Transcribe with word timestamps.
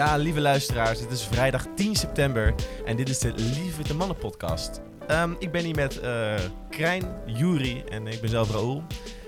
Ja, 0.00 0.16
lieve 0.16 0.40
luisteraars, 0.40 1.00
het 1.00 1.10
is 1.10 1.22
vrijdag 1.22 1.66
10 1.74 1.96
september 1.96 2.54
en 2.84 2.96
dit 2.96 3.08
is 3.08 3.18
de 3.18 3.32
Lieve 3.34 3.82
de 3.82 3.94
Mannen 3.94 4.16
podcast. 4.16 4.80
Ehm, 5.06 5.34
ik 5.38 5.52
ben 5.52 5.64
hier 5.64 5.74
met 5.74 5.98
eh 5.98 6.34
Krijn, 6.70 7.04
Juri 7.26 7.82
en 7.82 8.06
ik 8.06 8.20
ben 8.20 8.30
zelf 8.30 8.50
Raoul. 8.50 8.84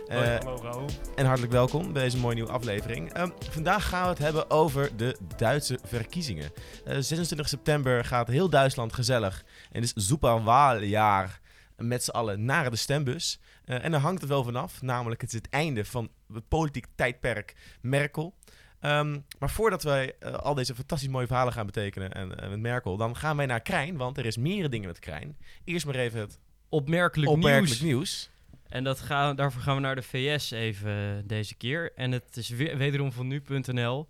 Eh, 0.06 0.16
Hoi, 0.16 0.28
hallo 0.28 0.62
Raoul. 0.62 0.88
en 1.14 1.26
hartelijk 1.26 1.52
welkom 1.52 1.92
bij 1.92 2.02
deze 2.02 2.18
mooie 2.18 2.34
nieuwe 2.34 2.50
aflevering. 2.50 3.12
Ehm, 3.12 3.30
vandaag 3.50 3.88
gaan 3.88 4.02
we 4.02 4.08
het 4.08 4.18
hebben 4.18 4.50
over 4.50 4.96
de 4.96 5.16
Duitse 5.36 5.78
verkiezingen. 5.84 6.50
Eh, 6.84 6.96
26 6.98 7.48
september 7.48 8.04
gaat 8.04 8.28
heel 8.28 8.50
Duitsland 8.50 8.92
gezellig 8.92 9.44
en 9.72 9.82
het 9.82 9.92
is 9.96 10.06
Superwahljaar 10.06 11.40
met 11.76 12.04
z'n 12.04 12.10
allen 12.10 12.44
naar 12.44 12.70
de 12.70 12.76
stembus. 12.76 13.40
Eh, 13.64 13.84
en 13.84 13.90
daar 13.90 14.00
hangt 14.00 14.20
het 14.20 14.30
wel 14.30 14.44
vanaf, 14.44 14.82
namelijk 14.82 15.20
het 15.20 15.30
is 15.32 15.36
het 15.36 15.48
einde 15.48 15.84
van 15.84 16.08
het 16.32 16.48
politiek 16.48 16.86
tijdperk 16.94 17.56
Merkel. 17.80 18.34
Ehm, 18.82 19.18
maar 19.38 19.50
voordat 19.50 19.82
wij 19.82 20.14
eh, 20.18 20.32
al 20.32 20.54
deze 20.54 20.74
fantastisch 20.74 21.08
mooie 21.08 21.26
verhalen 21.26 21.52
gaan 21.52 21.66
betekenen 21.66 22.12
en, 22.12 22.38
eh, 22.38 22.48
met 22.48 22.60
Merkel, 22.60 22.96
dan 22.96 23.16
gaan 23.16 23.36
wij 23.36 23.46
naar 23.46 23.60
Krijn, 23.60 23.96
want 23.96 24.18
er 24.18 24.26
is 24.26 24.36
meerdere 24.36 24.68
dingen 24.68 24.88
met 24.88 24.98
Krijn. 24.98 25.36
Eerst 25.64 25.86
maar 25.86 25.94
even 25.94 26.20
het 26.20 26.38
opmerkelijk, 26.68 27.30
opmerkelijk 27.30 27.80
nieuws. 27.80 27.80
nieuws. 27.80 28.30
En 28.68 28.84
dat 28.84 29.00
gaan, 29.00 29.36
daarvoor 29.36 29.62
gaan 29.62 29.74
we 29.74 29.80
naar 29.80 29.94
de 29.94 30.02
VS 30.02 30.50
even 30.50 31.26
deze 31.26 31.54
keer. 31.54 31.92
En 31.94 32.12
het 32.12 32.36
is 32.36 32.48
weer, 32.48 32.76
wederom 32.76 33.12
van 33.12 33.26
nu.nl. 33.26 34.08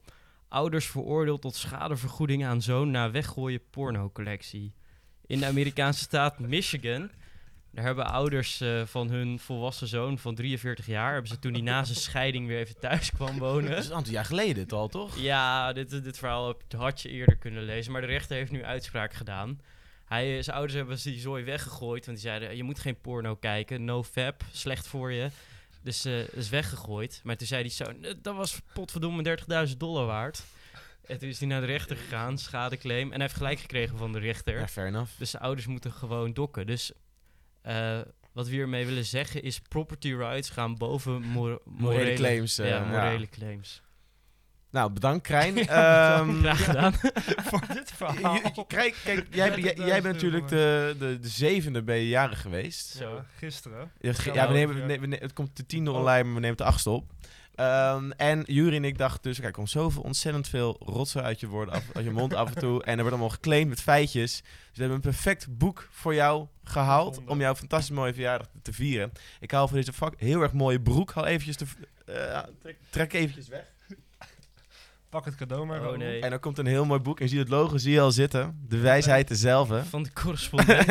Ouders 0.48 0.86
veroordeeld 0.86 1.40
tot 1.40 1.54
schadevergoeding 1.54 2.44
aan 2.44 2.62
zoon 2.62 2.90
na 2.90 3.10
weggooien 3.10 3.60
pornocollectie. 3.70 4.72
In 5.26 5.38
de 5.38 5.46
Amerikaanse 5.46 6.00
staat 6.00 6.38
Michigan. 6.38 7.10
Daar 7.72 7.84
hebben 7.84 8.06
ouders 8.06 8.60
eh, 8.60 8.82
van 8.84 9.10
hun 9.10 9.38
volwassen 9.38 9.86
zoon 9.88 10.18
van 10.18 10.34
43 10.34 10.86
jaar... 10.86 11.12
hebben 11.12 11.30
ze 11.30 11.38
toen 11.38 11.52
hij 11.52 11.62
na 11.62 11.84
zijn 11.84 11.98
scheiding 11.98 12.46
weer 12.46 12.58
even 12.58 12.80
thuis 12.80 13.10
kwam 13.10 13.38
Dat 13.38 13.38
wonen... 13.38 13.76
is 13.76 13.88
een 13.88 13.94
aantal 13.94 14.12
jaar 14.12 14.24
geleden 14.24 14.62
het 14.62 14.72
al, 14.72 14.88
toch? 14.88 15.18
Ja, 15.18 15.72
dit, 15.72 15.90
dit 15.90 16.18
verhaal 16.18 16.54
had 16.76 17.00
je 17.00 17.08
eerder 17.08 17.36
kunnen 17.36 17.62
lezen. 17.62 17.92
Maar 17.92 18.00
de 18.00 18.06
rechter 18.06 18.36
heeft 18.36 18.50
nu 18.50 18.64
uitspraak 18.64 19.12
gedaan. 19.12 19.60
Hij, 20.04 20.36
eh, 20.36 20.42
zijn 20.42 20.56
ouders 20.56 20.76
hebben 20.78 21.02
die 21.02 21.20
zooi 21.20 21.44
weggegooid. 21.44 22.06
Want 22.06 22.18
die 22.18 22.26
zeiden, 22.26 22.56
je 22.56 22.62
moet 22.62 22.78
geen 22.78 23.00
porno 23.00 23.34
kijken. 23.36 23.84
No 23.84 24.02
fap, 24.02 24.44
slecht 24.50 24.86
voor 24.86 25.12
je. 25.12 25.30
Dus 25.82 26.04
eh 26.04 26.28
is 26.28 26.48
weggegooid. 26.48 27.20
Maar 27.24 27.36
toen 27.36 27.46
zei 27.46 27.60
hij 27.60 27.70
zo, 27.70 27.84
"Eh, 27.84 28.14
dat 28.22 28.36
was 28.36 28.60
potverdomme 28.74 29.22
30.000 29.22 29.80
dollar 29.80 30.06
waard. 30.06 30.42
En 31.06 31.18
toen 31.18 31.28
is 31.28 31.38
hij 31.38 31.48
naar 31.48 31.60
de 31.60 31.66
rechter 31.66 31.96
gegaan, 31.96 32.38
schadeclaim. 32.38 33.06
En 33.06 33.12
hij 33.12 33.20
heeft 33.20 33.36
gelijk 33.36 33.58
gekregen 33.58 33.98
van 33.98 34.12
de 34.12 34.18
rechter. 34.18 34.58
Ja, 34.58 34.68
fair 34.68 34.86
enough. 34.86 35.10
Dus 35.18 35.30
de 35.30 35.38
ouders 35.38 35.66
moeten 35.66 35.92
gewoon 35.92 36.32
dokken. 36.32 36.66
Dus 36.66 36.92
eh, 37.62 37.98
wat 38.32 38.46
we 38.48 38.52
hiermee 38.54 38.86
willen 38.86 39.04
zeggen 39.04 39.42
is... 39.42 39.60
property 39.60 40.12
rights 40.14 40.50
gaan 40.50 40.76
boven 40.76 41.22
mor- 41.22 41.60
morele, 41.64 42.14
claims, 42.14 42.58
eh, 42.58 42.68
ja, 42.68 42.76
ja. 42.76 42.84
morele 42.84 43.28
claims. 43.28 43.82
Nou, 44.70 44.92
bedankt 44.92 45.22
Krijn. 45.26 45.56
Ehm, 45.66 46.40
Graag 46.40 46.64
gedaan. 46.64 46.92
Voor 47.48 47.60
dit 47.74 47.88
je- 47.88 47.94
verhaal. 47.94 48.34
je- 48.34 48.64
kijk, 48.66 48.96
kijk, 49.04 49.26
jij, 49.34 49.58
jij, 49.60 49.74
jij 49.74 50.02
bent 50.02 50.14
natuurlijk 50.14 50.48
de, 50.48 50.94
de, 50.98 51.18
de 51.20 51.28
zevende 51.28 51.82
ben 51.82 51.96
je 51.96 52.08
jarig 52.08 52.40
geweest. 52.40 52.86
Zo. 52.86 53.14
Ja, 53.14 53.26
gisteren. 53.36 53.92
We 54.00 54.12
nemen, 54.52 54.76
ja. 54.76 54.80
we 54.80 54.86
nemen- 54.86 55.18
het 55.20 55.32
komt 55.32 55.56
de 55.56 55.66
tiende 55.66 55.90
Oh. 55.90 55.96
online, 55.98 56.24
maar 56.24 56.34
we 56.34 56.40
nemen 56.40 56.56
de 56.56 56.64
achtste 56.64 56.90
op. 56.90 57.10
Ehm, 57.62 58.10
en 58.10 58.42
Jury 58.46 58.76
en 58.76 58.84
ik 58.84 58.98
dachten 58.98 59.22
dus, 59.22 59.34
kijk, 59.34 59.48
er 59.48 59.54
komt 59.54 59.70
zoveel 59.70 60.02
ontzettend 60.02 60.48
veel 60.48 60.76
rotsen 60.84 61.22
uit 61.22 61.40
je, 61.40 61.46
woorden 61.46 61.74
af, 61.74 61.84
uit 61.94 62.04
je 62.04 62.10
mond 62.10 62.34
af 62.34 62.54
en 62.54 62.60
toe. 62.60 62.82
En 62.82 62.92
er 62.92 62.96
wordt 62.96 63.10
allemaal 63.10 63.28
geclaimd 63.28 63.68
met 63.68 63.80
feitjes. 63.80 64.40
Dus 64.40 64.50
we 64.72 64.80
hebben 64.80 64.96
een 64.96 65.00
perfect 65.00 65.58
boek 65.58 65.88
voor 65.90 66.14
jou 66.14 66.46
gehaald 66.64 67.20
om 67.26 67.40
jouw 67.40 67.54
fantastisch 67.54 67.96
mooie 67.96 68.12
verjaardag 68.12 68.46
te, 68.62 68.72
vieren. 68.72 69.12
Ik 69.40 69.50
haal 69.50 69.68
voor 69.68 69.76
deze 69.76 69.92
vak 69.92 70.14
heel 70.16 70.42
erg 70.42 70.52
mooie 70.52 70.80
broek 70.80 71.12
al 71.12 71.26
eventjes 71.26 71.56
te... 71.56 71.64
eh, 72.06 72.42
trek, 72.60 72.76
trek 72.90 73.12
eventjes 73.12 73.48
weg. 73.48 73.64
Pak 75.10 75.24
het 75.24 75.34
cadeau 75.34 75.66
maar. 75.66 75.88
Oh, 75.88 75.96
nee. 75.96 76.20
En 76.20 76.30
dan 76.30 76.40
komt 76.40 76.58
een 76.58 76.66
heel 76.66 76.84
mooi 76.84 77.00
boek 77.00 77.20
en 77.20 77.28
zie 77.28 77.36
je 77.36 77.42
het 77.42 77.52
logo 77.52 77.76
zie 77.76 77.92
je 77.92 78.00
al 78.00 78.12
zitten. 78.12 78.64
De 78.68 78.78
wijsheid 78.78 79.28
dezelfde. 79.28 79.84
Van 79.84 80.02
de 80.02 80.12
correspondent. 80.12 80.86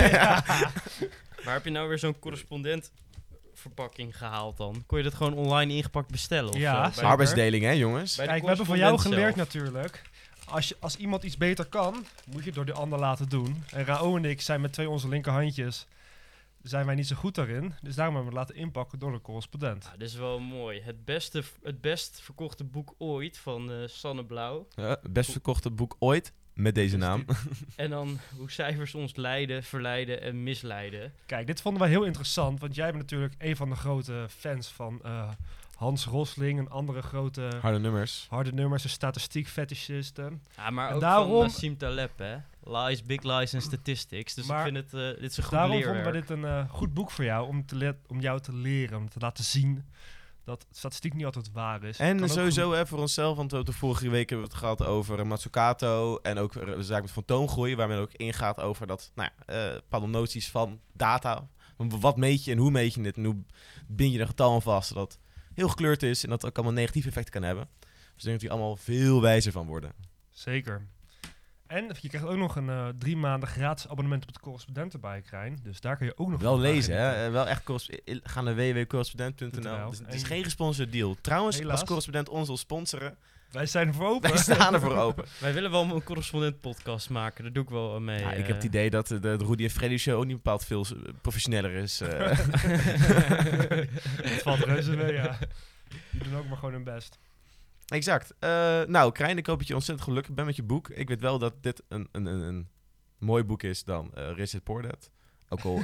Waar 1.46 1.54
heb 1.54 1.64
je 1.64 1.72
nou 1.72 1.88
weer 1.88 2.00
zo'n 2.00 2.20
correspondent 2.20 2.92
verpakking 3.62 4.18
gehaald 4.18 4.58
dan? 4.58 4.84
Kon 4.86 4.98
je 4.98 5.04
dat 5.04 5.14
gewoon 5.14 5.34
online 5.34 5.74
ingepakt 5.74 6.12
bestellen? 6.12 6.50
Of 6.54 6.58
Ja, 6.60 6.92
zo? 6.92 7.02
Arbeidsdeling, 7.02 7.64
hè 7.64 7.72
jongens? 7.72 8.16
Kijk, 8.16 8.42
we 8.42 8.48
hebben 8.48 8.66
van 8.66 8.78
jou 8.78 9.00
geleerd 9.00 9.36
zelf. 9.36 9.54
natuurlijk. 9.54 10.02
Als, 10.46 10.68
je, 10.68 10.76
als 10.80 10.96
iemand 10.96 11.24
iets 11.24 11.38
beter 11.38 11.66
kan, 11.66 12.06
moet 12.26 12.40
je 12.40 12.46
het 12.46 12.56
door 12.56 12.66
de 12.66 12.74
ander 12.74 13.00
laten 13.00 13.30
doen. 13.30 13.64
En 13.72 13.86
Raoul 13.86 14.16
en 14.16 14.26
ik 14.26 14.42
zijn 14.42 14.62
met 14.62 14.74
twee 14.74 14.90
onze 14.90 15.08
linkerhandjes, 15.08 15.88
zijn 16.62 16.86
wij 16.86 16.96
niet 16.96 17.08
zo 17.08 17.16
goed 17.16 17.36
daarin. 17.36 17.74
Dus 17.82 17.96
daarom 17.96 18.16
hebben 18.16 18.34
we 18.34 18.40
het 18.40 18.48
laten 18.50 18.64
inpakken 18.64 19.00
door 19.00 19.12
de 19.12 19.22
correspondent. 19.22 19.86
Ah, 19.86 19.92
dit 19.98 20.08
is 20.08 20.16
wel 20.16 20.40
mooi. 20.40 20.82
Het, 20.82 21.06
beste, 21.06 21.44
het 21.64 21.82
best 21.82 22.22
verkochte 22.22 22.64
boek 22.64 22.94
ooit 22.98 23.38
van 23.38 23.72
eh, 23.72 23.78
Sanne 23.88 24.26
Blauw. 24.26 24.68
Ja, 24.76 24.88
het 25.02 25.14
best 25.14 25.32
verkochte 25.32 25.70
boek 25.70 25.96
ooit 26.00 26.34
met 26.54 26.76
deze 26.76 26.98
Dus 26.98 27.06
naam. 27.06 27.26
En 27.76 27.90
dan 27.90 28.20
hoe 28.38 28.52
cijfers 28.52 28.96
ons 28.96 29.16
leiden, 29.16 29.64
verleiden 29.64 30.22
en 30.22 30.44
misleiden. 30.44 31.14
Kijk, 31.26 31.48
dit 31.48 31.62
vonden 31.62 31.82
wij 31.82 31.90
heel 31.92 32.04
interessant, 32.04 32.60
want 32.60 32.76
jij 32.76 32.86
bent 32.92 32.98
natuurlijk 32.98 33.34
een 33.38 33.56
van 33.56 33.70
de 33.70 33.76
grote 33.76 34.26
fans 34.30 34.68
van 34.68 35.00
eh, 35.04 35.30
Hans 35.76 36.06
Rosling, 36.06 36.60
een 36.60 36.70
andere 36.70 37.02
grote 37.02 37.50
Harde 37.62 37.80
nummers. 37.80 38.26
harde 38.30 38.52
nummers, 38.54 38.84
een 38.84 38.90
statistiek 38.90 39.48
fetischisten. 39.48 40.42
Ja, 40.58 40.70
maar 40.70 40.90
En 40.90 40.96
ook 40.96 41.02
daarom- 41.02 41.30
van 41.32 41.40
Nassim 41.42 41.78
Taleb, 41.78 42.12
hè? 42.18 42.36
Lies, 42.64 43.04
big 43.04 43.24
lies 43.24 43.54
en 43.54 43.62
statistics. 43.62 44.34
Dus 44.34 44.46
Maar 44.46 44.68
ik 44.68 44.74
vind 44.74 44.92
het, 44.92 44.94
eh, 45.16 45.22
dit 45.22 45.32
is 45.32 45.38
een 45.38 45.44
goed 45.44 45.52
Daarom 45.52 45.76
leerwerk. 45.76 45.96
vonden 46.04 46.14
we 46.14 46.20
dit 46.28 46.30
een 46.30 46.46
eh, 46.46 46.70
goed 46.70 46.94
boek 46.94 47.12
voor 47.12 47.24
jou, 47.26 47.48
om, 47.48 47.66
te 47.66 47.96
om 48.08 48.20
jou 48.20 48.40
te 48.40 48.56
leren, 48.56 48.98
om 48.98 49.10
te 49.10 49.20
laten 49.20 49.44
zien 49.44 49.86
dat 50.44 50.66
statistiek 50.72 51.14
niet 51.14 51.26
altijd 51.26 51.52
waar 51.52 51.84
is. 51.84 51.98
En 51.98 52.18
sowieso 52.30 52.72
hè, 52.72 52.88
voor 52.88 53.00
onszelf, 53.00 53.38
want 53.38 53.52
we- 53.52 53.64
de 53.64 53.74
vorige 53.74 54.10
week 54.10 54.30
hebben 54.30 54.48
we 54.48 54.54
het 54.54 54.62
gehad 54.64 54.84
over 54.86 55.20
eh, 55.20 55.26
Matsukato 55.26 56.18
en 56.18 56.38
ook 56.38 56.56
eh, 56.56 56.66
de 56.66 56.84
zaak 56.84 57.02
met 57.02 57.12
fantoomgroei, 57.12 57.76
waar 57.76 57.88
men 57.88 57.98
ook 58.00 58.14
ingaat 58.14 58.60
over 58.60 58.88
dat, 58.88 59.12
nou 59.16 59.30
ja, 59.38 59.46
eh, 59.70 59.74
bepaalde 59.76 60.08
noties 60.08 60.50
van 60.50 60.80
data. 60.94 61.48
Wat 61.78 62.18
meet 62.18 62.44
je 62.46 62.52
en 62.52 62.58
hoe 62.58 62.72
meet 62.72 62.94
je 62.94 63.02
dit 63.02 63.18
en 63.18 63.24
hoe 63.26 63.44
bind 63.88 64.14
je 64.14 64.20
er 64.20 64.28
getal 64.28 64.54
aan 64.54 64.62
vast, 64.62 64.88
zodat 64.88 65.12
het 65.12 65.20
heel 65.54 65.70
gekleurd 65.70 66.04
is 66.04 66.24
en 66.24 66.30
dat 66.30 66.46
ook 66.46 66.56
allemaal 66.56 66.74
negatieve 66.76 67.08
effecten 67.08 67.34
kan 67.34 67.44
hebben. 67.44 67.68
Dus 67.80 67.90
ik 68.16 68.22
denk 68.24 68.32
dat 68.32 68.40
die 68.40 68.52
allemaal 68.52 68.76
veel 68.76 69.22
wijzer 69.22 69.52
van 69.52 69.68
worden. 69.68 69.94
Zeker. 70.30 70.88
En 71.72 71.90
je 72.02 72.08
krijgt 72.10 72.28
ook 72.28 72.38
nog 72.38 72.56
een 72.56 72.70
eh, 72.70 72.88
drie 72.98 73.18
maanden 73.18 73.50
gratis 73.50 73.88
abonnement 73.88 74.24
op 74.28 74.34
de 74.34 74.40
correspondent 74.40 74.94
erbij, 74.94 75.22
Krijn. 75.22 75.60
Dus 75.64 75.82
daar 75.82 75.98
kun 75.98 76.06
je 76.06 76.18
ook 76.18 76.30
nog 76.30 76.42
Wel 76.42 76.60
lezen, 76.60 76.96
hè? 76.98 77.26
Eh, 77.26 77.32
Wel 77.32 77.48
echt 77.48 77.70
eh, 77.70 78.16
ga 78.24 78.42
naar 78.42 78.56
www.correspondent.nl. 78.56 79.78
.nl. 79.78 79.90
Dus 79.90 80.00
het 80.00 80.14
is 80.14 80.22
En- 80.22 80.28
geen 80.28 80.44
gesponsorde 80.44 80.92
deal. 80.92 81.16
Trouwens, 81.22 81.58
Helaas. 81.58 81.72
als 81.80 81.84
correspondent 81.88 82.30
ons 82.30 82.48
wil 82.48 82.58
sponsoren, 82.58 83.16
Wij 83.52 83.66
zijn 83.66 83.88
ervoor 83.88 84.08
open. 84.08 84.30
wij 84.30 84.40
staan 84.40 84.74
ervoor 84.74 84.96
open. 85.08 85.26
Wij 85.40 85.54
willen 85.54 85.72
wel 85.72 85.84
een 85.84 86.04
correspondent 86.04 86.62
podcast 86.62 87.10
maken. 87.10 87.44
Daar 87.44 87.54
doe 87.54 87.64
ik 87.64 87.70
wel 87.70 88.00
mee. 88.00 88.20
Ja, 88.20 88.32
ik 88.32 88.38
heb 88.48 88.56
het 88.56 88.64
eh. 88.64 88.70
idee 88.70 88.90
dat 88.90 89.08
de, 89.08 89.20
de 89.20 89.36
Rudy 89.38 89.64
en 89.64 89.70
Freddy 89.70 89.98
show 89.98 90.18
ook 90.18 90.26
niet 90.26 90.36
bepaald 90.36 90.66
veel 90.66 90.86
eh, 90.86 91.14
professioneler 91.22 91.72
is. 91.74 92.02
eh. 92.02 92.10
Het 94.32 94.42
valt 94.42 94.60
reuze 94.60 94.92
mee, 94.96 95.14
ja. 95.14 95.38
Die 96.12 96.24
doen 96.24 96.36
ook 96.38 96.48
maar 96.48 96.58
gewoon 96.58 96.74
hun 96.74 96.84
best. 96.84 97.20
Exact. 97.92 98.34
Eh, 98.40 98.50
nou, 98.82 99.12
Krijn, 99.12 99.38
ik 99.38 99.46
hoop 99.46 99.58
dat 99.58 99.68
je 99.68 99.74
ontzettend 99.74 100.08
gelukkig 100.08 100.34
bent 100.34 100.48
met 100.48 100.56
je 100.56 100.64
boek. 100.64 100.90
Ik 100.90 101.08
weet 101.08 101.22
wel 101.22 101.40
dat 101.40 101.64
dit 101.64 101.84
een, 101.88 102.08
een, 102.12 102.26
een, 102.26 102.42
een 102.42 102.70
mooi 103.18 103.44
boek 103.44 103.64
is 103.64 103.84
dan 103.84 104.12
uh, 104.18 104.32
Rich 104.36 104.54
It 104.54 104.64
Poor. 104.64 104.86
Ook 105.50 105.62
al... 105.62 105.84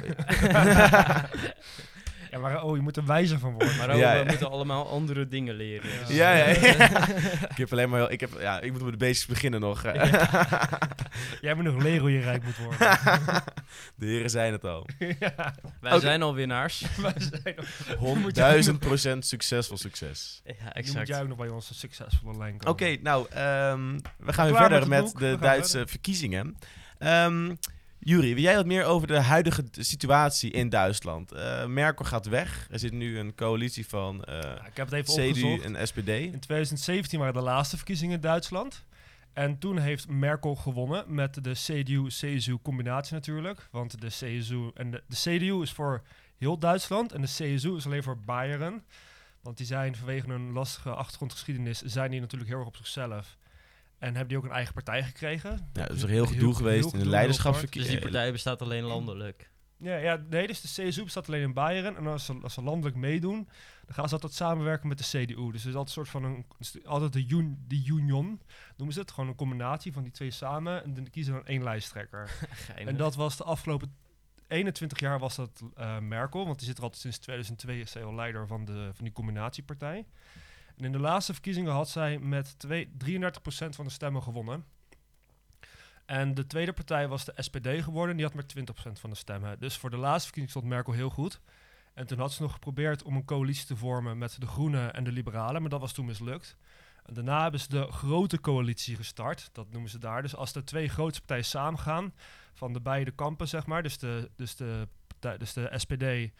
Ja, 2.30 2.38
maar 2.38 2.62
oh, 2.62 2.76
je 2.76 2.82
moet 2.82 2.96
er 2.96 3.06
wijzer 3.06 3.38
van 3.38 3.50
worden. 3.52 3.76
Maar 3.76 3.96
Ja, 3.96 4.12
we 4.12 4.18
ja. 4.18 4.24
moeten 4.24 4.50
allemaal 4.50 4.88
andere 4.88 5.28
dingen 5.28 5.54
leren. 5.54 5.90
Ja. 5.90 5.98
Dus, 6.06 6.16
ja, 6.16 6.32
ja, 6.32 6.46
ja. 6.66 7.08
ik 7.48 7.56
heb 7.56 7.72
alleen 7.72 7.88
maar... 7.88 8.10
Ik, 8.10 8.20
heb, 8.20 8.30
ja, 8.40 8.60
ik 8.60 8.72
moet 8.72 8.82
met 8.82 8.90
de 8.92 8.96
basics 8.98 9.26
beginnen 9.26 9.60
nog. 9.60 9.82
Jij 11.40 11.54
moet 11.54 11.64
nog 11.64 11.82
leren 11.82 12.00
hoe 12.00 12.12
je 12.12 12.20
rijk 12.20 12.44
moet 12.44 12.56
worden. 12.56 12.78
de 13.94 14.06
heren 14.06 14.30
zijn 14.30 14.52
het 14.52 14.64
al. 14.64 14.86
ja, 15.20 15.54
Wij 15.80 16.00
zijn 16.00 16.22
al 16.22 16.34
winnaars. 16.34 16.84
wij 16.96 17.14
zijn 17.16 17.54
nog... 17.98 18.64
100.000 18.70 18.78
procent 18.78 19.26
succesvol 19.26 19.76
succes. 19.76 20.40
Ja, 20.44 20.52
Nu 20.52 20.64
moet 20.64 20.72
exact. 20.74 21.08
jij 21.08 21.20
ook 21.22 21.28
nog 21.28 21.36
bij 21.38 21.48
onze 21.48 21.74
succesvolle 21.74 22.38
lijn 22.38 22.56
komen. 22.56 22.68
Oké, 22.68 22.96
nou, 23.02 23.26
ehm, 23.30 23.98
we 24.18 24.32
gaan 24.32 24.46
weer 24.46 24.56
verder 24.56 24.88
met 24.88 25.14
de 25.18 25.36
Duitse 25.40 25.70
verder. 25.70 25.88
verkiezingen. 25.88 26.56
Ehm 26.98 27.54
Juri, 28.00 28.34
wil 28.34 28.42
jij 28.42 28.54
wat 28.54 28.66
meer 28.66 28.84
over 28.84 29.06
de 29.06 29.20
huidige 29.20 29.64
situatie 29.70 30.50
in 30.50 30.68
Duitsland? 30.68 31.32
Eh, 31.32 31.66
Merkel 31.66 32.04
gaat 32.04 32.26
weg. 32.26 32.66
Er 32.70 32.78
zit 32.78 32.92
nu 32.92 33.18
een 33.18 33.34
coalitie 33.34 33.86
van 33.86 34.22
Ja, 34.26 34.66
ik 34.66 34.76
heb 34.76 34.90
het 34.90 34.94
even 35.08 35.14
CDU 35.14 35.28
opgezocht. 35.28 35.62
en 35.74 35.86
SPD. 35.86 36.08
In 36.08 36.40
2017 36.40 37.18
waren 37.18 37.34
de 37.34 37.40
laatste 37.40 37.76
verkiezingen 37.76 38.14
in 38.14 38.20
Duitsland. 38.20 38.84
En 39.32 39.58
toen 39.58 39.78
heeft 39.78 40.08
Merkel 40.08 40.54
gewonnen 40.54 41.14
met 41.14 41.44
de 41.44 41.52
CDU-CSU-combinatie 41.52 43.14
natuurlijk. 43.14 43.68
Want 43.70 44.00
de 44.00 44.06
CSU 44.06 44.70
en 44.74 44.90
de, 44.90 45.02
de 45.06 45.16
CDU 45.16 45.62
is 45.62 45.72
voor 45.72 46.02
heel 46.38 46.58
Duitsland 46.58 47.12
en 47.12 47.20
de 47.20 47.26
CSU 47.26 47.76
is 47.76 47.86
alleen 47.86 48.02
voor 48.02 48.18
Bayern. 48.18 48.84
Want 49.40 49.56
die 49.56 49.66
zijn 49.66 49.96
vanwege 49.96 50.30
hun 50.30 50.52
lastige 50.52 50.90
achtergrondgeschiedenis 50.90 51.80
zijn 51.82 52.10
die 52.10 52.20
natuurlijk 52.20 52.50
heel 52.50 52.58
erg 52.58 52.68
op 52.68 52.76
zichzelf. 52.76 53.36
En 53.98 54.08
hebben 54.08 54.28
die 54.28 54.36
ook 54.36 54.44
een 54.44 54.50
eigen 54.50 54.74
partij 54.74 55.02
gekregen. 55.02 55.50
Ja, 55.72 55.86
dat 55.86 55.96
is 55.96 56.02
er 56.02 56.08
heel 56.08 56.26
gedoe 56.26 56.54
geweest 56.54 56.84
in 56.84 56.90
de 56.90 56.96
gedoe, 56.96 57.10
leiderschapsverkie- 57.10 57.80
Dus 57.80 57.90
die 57.90 57.98
partij 58.00 58.32
bestaat 58.32 58.62
alleen 58.62 58.82
landelijk. 58.84 59.50
Ja, 59.80 59.96
ja, 59.96 60.24
nee, 60.30 60.46
dus 60.46 60.60
de 60.60 60.88
CSU 60.88 61.02
bestaat 61.04 61.28
alleen 61.28 61.42
in 61.42 61.52
Bayern. 61.52 61.96
En 61.96 62.06
als 62.06 62.24
ze, 62.24 62.38
als 62.42 62.54
ze 62.54 62.62
landelijk 62.62 62.96
meedoen, 62.96 63.48
dan 63.86 63.94
gaan 63.94 64.08
ze 64.08 64.14
altijd 64.14 64.32
samenwerken 64.32 64.88
met 64.88 64.98
de 64.98 65.04
CDU. 65.04 65.50
Dus 65.50 65.62
het 65.62 65.70
is 65.70 65.74
altijd 65.74 65.86
een 65.86 65.88
soort 65.88 66.08
van 66.08 66.24
een, 66.24 66.46
altijd 66.84 67.12
de, 67.12 67.26
un, 67.28 67.64
de 67.68 67.84
union, 67.86 68.40
noemen 68.76 68.94
ze 68.94 69.00
het. 69.00 69.10
Gewoon 69.10 69.28
een 69.28 69.34
combinatie 69.36 69.92
van 69.92 70.02
die 70.02 70.12
twee 70.12 70.30
samen. 70.30 70.84
En 70.84 70.94
dan 70.94 71.10
kiezen 71.10 71.32
we 71.32 71.38
dan 71.38 71.48
één 71.48 71.62
lijsttrekker. 71.62 72.28
Geinig. 72.66 72.86
En 72.88 72.96
dat 72.96 73.14
was 73.14 73.36
de 73.36 73.44
afgelopen 73.44 73.96
21 74.48 74.98
jaar 75.00 75.18
was 75.18 75.36
dat 75.36 75.62
eh, 75.74 75.98
Merkel, 75.98 76.44
want 76.46 76.58
die 76.58 76.66
zit 76.68 76.76
er 76.76 76.82
altijd 76.82 77.00
sinds 77.02 77.18
2002 77.18 77.80
is 77.80 77.90
zij 77.90 78.04
al 78.04 78.14
leider 78.14 78.46
van, 78.46 78.64
de, 78.64 78.90
van 78.94 79.04
die 79.04 79.12
combinatiepartij. 79.12 80.06
En 80.78 80.84
in 80.84 80.92
de 80.92 80.98
laatste 80.98 81.32
verkiezingen 81.32 81.72
had 81.72 81.88
zij 81.88 82.18
met 82.18 82.58
twee, 82.58 82.88
33% 82.88 82.90
van 83.68 83.84
de 83.84 83.90
stemmen 83.90 84.22
gewonnen. 84.22 84.64
En 86.06 86.34
de 86.34 86.46
tweede 86.46 86.72
partij 86.72 87.08
was 87.08 87.24
de 87.24 87.32
SPD 87.36 87.68
geworden, 87.82 88.16
die 88.16 88.24
had 88.24 88.34
maar 88.34 88.44
20% 88.88 88.92
van 88.92 89.10
de 89.10 89.16
stemmen. 89.16 89.58
Dus 89.58 89.76
voor 89.76 89.90
de 89.90 89.96
laatste 89.96 90.24
verkiezing 90.24 90.50
stond 90.50 90.72
Merkel 90.74 90.92
heel 90.92 91.10
goed. 91.10 91.40
En 91.94 92.06
toen 92.06 92.18
had 92.18 92.32
ze 92.32 92.42
nog 92.42 92.52
geprobeerd 92.52 93.02
om 93.02 93.16
een 93.16 93.24
coalitie 93.24 93.66
te 93.66 93.76
vormen 93.76 94.18
met 94.18 94.40
de 94.40 94.46
Groenen 94.46 94.94
en 94.94 95.04
de 95.04 95.12
Liberalen, 95.12 95.60
maar 95.60 95.70
dat 95.70 95.80
was 95.80 95.92
toen 95.92 96.06
mislukt. 96.06 96.56
En 97.04 97.14
daarna 97.14 97.42
hebben 97.42 97.60
ze 97.60 97.68
de 97.68 97.92
grote 97.92 98.40
coalitie 98.40 98.96
gestart, 98.96 99.50
dat 99.52 99.70
noemen 99.70 99.90
ze 99.90 99.98
daar. 99.98 100.22
Dus 100.22 100.36
als 100.36 100.52
de 100.52 100.64
twee 100.64 100.88
grootste 100.88 101.20
partijen 101.20 101.44
samengaan, 101.44 102.14
van 102.54 102.72
de 102.72 102.80
beide 102.80 103.10
kampen, 103.10 103.48
zeg 103.48 103.66
maar, 103.66 103.82
dus 103.82 103.98
de, 103.98 104.30
dus 104.36 104.56
de, 104.56 104.88
dus 105.38 105.52
de 105.52 105.72
SPD, 105.76 105.98
de, 105.98 106.30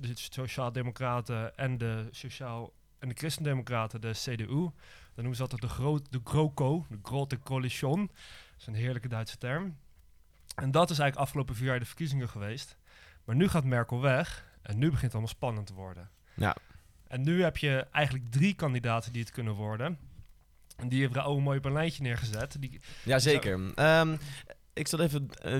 de 0.00 0.12
Sociaal-Democraten 0.14 1.56
en 1.56 1.78
de 1.78 2.08
Sociaal- 2.10 2.72
en 3.00 3.08
de 3.08 3.14
Christendemocraten, 3.14 4.00
de 4.00 4.10
CDU, 4.10 4.46
dan 4.46 4.72
noemen 5.14 5.36
ze 5.36 5.42
altijd 5.42 5.60
de, 5.60 5.68
groot, 5.68 6.12
de 6.12 6.20
GroKo, 6.24 6.86
de 6.88 6.98
Grote 7.02 7.38
Coalition. 7.38 8.06
Dat 8.06 8.58
is 8.58 8.66
een 8.66 8.74
heerlijke 8.74 9.08
Duitse 9.08 9.38
term. 9.38 9.76
En 10.54 10.70
dat 10.70 10.90
is 10.90 10.98
eigenlijk 10.98 11.28
afgelopen 11.28 11.54
vier 11.54 11.66
jaar 11.66 11.78
de 11.78 11.84
verkiezingen 11.84 12.28
geweest. 12.28 12.76
Maar 13.24 13.36
nu 13.36 13.48
gaat 13.48 13.64
Merkel 13.64 14.00
weg 14.00 14.44
en 14.62 14.78
nu 14.78 14.84
begint 14.84 15.02
het 15.02 15.12
allemaal 15.12 15.34
spannend 15.34 15.66
te 15.66 15.74
worden. 15.74 16.10
Ja. 16.34 16.56
En 17.08 17.22
nu 17.22 17.42
heb 17.42 17.56
je 17.56 17.86
eigenlijk 17.90 18.30
drie 18.30 18.54
kandidaten 18.54 19.12
die 19.12 19.22
het 19.22 19.30
kunnen 19.30 19.54
worden. 19.54 19.98
En 20.76 20.88
die 20.88 21.02
hebben 21.02 21.24
ook 21.24 21.40
mooi 21.40 21.58
op 21.58 21.64
een 21.64 21.72
lijntje 21.72 22.02
neergezet. 22.02 22.56
Die, 22.60 22.80
Jazeker. 23.04 23.74
Ehm 23.74 24.16
ik 24.72 24.88
zal 24.88 25.00
even 25.00 25.28
eh, 25.42 25.56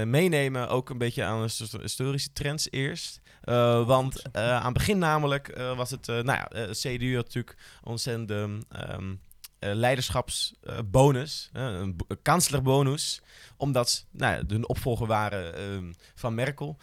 eh, 0.00 0.06
meenemen, 0.08 0.68
ook 0.68 0.90
een 0.90 0.98
beetje 0.98 1.24
aan 1.24 1.42
de 1.42 1.48
sto- 1.48 1.80
historische 1.80 2.32
trends 2.32 2.70
eerst. 2.70 3.20
Eh, 3.42 3.86
want 3.86 4.36
aan 4.36 4.64
het 4.64 4.72
begin 4.72 4.98
namelijk 4.98 5.56
was 5.76 5.90
het, 5.90 6.06
nou 6.06 6.24
ja, 6.26 6.48
CDU 6.72 7.14
had 7.14 7.24
natuurlijk 7.24 7.56
ontzettend 7.82 8.64
ehm 8.68 9.14
eh, 9.58 9.74
leiderschapsbonus, 9.74 11.50
een, 11.52 11.96
bo- 11.96 12.04
een 12.08 12.22
kanslerbonus, 12.22 13.20
omdat 13.56 14.06
nou 14.10 14.44
hun 14.48 14.68
opvolger 14.68 15.06
waren 15.06 15.54
ehm, 15.54 15.92
van 16.14 16.34
Merkel. 16.34 16.76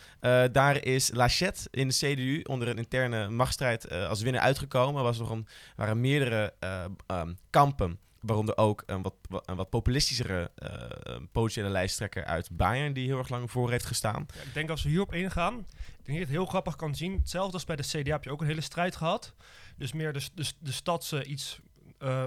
Daar 0.51 0.83
is 0.83 1.11
Lachette 1.13 1.67
in 1.71 1.87
de 1.87 1.93
CDU 1.93 2.41
onder 2.41 2.67
een 2.67 2.77
interne 2.77 3.29
machtsstrijd 3.29 3.91
als 3.91 4.21
winnaar 4.21 4.41
uitgekomen. 4.41 4.97
Er 4.97 5.03
was 5.03 5.17
nog 5.17 5.37
waren 5.75 6.01
meerdere 6.01 6.53
eh, 6.59 6.85
ehm, 7.07 7.33
kampen 7.49 7.99
Waaronder 8.23 8.57
ook 8.57 8.83
een 8.85 9.01
wat, 9.01 9.13
wa- 9.29 9.41
een 9.45 9.55
wat 9.55 9.69
populistischere 9.69 10.51
eh, 10.55 11.15
potentiële 11.31 11.69
lijsttrekker 11.69 12.25
uit 12.25 12.49
Bayern, 12.51 12.93
die 12.93 13.07
heel 13.07 13.17
erg 13.17 13.29
lang 13.29 13.51
voor 13.51 13.71
heeft 13.71 13.85
gestaan. 13.85 14.21
Ik 14.45 14.53
denk 14.53 14.69
als 14.69 14.83
we 14.83 14.89
hierop 14.89 15.13
ingaan, 15.13 15.53
ik 15.59 15.65
denk 15.75 16.05
dat 16.05 16.15
je 16.15 16.19
het 16.19 16.29
heel 16.29 16.45
grappig 16.45 16.75
kan 16.75 16.95
zien. 16.95 17.17
Hetzelfde 17.17 17.53
als 17.53 17.65
bij 17.65 17.75
de 17.75 17.83
CDA 17.83 18.11
heb 18.11 18.23
je 18.23 18.31
ook 18.31 18.41
een 18.41 18.47
hele 18.47 18.61
strijd 18.61 18.95
gehad. 18.95 19.33
Dus 19.77 19.93
meer 19.93 20.13
de, 20.13 20.21
de, 20.59 20.71
stadse, 20.71 21.23
iets 21.23 21.59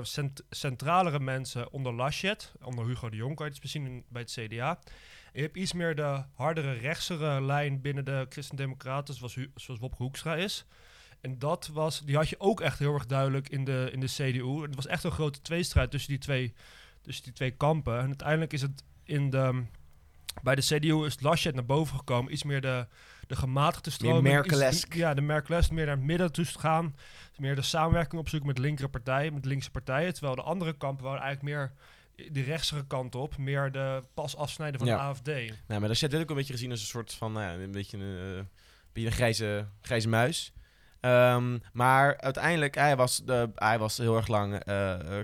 cent- 0.03 0.43
centralere 0.51 1.21
mensen 1.21 1.73
onder 1.73 1.93
Laschet, 1.95 2.53
onder 2.63 2.87
Hugo 2.87 3.09
de 3.11 3.17
Jong 3.17 3.37
kan 3.37 3.47
je 3.47 3.53
het 3.61 3.71
zien 3.71 4.05
bij 4.09 4.23
het 4.23 4.31
CDA. 4.33 4.79
Je 5.33 5.41
hebt 5.43 5.57
iets 5.57 5.73
meer 5.73 5.95
de 5.95 6.23
hardere, 6.35 6.73
rechtsere 6.73 7.43
lijn 7.43 7.81
binnen 7.81 8.05
de 8.05 8.27
Christen-Democraten, 8.29 9.15
zoals, 9.15 9.37
zoals 9.55 9.81
Bob 9.81 9.95
Hoekstra 9.97 10.37
is. 10.37 10.65
En 11.27 11.39
dat 11.39 11.71
was, 11.73 12.01
die 12.01 12.17
had 12.17 12.29
je 12.29 12.41
ook 12.41 12.61
echt 12.61 12.79
heel 12.79 12.95
erg 12.95 13.07
duidelijk 13.07 13.49
in 13.49 13.65
de, 13.65 13.89
in 13.93 14.01
de 14.01 14.07
CDU. 14.07 14.63
Het 14.63 14.75
was 14.75 14.87
echt 14.87 15.05
een 15.05 15.11
grote 15.11 15.41
tweestrijd 15.41 15.91
tussen 15.91 16.11
die 16.11 16.19
twee, 16.19 16.55
tussen 17.03 17.25
die 17.25 17.33
twee 17.33 17.51
kampen. 17.51 17.99
En 17.99 18.07
uiteindelijk 18.07 18.53
is 18.53 18.63
het 18.63 18.83
in 19.05 19.31
de, 19.31 19.63
bij 20.43 20.55
de 20.55 20.63
CDU 20.63 21.05
is 21.05 21.21
Laschet 21.21 21.55
naar 21.55 21.65
boven 21.67 21.97
gekomen. 21.97 22.33
Iets 22.33 22.43
meer 22.43 22.61
de, 22.61 22.87
de 23.27 23.37
gematigde 23.37 23.91
stroming. 23.91 24.45
iets-. 24.45 24.87
Ja, 24.95 25.15
de 25.15 25.21
Merkelesk. 25.21 25.71
Meer 25.71 25.87
naar 25.87 25.97
het 25.97 26.05
midden 26.05 26.33
toe 26.33 26.45
te 26.45 26.59
gaan. 26.59 26.97
Meer 27.37 27.55
de 27.55 27.63
samenwerking 27.63 28.21
opzoeken 28.21 28.49
met 28.49 28.59
linkere 28.59 28.89
partijen, 28.89 29.35
met 29.35 29.45
linkse 29.45 29.71
partijen. 29.71 30.13
Terwijl 30.13 30.35
de 30.35 30.43
andere 30.43 30.77
kampen 30.77 31.05
waren 31.05 31.23
eigenlijk 31.23 31.55
meer 31.55 31.73
de 32.33 32.43
rechtsere 32.43 32.87
kant 32.87 33.15
op. 33.15 33.37
Meer 33.37 33.73
de 33.73 34.03
pas 34.15 34.37
afsnijden 34.37 34.79
van 34.79 34.89
Ja. 34.89 34.97
de 34.97 35.03
AFD. 35.03 35.27
Nou, 35.27 35.81
maar 35.81 35.89
Lachette 35.89 36.09
werd 36.09 36.23
ook 36.23 36.31
een 36.31 36.37
beetje 36.37 36.53
gezien 36.53 36.71
als 36.71 36.81
een 36.81 36.87
soort 36.87 37.15
van, 37.15 37.33
nou 37.33 37.45
ja, 37.45 37.65
een 37.65 37.73
beetje 37.73 37.99
een, 37.99 38.37
eh, 38.39 38.45
beetje 38.93 39.09
een 39.09 39.15
grijze, 39.15 39.67
grijze 39.81 40.09
muis. 40.09 40.53
Ehm, 41.01 41.59
maar 41.73 42.19
uiteindelijk, 42.21 42.75
hij 42.75 42.97
was, 42.97 43.23
hij 43.55 43.79
was 43.79 43.99
heel 43.99 44.17
erg 44.17 44.27
lang 44.29 44.59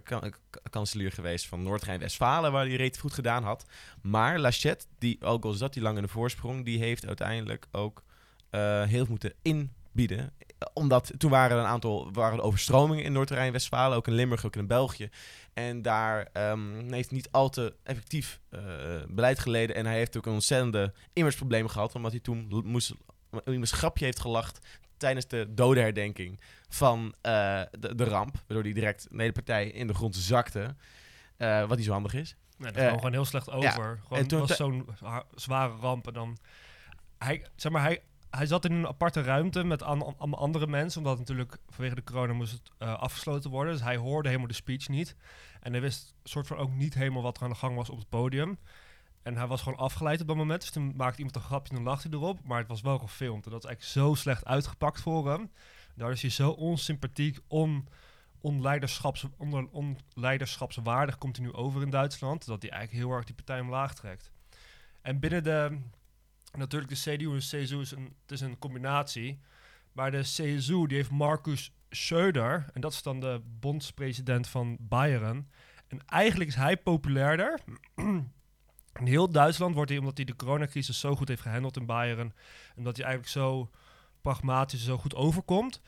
k- 0.05 0.31
kanselier 0.71 1.13
geweest 1.13 1.47
van 1.47 1.63
Noord-Rijn-Westfalen, 1.63 2.53
waar 2.53 2.67
hij 2.67 2.77
reet 2.77 2.99
goed 2.99 3.13
gedaan 3.13 3.43
had. 3.45 3.65
Maar 4.03 4.39
Lachette, 4.39 4.87
die 4.99 5.25
ook 5.25 5.45
al 5.45 5.53
zat 5.53 5.75
hij 5.75 5.83
lang 5.83 5.97
in 5.97 6.03
de 6.03 6.09
voorsprong, 6.09 6.65
die 6.65 6.79
heeft 6.79 7.07
uiteindelijk 7.07 7.67
ook 7.73 8.03
eh, 8.51 8.83
heel 8.83 9.07
moeten 9.09 9.33
inbieden. 9.43 10.33
Omdat 10.73 11.13
toen 11.19 11.31
waren 11.31 11.57
er 11.57 11.63
een 11.63 11.69
aantal 11.71 12.13
waren 12.13 12.39
er 12.39 12.45
overstromingen 12.45 13.05
in 13.05 13.13
Noord-Rijn-Westfalen, 13.13 13.97
ook 13.97 14.07
in 14.07 14.15
Limburg, 14.15 14.47
ook 14.47 14.57
in 14.57 14.67
België. 14.67 15.11
En 15.53 15.83
daar 15.83 16.29
ehm, 16.33 16.93
heeft 16.93 17.11
niet 17.11 17.29
al 17.31 17.49
te 17.49 17.75
effectief 17.83 18.41
beleid 19.09 19.39
geleden. 19.39 19.77
En 19.77 19.87
hij 19.87 19.97
heeft 19.97 20.17
ook 20.17 20.27
een 20.27 20.33
ontzettende 20.33 20.93
imageprobleem 21.13 21.69
gehad. 21.69 21.95
Omdat 21.95 22.11
hij 22.11 22.21
toen 22.21 22.47
moest, 22.65 22.95
een 23.45 23.67
grapje 23.67 24.05
heeft 24.05 24.21
gelacht 24.21 24.59
tijdens 25.03 25.27
de 25.27 25.47
dodenherdenking 25.55 26.41
van 26.69 27.15
eh, 27.21 27.61
de, 27.79 27.95
de 27.95 28.05
ramp. 28.05 28.35
Waardoor 28.47 28.63
hij 28.65 28.73
direct 28.73 29.07
de 29.11 29.17
hele 29.21 29.33
partij 29.33 29.69
in 29.69 29.87
de 29.87 29.95
grond 29.95 30.17
zakte. 30.17 30.75
Eh, 31.37 31.65
wat 31.69 31.77
niet 31.77 31.87
zo 31.87 31.93
handig 31.93 32.15
is. 32.15 32.37
Nee, 32.57 32.73
dat 32.73 32.81
Eh, 32.81 32.87
kwam 32.87 32.97
gewoon 32.99 33.13
heel 33.13 33.25
slecht 33.25 33.51
over. 33.51 34.01
Gewoon, 34.03 34.23
het 34.23 34.31
was 34.33 34.57
zo'n 34.57 34.89
zware 35.35 35.75
ramp. 35.81 36.07
En 36.07 36.13
dan, 36.13 36.39
hij, 37.19 37.47
zeg 37.57 37.73
maar, 37.73 37.83
hij, 37.83 38.03
hij 38.31 38.47
zat 38.47 38.65
in 38.65 38.73
een 38.73 38.87
aparte 38.87 39.23
ruimte 39.23 39.65
met 39.65 39.83
an- 39.83 40.17
allemaal 40.19 40.39
andere 40.41 40.67
mensen. 40.67 41.01
Omdat 41.01 41.19
natuurlijk 41.19 41.57
vanwege 41.69 41.95
de 41.95 42.05
corona 42.05 42.33
moest 42.33 42.53
het 42.53 42.71
eh, 42.79 42.95
afgesloten 42.99 43.51
worden. 43.51 43.73
Dus 43.73 43.83
hij 43.83 43.97
hoorde 43.97 44.29
helemaal 44.29 44.49
de 44.51 44.55
speech 44.55 44.89
niet. 44.89 45.17
En 45.61 45.73
hij 45.73 45.81
wist 45.81 46.15
soort 46.25 46.47
van 46.47 46.57
ook 46.57 46.73
niet 46.75 46.95
helemaal 46.95 47.23
wat 47.23 47.37
er 47.37 47.43
aan 47.43 47.49
de 47.51 47.55
gang 47.57 47.77
was 47.77 47.91
op 47.91 47.99
het 47.99 48.09
podium. 48.09 48.59
En 49.23 49.37
hij 49.37 49.47
was 49.47 49.63
gewoon 49.63 49.79
afgeleid 49.79 50.21
op 50.21 50.27
dat 50.27 50.37
moment. 50.37 50.61
Dus 50.61 50.71
toen 50.71 50.93
maakte 50.97 51.17
iemand 51.17 51.37
een 51.37 51.43
grapje 51.43 51.69
en 51.69 51.75
dan 51.75 51.85
lachte 51.85 52.09
hij 52.09 52.19
erop. 52.19 52.45
Maar 52.45 52.59
het 52.59 52.69
was 52.69 52.81
wel 52.81 52.99
gefilmd. 52.99 53.45
En 53.45 53.51
dat 53.51 53.65
is 53.65 53.69
eigenlijk 53.69 53.99
zo 53.99 54.15
slecht 54.15 54.45
uitgepakt 54.45 55.01
voor 55.01 55.31
hem. 55.31 55.51
Daar 55.95 56.11
is 56.11 56.23
hij 56.23 56.31
zo 56.31 56.51
onsympathiek, 56.51 57.39
on, 57.47 57.89
onleiderschaps, 58.41 59.27
onder, 59.37 59.69
onleiderschapswaardig 59.71 61.19
komt 61.19 61.37
hij 61.37 61.47
nu 61.47 61.53
over 61.53 61.83
in 61.83 61.91
Duitsland. 61.91 62.47
Dat 62.47 62.63
hij 62.63 62.71
eigenlijk 62.71 63.05
heel 63.05 63.17
erg 63.17 63.25
die 63.25 63.35
partij 63.35 63.61
omlaag 63.61 63.95
trekt. 63.95 64.33
En 65.03 65.21
binnen 65.21 65.45
de... 65.45 65.79
Natuurlijk 66.57 66.93
de 66.93 67.17
CDU 67.17 67.33
en 67.33 67.39
CSU 67.39 67.81
is 67.81 67.91
een, 67.91 68.15
het 68.23 68.31
is 68.31 68.41
een 68.41 68.59
combinatie. 68.59 69.41
Maar 69.93 70.11
de 70.11 70.21
CSU 70.21 70.87
die 70.87 70.97
heeft 70.97 71.11
Markus 71.11 71.73
Söder. 71.89 72.65
En 72.73 72.81
dat 72.81 72.93
is 72.93 73.03
dan 73.03 73.21
de 73.21 73.41
bondspresident 73.61 74.49
van 74.49 74.77
Bayern. 74.81 75.51
En 75.89 76.07
eigenlijk 76.07 76.51
is 76.51 76.57
hij 76.57 76.77
populairder. 76.77 77.61
In 78.99 79.07
heel 79.07 79.31
Duitsland 79.31 79.75
wordt 79.75 79.91
hij, 79.91 79.99
omdat 79.99 80.17
hij 80.17 80.27
de 80.27 80.37
coronacrisis 80.37 81.01
zo 81.01 81.17
goed 81.17 81.29
heeft 81.29 81.43
gehandeld 81.43 81.77
in 81.77 81.87
Bayern, 81.87 82.33
en 82.77 82.83
dat 82.83 82.97
hij 82.97 83.07
eigenlijk 83.07 83.35
zo 83.35 83.71
pragmatisch, 84.21 84.85
zo 84.85 84.99
goed 84.99 85.15
overkomt, 85.15 85.81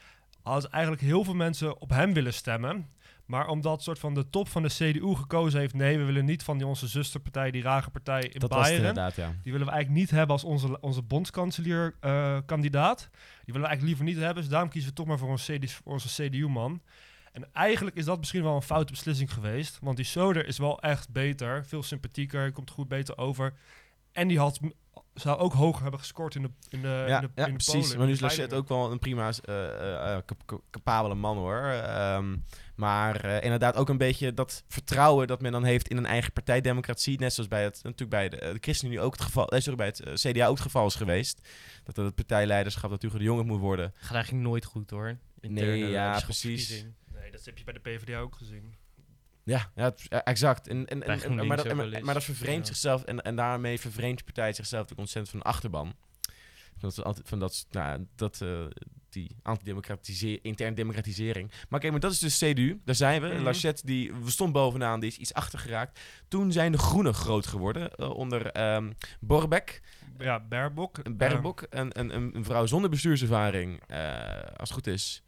als 0.42 0.68
eigenlijk 0.68 1.02
heel 1.02 1.24
veel 1.24 1.34
mensen 1.34 1.80
op 1.80 1.90
hem 1.90 2.12
willen 2.12 2.34
stemmen. 2.34 2.88
Maar 3.24 3.48
omdat 3.48 3.82
soort 3.82 3.98
van 3.98 4.14
de 4.14 4.30
top 4.30 4.48
van 4.48 4.62
de 4.62 4.68
CDU 4.68 5.14
gekozen 5.14 5.60
heeft, 5.60 5.74
nee, 5.74 5.98
we 5.98 6.04
willen 6.04 6.24
niet 6.24 6.42
van 6.42 6.58
die 6.58 6.66
onze 6.66 6.86
zusterpartij, 6.86 7.50
die 7.50 7.62
rage 7.62 7.90
partij 7.90 8.20
in 8.20 8.40
dat 8.40 8.50
Bayern. 8.50 8.94
ja. 8.94 9.32
Die 9.42 9.52
willen 9.52 9.66
we 9.66 9.72
eigenlijk 9.72 9.90
niet 9.90 10.10
hebben 10.10 10.30
als 10.30 10.44
onze, 10.44 10.80
onze 10.80 11.02
bondskanselier 11.02 11.94
eh, 12.00 12.38
kandidaat. 12.46 12.98
Die 12.98 13.54
willen 13.54 13.60
we 13.60 13.66
eigenlijk 13.66 13.82
liever 13.82 14.04
niet 14.04 14.24
hebben. 14.24 14.42
Dus 14.42 14.52
daarom 14.52 14.68
kiezen 14.68 14.90
we 14.90 14.96
toch 14.96 15.06
maar 15.06 15.18
voor, 15.18 15.28
ons 15.28 15.44
CD, 15.44 15.72
voor 15.72 15.92
onze 15.92 16.22
CDU-man. 16.22 16.80
En 17.34 17.48
eigenlijk 17.52 17.96
is 17.96 18.04
dat 18.04 18.18
misschien 18.18 18.42
wel 18.42 18.54
een 18.54 18.62
foute 18.62 18.92
beslissing 18.92 19.32
geweest. 19.32 19.78
Want 19.80 19.96
die 19.96 20.06
Soder 20.06 20.46
is 20.46 20.58
wel 20.58 20.80
echt 20.80 21.10
beter. 21.10 21.66
Veel 21.66 21.82
sympathieker. 21.82 22.52
Komt 22.52 22.70
goed 22.70 22.88
beter 22.88 23.18
over. 23.18 23.54
En 24.12 24.28
die 24.28 24.38
had, 24.38 24.60
zou 25.14 25.38
ook 25.38 25.52
hoger 25.52 25.82
hebben 25.82 26.00
gescoord 26.00 26.34
in 26.34 26.42
de, 26.42 26.50
in 26.68 26.82
de, 26.82 26.88
ja, 26.88 27.20
in 27.20 27.20
de, 27.20 27.30
ja 27.34 27.46
in 27.46 27.52
de 27.56 27.64
precies. 27.64 27.96
Maar 27.96 28.06
nu 28.06 28.12
is 28.12 28.18
de 28.18 28.24
Lachette 28.24 28.54
ook 28.54 28.68
wel 28.68 28.92
een 28.92 28.98
prima, 28.98 29.30
eh, 29.44 29.64
eh, 29.64 30.14
eh, 30.16 30.22
cap- 30.26 30.60
capabele 30.70 31.14
man 31.14 31.36
hoor. 31.36 31.62
Ehm, 31.62 32.36
maar 32.76 33.24
eh, 33.24 33.42
inderdaad 33.42 33.76
ook 33.76 33.88
een 33.88 33.98
beetje 33.98 34.34
dat 34.34 34.64
vertrouwen 34.68 35.26
dat 35.26 35.40
men 35.40 35.52
dan 35.52 35.64
heeft 35.64 35.88
in 35.88 35.96
een 35.96 36.06
eigen 36.06 36.32
partijdemocratie. 36.32 37.18
Net 37.18 37.32
zoals 37.32 37.48
bij 37.48 37.62
het, 37.62 37.80
natuurlijk 37.82 38.10
bij 38.10 38.28
de, 38.28 38.36
de 38.52 38.58
ChristenUnie 38.60 39.00
ook 39.00 39.12
het 39.12 39.22
geval, 39.22 39.48
eh, 39.48 39.60
sorry, 39.60 39.76
bij 39.76 39.86
het 39.86 40.20
CDA 40.20 40.46
ook 40.46 40.54
het 40.54 40.62
geval 40.64 40.86
is 40.86 40.94
geweest. 40.94 41.48
Dat 41.84 41.96
het 41.96 42.14
partijleiderschap 42.14 42.90
dat 42.90 43.02
Hugo 43.02 43.18
de 43.18 43.24
Jonge 43.24 43.42
moet 43.44 43.60
worden. 43.60 43.92
Gaat 43.96 44.14
eigenlijk 44.14 44.44
nooit 44.44 44.64
goed 44.64 44.90
hoor. 44.90 45.16
Nee, 45.40 45.84
ja, 45.90 46.20
precies. 46.20 46.84
Nee, 47.24 47.32
dat 47.32 47.44
heb 47.44 47.58
je 47.58 47.64
bij 47.64 47.74
de 47.74 47.80
PvdA 47.80 48.18
ook 48.18 48.34
gezien. 48.34 48.74
Ja, 49.44 49.70
ja 49.74 49.94
exact. 50.08 50.68
En, 50.68 50.86
en, 50.86 50.98
maar, 50.98 51.56
dat, 51.56 52.02
maar 52.02 52.14
dat 52.14 52.24
vervreemdt 52.24 52.66
Ja. 52.66 52.72
zichzelf 52.72 53.02
en, 53.04 53.22
en 53.22 53.36
daarmee 53.36 53.80
vervreemdt 53.80 54.18
de 54.18 54.24
partij 54.24 54.52
zichzelf 54.52 54.82
natuurlijk 54.82 55.00
ontzettend 55.00 55.30
van 55.30 55.38
de 55.40 55.46
achterban. 55.56 55.94
Van 56.78 56.88
dat, 56.88 57.04
altijd- 57.04 57.28
van 57.28 57.38
dat, 57.38 57.66
nou, 57.70 58.06
dat 58.16 58.40
eh, 58.40 58.66
die 59.08 59.36
antidemocratisering, 59.42 60.42
interne 60.42 60.74
democratisering. 60.74 61.50
Maar 61.68 61.80
kijk, 61.80 61.92
maar 61.92 62.00
dat 62.00 62.12
is 62.12 62.18
dus 62.18 62.38
CDU, 62.38 62.80
daar 62.84 62.94
zijn 62.94 63.22
we. 63.22 63.28
Mhm. 63.28 63.42
Lachette, 63.42 63.86
die 63.86 64.12
we 64.14 64.30
stond 64.30 64.52
bovenaan, 64.52 65.00
die 65.00 65.10
is 65.10 65.16
iets 65.18 65.34
achtergeraakt. 65.34 66.00
Toen 66.28 66.52
zijn 66.52 66.72
de 66.72 66.78
Groenen 66.78 67.14
groot 67.14 67.46
geworden, 67.46 67.94
eh, 67.94 68.10
onder 68.10 68.46
ehm 68.46 68.92
Borbek, 69.20 69.82
Ja, 70.18 70.40
Baerbock. 70.40 70.98
een 71.02 71.16
Bergbok, 71.16 71.66
een, 71.70 71.98
een, 71.98 72.14
een, 72.14 72.36
een 72.36 72.44
vrouw 72.44 72.66
zonder 72.66 72.90
bestuurservaring, 72.90 73.80
eh, 73.86 74.08
als 74.56 74.68
het 74.68 74.72
goed 74.72 74.86
is. 74.86 75.22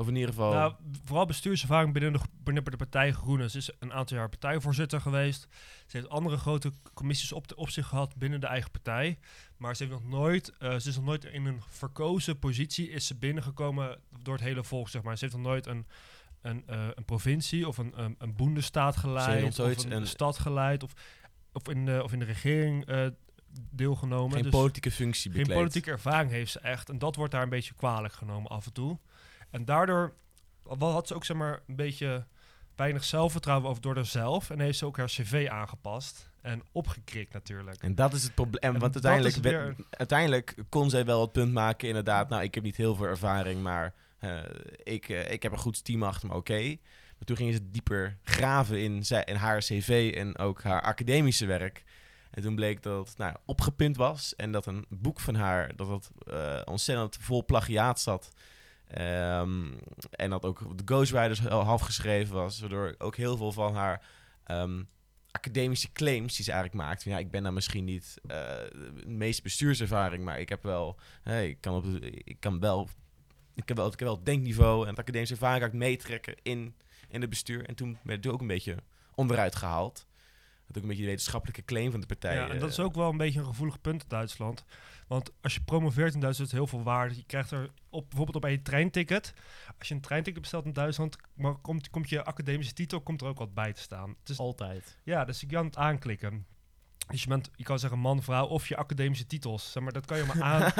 Of 0.00 0.08
in 0.08 0.14
ieder 0.14 0.28
geval... 0.28 0.52
Nou, 0.52 0.74
vooral 1.04 1.26
bestuurservaring 1.26 1.92
binnen 1.92 2.12
de, 2.12 2.18
binnen 2.44 2.64
de 2.64 2.76
partij 2.76 3.12
Groenen. 3.12 3.50
Ze 3.50 3.58
is 3.58 3.70
een 3.78 3.92
aantal 3.92 4.16
jaar 4.16 4.28
partijvoorzitter 4.28 5.00
geweest. 5.00 5.48
Ze 5.86 5.96
heeft 5.96 6.08
andere 6.08 6.36
grote 6.36 6.72
commissies 6.94 7.32
op, 7.32 7.48
de, 7.48 7.56
op 7.56 7.70
zich 7.70 7.86
gehad 7.86 8.16
binnen 8.16 8.40
de 8.40 8.46
eigen 8.46 8.70
partij. 8.70 9.18
Maar 9.56 9.76
ze, 9.76 9.84
heeft 9.84 9.94
nog 10.00 10.10
nooit, 10.10 10.52
eh, 10.58 10.78
ze 10.78 10.88
is 10.88 10.96
nog 10.96 11.04
nooit 11.04 11.24
in 11.24 11.46
een 11.46 11.62
verkozen 11.68 12.38
positie 12.38 12.90
is 12.90 13.06
ze 13.06 13.14
binnengekomen 13.14 13.98
door 14.22 14.34
het 14.34 14.42
hele 14.42 14.64
volk, 14.64 14.88
zeg 14.88 15.02
maar. 15.02 15.18
Ze 15.18 15.24
heeft 15.24 15.36
nog 15.36 15.46
nooit 15.46 15.66
een, 15.66 15.86
een, 16.42 16.62
eh, 16.66 16.88
een 16.94 17.04
provincie 17.04 17.68
of 17.68 17.78
een, 17.78 17.92
een, 17.96 18.14
een 18.18 18.36
boendestaat 18.36 18.96
geleid. 18.96 19.58
Of 19.58 19.84
een, 19.84 19.92
een- 19.92 20.06
stad 20.06 20.38
geleid. 20.38 20.82
Of, 20.82 20.92
of, 21.52 21.68
in 21.68 21.84
de, 21.84 22.00
of 22.02 22.12
in 22.12 22.18
de 22.18 22.24
regering 22.24 22.86
eh, 22.86 23.06
deelgenomen. 23.70 24.32
geen 24.32 24.42
Dus- 24.42 24.52
politieke 24.52 24.90
functie 24.90 25.30
geen 25.30 25.40
bekleed. 25.40 25.56
politieke 25.58 25.90
ervaring 25.90 26.30
heeft 26.30 26.52
ze 26.52 26.60
echt. 26.60 26.88
En 26.88 26.98
dat 26.98 27.16
wordt 27.16 27.32
daar 27.32 27.42
een 27.42 27.48
beetje 27.48 27.74
kwalijk 27.74 28.14
genomen 28.14 28.50
af 28.50 28.66
en 28.66 28.72
toe. 28.72 28.98
En 29.50 29.64
daardoor 29.64 30.14
had 30.78 31.06
ze 31.06 31.14
ook 31.14 31.24
zeg 31.24 31.36
maar 31.36 31.60
een 31.66 31.76
beetje 31.76 32.26
weinig 32.76 33.04
zelfvertrouwen 33.04 33.68
over 33.70 33.82
door 33.82 33.94
haarzelf. 33.94 34.50
En 34.50 34.60
heeft 34.60 34.78
ze 34.78 34.86
ook 34.86 34.96
haar 34.96 35.06
cv 35.06 35.48
aangepast. 35.50 36.28
En 36.40 36.62
opgekrikt 36.72 37.32
natuurlijk. 37.32 37.82
En 37.82 37.94
dat 37.94 38.12
is 38.12 38.22
het 38.22 38.34
probleem. 38.34 38.78
Want 38.78 38.92
dat 38.92 39.04
uiteindelijk, 39.04 39.36
weer- 39.36 39.74
uiteindelijk 39.90 40.54
kon 40.68 40.90
zij 40.90 41.04
wel 41.04 41.20
het 41.20 41.32
punt 41.32 41.52
maken, 41.52 41.88
inderdaad. 41.88 42.28
Nou, 42.28 42.42
ik 42.42 42.54
heb 42.54 42.64
niet 42.64 42.76
heel 42.76 42.94
veel 42.94 43.06
ervaring, 43.06 43.62
maar 43.62 43.94
eh, 44.18 44.38
ik, 44.82 45.08
eh, 45.08 45.32
ik 45.32 45.42
heb 45.42 45.52
een 45.52 45.58
goed 45.58 45.84
team 45.84 46.02
achter 46.02 46.28
me, 46.28 46.34
oké. 46.34 46.62
Maar 47.18 47.24
toen 47.24 47.36
gingen 47.36 47.54
ze 47.54 47.70
dieper 47.70 48.18
graven 48.22 48.80
in, 48.80 49.04
zij, 49.04 49.24
in 49.24 49.34
haar 49.34 49.58
cv 49.58 50.12
en 50.16 50.38
ook 50.38 50.62
haar 50.62 50.82
academische 50.82 51.46
werk. 51.46 51.84
En 52.30 52.42
toen 52.42 52.54
bleek 52.54 52.82
dat 52.82 53.08
het 53.08 53.18
nou, 53.18 53.36
opgepunt 53.44 53.96
was 53.96 54.36
en 54.36 54.52
dat 54.52 54.66
een 54.66 54.86
boek 54.88 55.20
van 55.20 55.34
haar, 55.34 55.76
dat 55.76 55.88
het 55.88 56.10
eh, 56.26 56.60
ontzettend 56.64 57.16
vol 57.20 57.44
plagiaat 57.44 58.00
zat. 58.00 58.32
Ehm, 58.90 59.72
en 60.10 60.30
dat 60.30 60.44
ook 60.44 60.78
de 60.78 60.82
Ghostwriters 60.84 61.48
al 61.48 61.62
half 61.62 61.80
geschreven 61.80 62.34
was, 62.34 62.60
waardoor 62.60 62.94
ook 62.98 63.16
heel 63.16 63.36
veel 63.36 63.52
van 63.52 63.74
haar 63.74 64.06
ehm, 64.44 64.82
academische 65.30 65.92
claims 65.92 66.36
die 66.36 66.44
ze 66.44 66.52
eigenlijk 66.52 66.82
maakt. 66.82 67.02
Ja, 67.02 67.18
ik 67.18 67.30
ben 67.30 67.42
dan 67.42 67.54
misschien 67.54 67.84
niet 67.84 68.18
eh, 68.22 68.28
de 68.28 69.02
meeste 69.06 69.42
bestuurservaring, 69.42 70.24
maar 70.24 70.40
ik 70.40 70.48
heb 70.48 70.62
wel, 70.62 70.98
hey, 71.22 71.48
ik 71.48 71.60
kan 71.60 71.74
op, 71.74 71.84
ik 72.24 72.40
kan 72.40 72.60
wel, 72.60 72.88
ik 73.54 73.68
heb 73.68 73.76
wel, 73.76 73.86
ik 73.86 73.98
heb 73.98 74.08
wel 74.08 74.16
het 74.16 74.26
denkniveau 74.26 74.82
en 74.82 74.88
het 74.88 74.98
academische 74.98 75.34
ervaring 75.34 75.64
ik 75.64 75.72
meetrekken 75.72 76.34
in, 76.42 76.74
in 77.08 77.20
het 77.20 77.30
bestuur. 77.30 77.64
En 77.66 77.74
toen 77.74 77.98
werd 78.02 78.24
het 78.24 78.32
ook 78.32 78.40
een 78.40 78.46
beetje 78.46 78.76
onderuit 79.14 79.56
gehaald. 79.56 80.06
Dat 80.72 80.76
ook 80.76 80.82
een 80.82 80.88
beetje 80.88 81.04
de 81.04 81.10
wetenschappelijke 81.10 81.64
claim 81.64 81.90
van 81.90 82.00
de 82.00 82.06
partij. 82.06 82.34
Ja, 82.34 82.48
en 82.48 82.54
dat 82.58 82.62
eh, 82.62 82.68
is 82.68 82.80
ook 82.80 82.94
wel 82.94 83.10
een 83.10 83.16
beetje 83.16 83.38
een 83.38 83.46
gevoelig 83.46 83.80
punt 83.80 84.02
in 84.02 84.08
Duitsland. 84.08 84.64
Want 85.06 85.30
als 85.40 85.54
je 85.54 85.60
promoveert 85.60 86.14
in 86.14 86.20
Duitsland 86.20 86.50
is 86.52 86.56
het 86.56 86.66
heel 86.66 86.78
veel 86.78 86.92
waarde. 86.92 87.16
Je 87.16 87.24
krijgt 87.26 87.50
er 87.50 87.70
op, 87.88 88.08
bijvoorbeeld 88.08 88.36
op 88.36 88.44
een 88.44 88.62
treinticket. 88.62 89.34
Als 89.78 89.88
je 89.88 89.94
een 89.94 90.00
treinticket 90.00 90.40
bestelt 90.40 90.64
in 90.64 90.72
Duitsland, 90.72 91.16
maar 91.34 91.54
komt, 91.54 91.90
komt 91.90 92.08
je 92.08 92.24
academische 92.24 92.72
titel 92.72 93.00
komt 93.00 93.20
er 93.20 93.26
ook 93.26 93.38
wat 93.38 93.54
bij 93.54 93.72
te 93.72 93.80
staan. 93.80 94.16
Het 94.20 94.28
is 94.28 94.38
Altijd. 94.38 94.98
Ja, 95.04 95.24
dus 95.24 95.40
je 95.40 95.46
kan 95.46 95.64
het 95.64 95.76
aanklikken. 95.76 96.46
Dus 97.10 97.22
je, 97.22 97.28
bent, 97.28 97.50
je 97.56 97.64
kan 97.64 97.78
zeggen 97.78 97.98
man, 97.98 98.22
vrouw 98.22 98.46
of 98.46 98.68
je 98.68 98.76
academische 98.76 99.26
titels. 99.26 99.72
Zeg 99.72 99.82
maar, 99.82 99.92
dat 99.92 100.06
kan 100.06 100.16
je 100.16 100.24
maar 100.24 100.42
aan. 100.42 100.72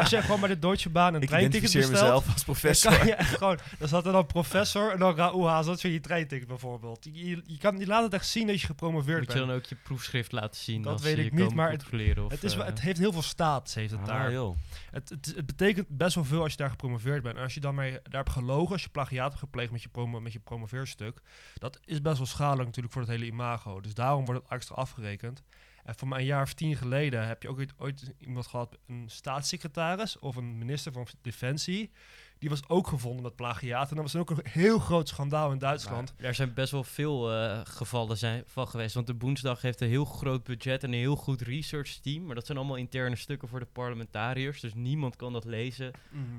als 0.00 0.10
je 0.10 0.22
gewoon 0.22 0.40
bij 0.40 0.48
de 0.48 0.58
Deutsche 0.58 0.90
Bahn 0.90 1.14
een 1.14 1.22
ik 1.22 1.28
treinticket 1.28 1.70
identificeer 1.70 1.90
bestelt... 1.90 2.24
mezelf 2.24 2.32
als 2.34 2.44
Dan 2.44 2.54
professor. 2.54 2.96
kan 2.98 3.06
je 3.06 3.14
echt 3.14 3.36
gewoon, 3.36 3.58
dan 3.78 3.88
staat 3.88 4.06
er 4.06 4.12
dan 4.12 4.26
professor 4.26 4.92
en 4.92 4.98
dan 4.98 5.14
Raoul 5.16 5.48
Haas, 5.48 5.66
dat 5.66 5.76
is 5.76 5.82
weer 5.82 5.92
je 5.92 6.00
treinticket 6.00 6.48
bijvoorbeeld. 6.48 7.04
Je, 7.12 7.26
je, 7.28 7.42
je 7.46 7.58
kan, 7.58 7.78
je 7.78 7.86
laat 7.86 8.02
het 8.02 8.12
echt 8.14 8.26
zien 8.28 8.46
dat 8.46 8.60
je 8.60 8.66
gepromoveerd 8.66 9.18
Moet 9.18 9.32
je 9.32 9.34
bent. 9.38 9.46
dan 9.48 9.56
ook 9.56 9.64
je 9.64 9.74
proefschrift 9.74 10.32
laten 10.32 10.60
zien? 10.60 10.82
Dat 10.82 10.92
als 10.92 11.02
weet 11.02 11.18
ik 11.18 11.24
je 11.24 11.30
niet, 11.34 11.54
maar 11.54 11.70
het- 11.70 11.78
controleren 11.80 12.24
Of, 12.24 12.30
Het, 12.30 12.44
is, 12.44 12.56
eh, 12.56 12.64
het 12.64 12.80
heeft 12.80 12.98
heel 12.98 13.12
veel 13.12 13.22
staats, 13.22 13.74
heeft 13.74 13.90
het 13.90 14.00
Ah, 14.00 14.06
daar. 14.06 14.32
joh. 14.32 14.56
Het, 14.90 15.08
het, 15.08 15.32
het 15.36 15.46
betekent 15.46 15.86
best 15.88 16.14
wel 16.14 16.24
veel 16.24 16.42
als 16.42 16.50
je 16.50 16.56
daar 16.56 16.70
gepromoveerd 16.70 17.22
bent. 17.22 17.36
En 17.36 17.42
als 17.42 17.54
je 17.54 17.60
dan 17.60 17.74
mee, 17.74 17.90
daar 17.92 18.00
hebt 18.22 18.30
gelogen, 18.30 18.72
als 18.72 18.82
je 18.82 18.88
plagiaat 18.88 19.28
hebt 19.28 19.38
gepleegd 19.40 19.70
met 19.72 19.82
je, 19.82 19.88
promo, 19.88 20.20
met 20.20 20.32
je 20.32 20.38
promoveerstuk, 20.38 21.20
dat 21.54 21.80
is 21.84 22.00
best 22.02 22.16
wel 22.16 22.26
schadelijk 22.26 22.64
natuurlijk 22.66 22.92
voor 22.94 23.02
het 23.02 23.10
hele 23.10 23.26
imago. 23.26 23.80
Dus 23.80 23.94
daarom 23.94 24.24
wordt 24.24 24.42
het 24.42 24.50
extra 24.52 24.74
afgerekend. 24.74 25.42
En 25.86 25.94
voor 25.94 26.08
mij 26.08 26.18
een 26.18 26.24
jaar 26.24 26.42
of 26.42 26.52
tien 26.52 26.76
geleden 26.76 27.26
heb 27.26 27.42
je 27.42 27.48
ook 27.48 27.58
ooit, 27.58 27.72
ooit 27.78 28.14
iemand 28.18 28.46
gehad, 28.46 28.78
een 28.86 29.04
staatssecretaris 29.06 30.18
of 30.18 30.36
een 30.36 30.58
minister 30.58 30.92
van 30.92 31.06
Defensie. 31.22 31.90
Die 32.38 32.48
was 32.48 32.68
ook 32.68 32.86
gevonden 32.86 33.22
met 33.22 33.36
plagiaat. 33.36 33.88
En 33.88 33.94
dat 33.94 34.04
was 34.04 34.12
dan 34.12 34.20
ook 34.20 34.30
een 34.30 34.40
heel 34.42 34.78
groot 34.78 35.08
schandaal 35.08 35.52
in 35.52 35.58
Duitsland. 35.58 36.14
Er 36.16 36.34
zijn 36.34 36.54
best 36.54 36.72
wel 36.72 36.84
veel 36.84 37.32
eh, 37.32 37.60
gevallen 37.64 38.18
zijn, 38.18 38.42
van 38.46 38.68
geweest. 38.68 38.94
Want 38.94 39.06
de 39.06 39.14
Boensdag 39.14 39.62
heeft 39.62 39.80
een 39.80 39.88
heel 39.88 40.04
groot 40.04 40.44
budget 40.44 40.82
en 40.82 40.92
een 40.92 40.98
heel 40.98 41.16
goed 41.16 41.40
research 41.40 41.90
team. 41.90 42.26
Maar 42.26 42.34
dat 42.34 42.46
zijn 42.46 42.58
allemaal 42.58 42.76
interne 42.76 43.16
stukken 43.16 43.48
voor 43.48 43.60
de 43.60 43.66
parlementariërs. 43.72 44.60
Dus 44.60 44.74
niemand 44.74 45.16
kan 45.16 45.32
dat 45.32 45.44
lezen, 45.44 45.90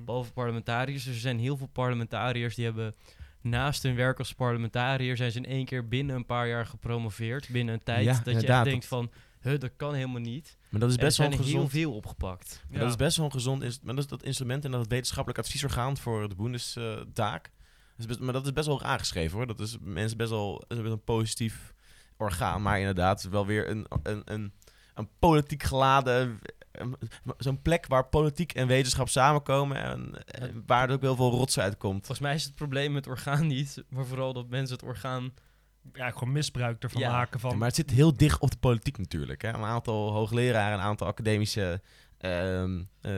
behalve 0.05 0.33
parlementariërs. 0.33 1.03
Dus 1.03 1.13
er 1.13 1.19
zijn 1.19 1.39
heel 1.39 1.57
veel 1.57 1.69
parlementariërs 1.73 2.55
die 2.55 2.65
hebben 2.65 2.93
naast 3.41 3.83
hun 3.83 3.95
werk 3.95 4.19
als 4.19 4.33
parlementariër... 4.33 5.17
zijn 5.17 5.31
ze 5.31 5.37
in 5.37 5.45
één 5.45 5.65
keer 5.65 5.87
binnen 5.87 6.15
een 6.15 6.25
paar 6.25 6.47
jaar 6.47 6.65
gepromoveerd. 6.65 7.49
Binnen 7.49 7.73
een 7.73 7.83
tijd 7.83 8.05
Ja, 8.05 8.21
dat 8.23 8.41
je 8.41 8.47
echt 8.47 8.63
denkt 8.63 8.85
van... 8.85 9.11
Huh, 9.47 9.59
dat 9.59 9.71
kan 9.75 9.93
helemaal 9.93 10.21
niet. 10.21 10.57
Maar 10.69 10.79
dat 10.79 10.89
is 10.89 10.95
best 10.95 11.17
wel 11.17 11.27
zijn 11.27 11.39
er 11.39 11.45
heel 11.45 11.53
gezond. 11.53 11.71
veel 11.71 11.93
opgepakt. 11.93 12.63
Dat 12.69 12.89
is 12.89 12.95
best 12.95 13.17
wel 13.17 13.25
een 13.25 13.31
gezond 13.31 13.63
maar 13.83 13.95
dat 13.95 14.03
is 14.03 14.09
dat 14.09 14.23
instrument 14.23 14.65
en 14.65 14.71
dat 14.71 14.79
het 14.79 14.89
wetenschappelijk 14.89 15.39
adviesorgaan 15.39 15.97
voor 15.97 16.29
de 16.29 16.35
is 17.97 18.05
best- 18.05 18.19
maar 18.19 18.33
dat 18.33 18.45
is 18.45 18.53
best 18.53 18.67
wel 18.67 18.81
aangeschreven 18.83 19.37
hoor. 19.37 19.47
Dat 19.47 19.59
is 19.59 19.77
mensen 19.81 20.17
best 20.17 20.29
wel, 20.29 20.63
best 20.67 20.81
een 20.81 21.03
positief 21.03 21.73
orgaan. 22.17 22.61
Maar 22.61 22.79
inderdaad, 22.79 23.23
wel 23.23 23.45
weer 23.45 23.69
een, 23.69 23.85
een, 24.03 24.21
een, 24.25 24.53
een 24.93 25.09
politiek 25.19 25.63
geladen. 25.63 26.39
Zo'n 27.37 27.61
plek 27.61 27.87
waar 27.87 28.05
politiek 28.07 28.53
en 28.53 28.67
wetenschap 28.67 29.09
samenkomen. 29.09 29.77
En, 29.77 30.25
en 30.25 30.63
waar 30.65 30.87
er 30.89 30.95
ook 30.95 31.01
heel 31.01 31.15
veel 31.15 31.29
rots 31.31 31.59
uitkomt. 31.59 31.97
Volgens 31.97 32.19
mij 32.19 32.35
is 32.35 32.43
het 32.43 32.55
probleem 32.55 32.95
het 32.95 33.07
orgaan 33.07 33.47
niet, 33.47 33.83
maar 33.89 34.05
vooral 34.05 34.33
dat 34.33 34.49
mensen 34.49 34.75
het 34.75 34.85
orgaan... 34.85 35.33
Ja, 35.93 36.11
gewoon 36.11 36.31
misbruik 36.31 36.83
ervan 36.83 37.01
Ja. 37.01 37.11
maken. 37.11 37.39
Van, 37.39 37.49
Ja, 37.51 37.57
maar 37.57 37.67
het 37.67 37.75
zit 37.75 37.91
heel 37.91 38.17
dicht 38.17 38.39
op 38.39 38.51
de 38.51 38.57
politiek 38.57 38.97
natuurlijk. 38.97 39.41
Hè? 39.41 39.47
Een 39.49 39.55
aantal 39.63 40.11
hoogleraren, 40.11 40.77
een 40.77 40.83
aantal 40.83 41.07
academische 41.07 41.81
ehm, 42.17 42.81
eh, 43.01 43.11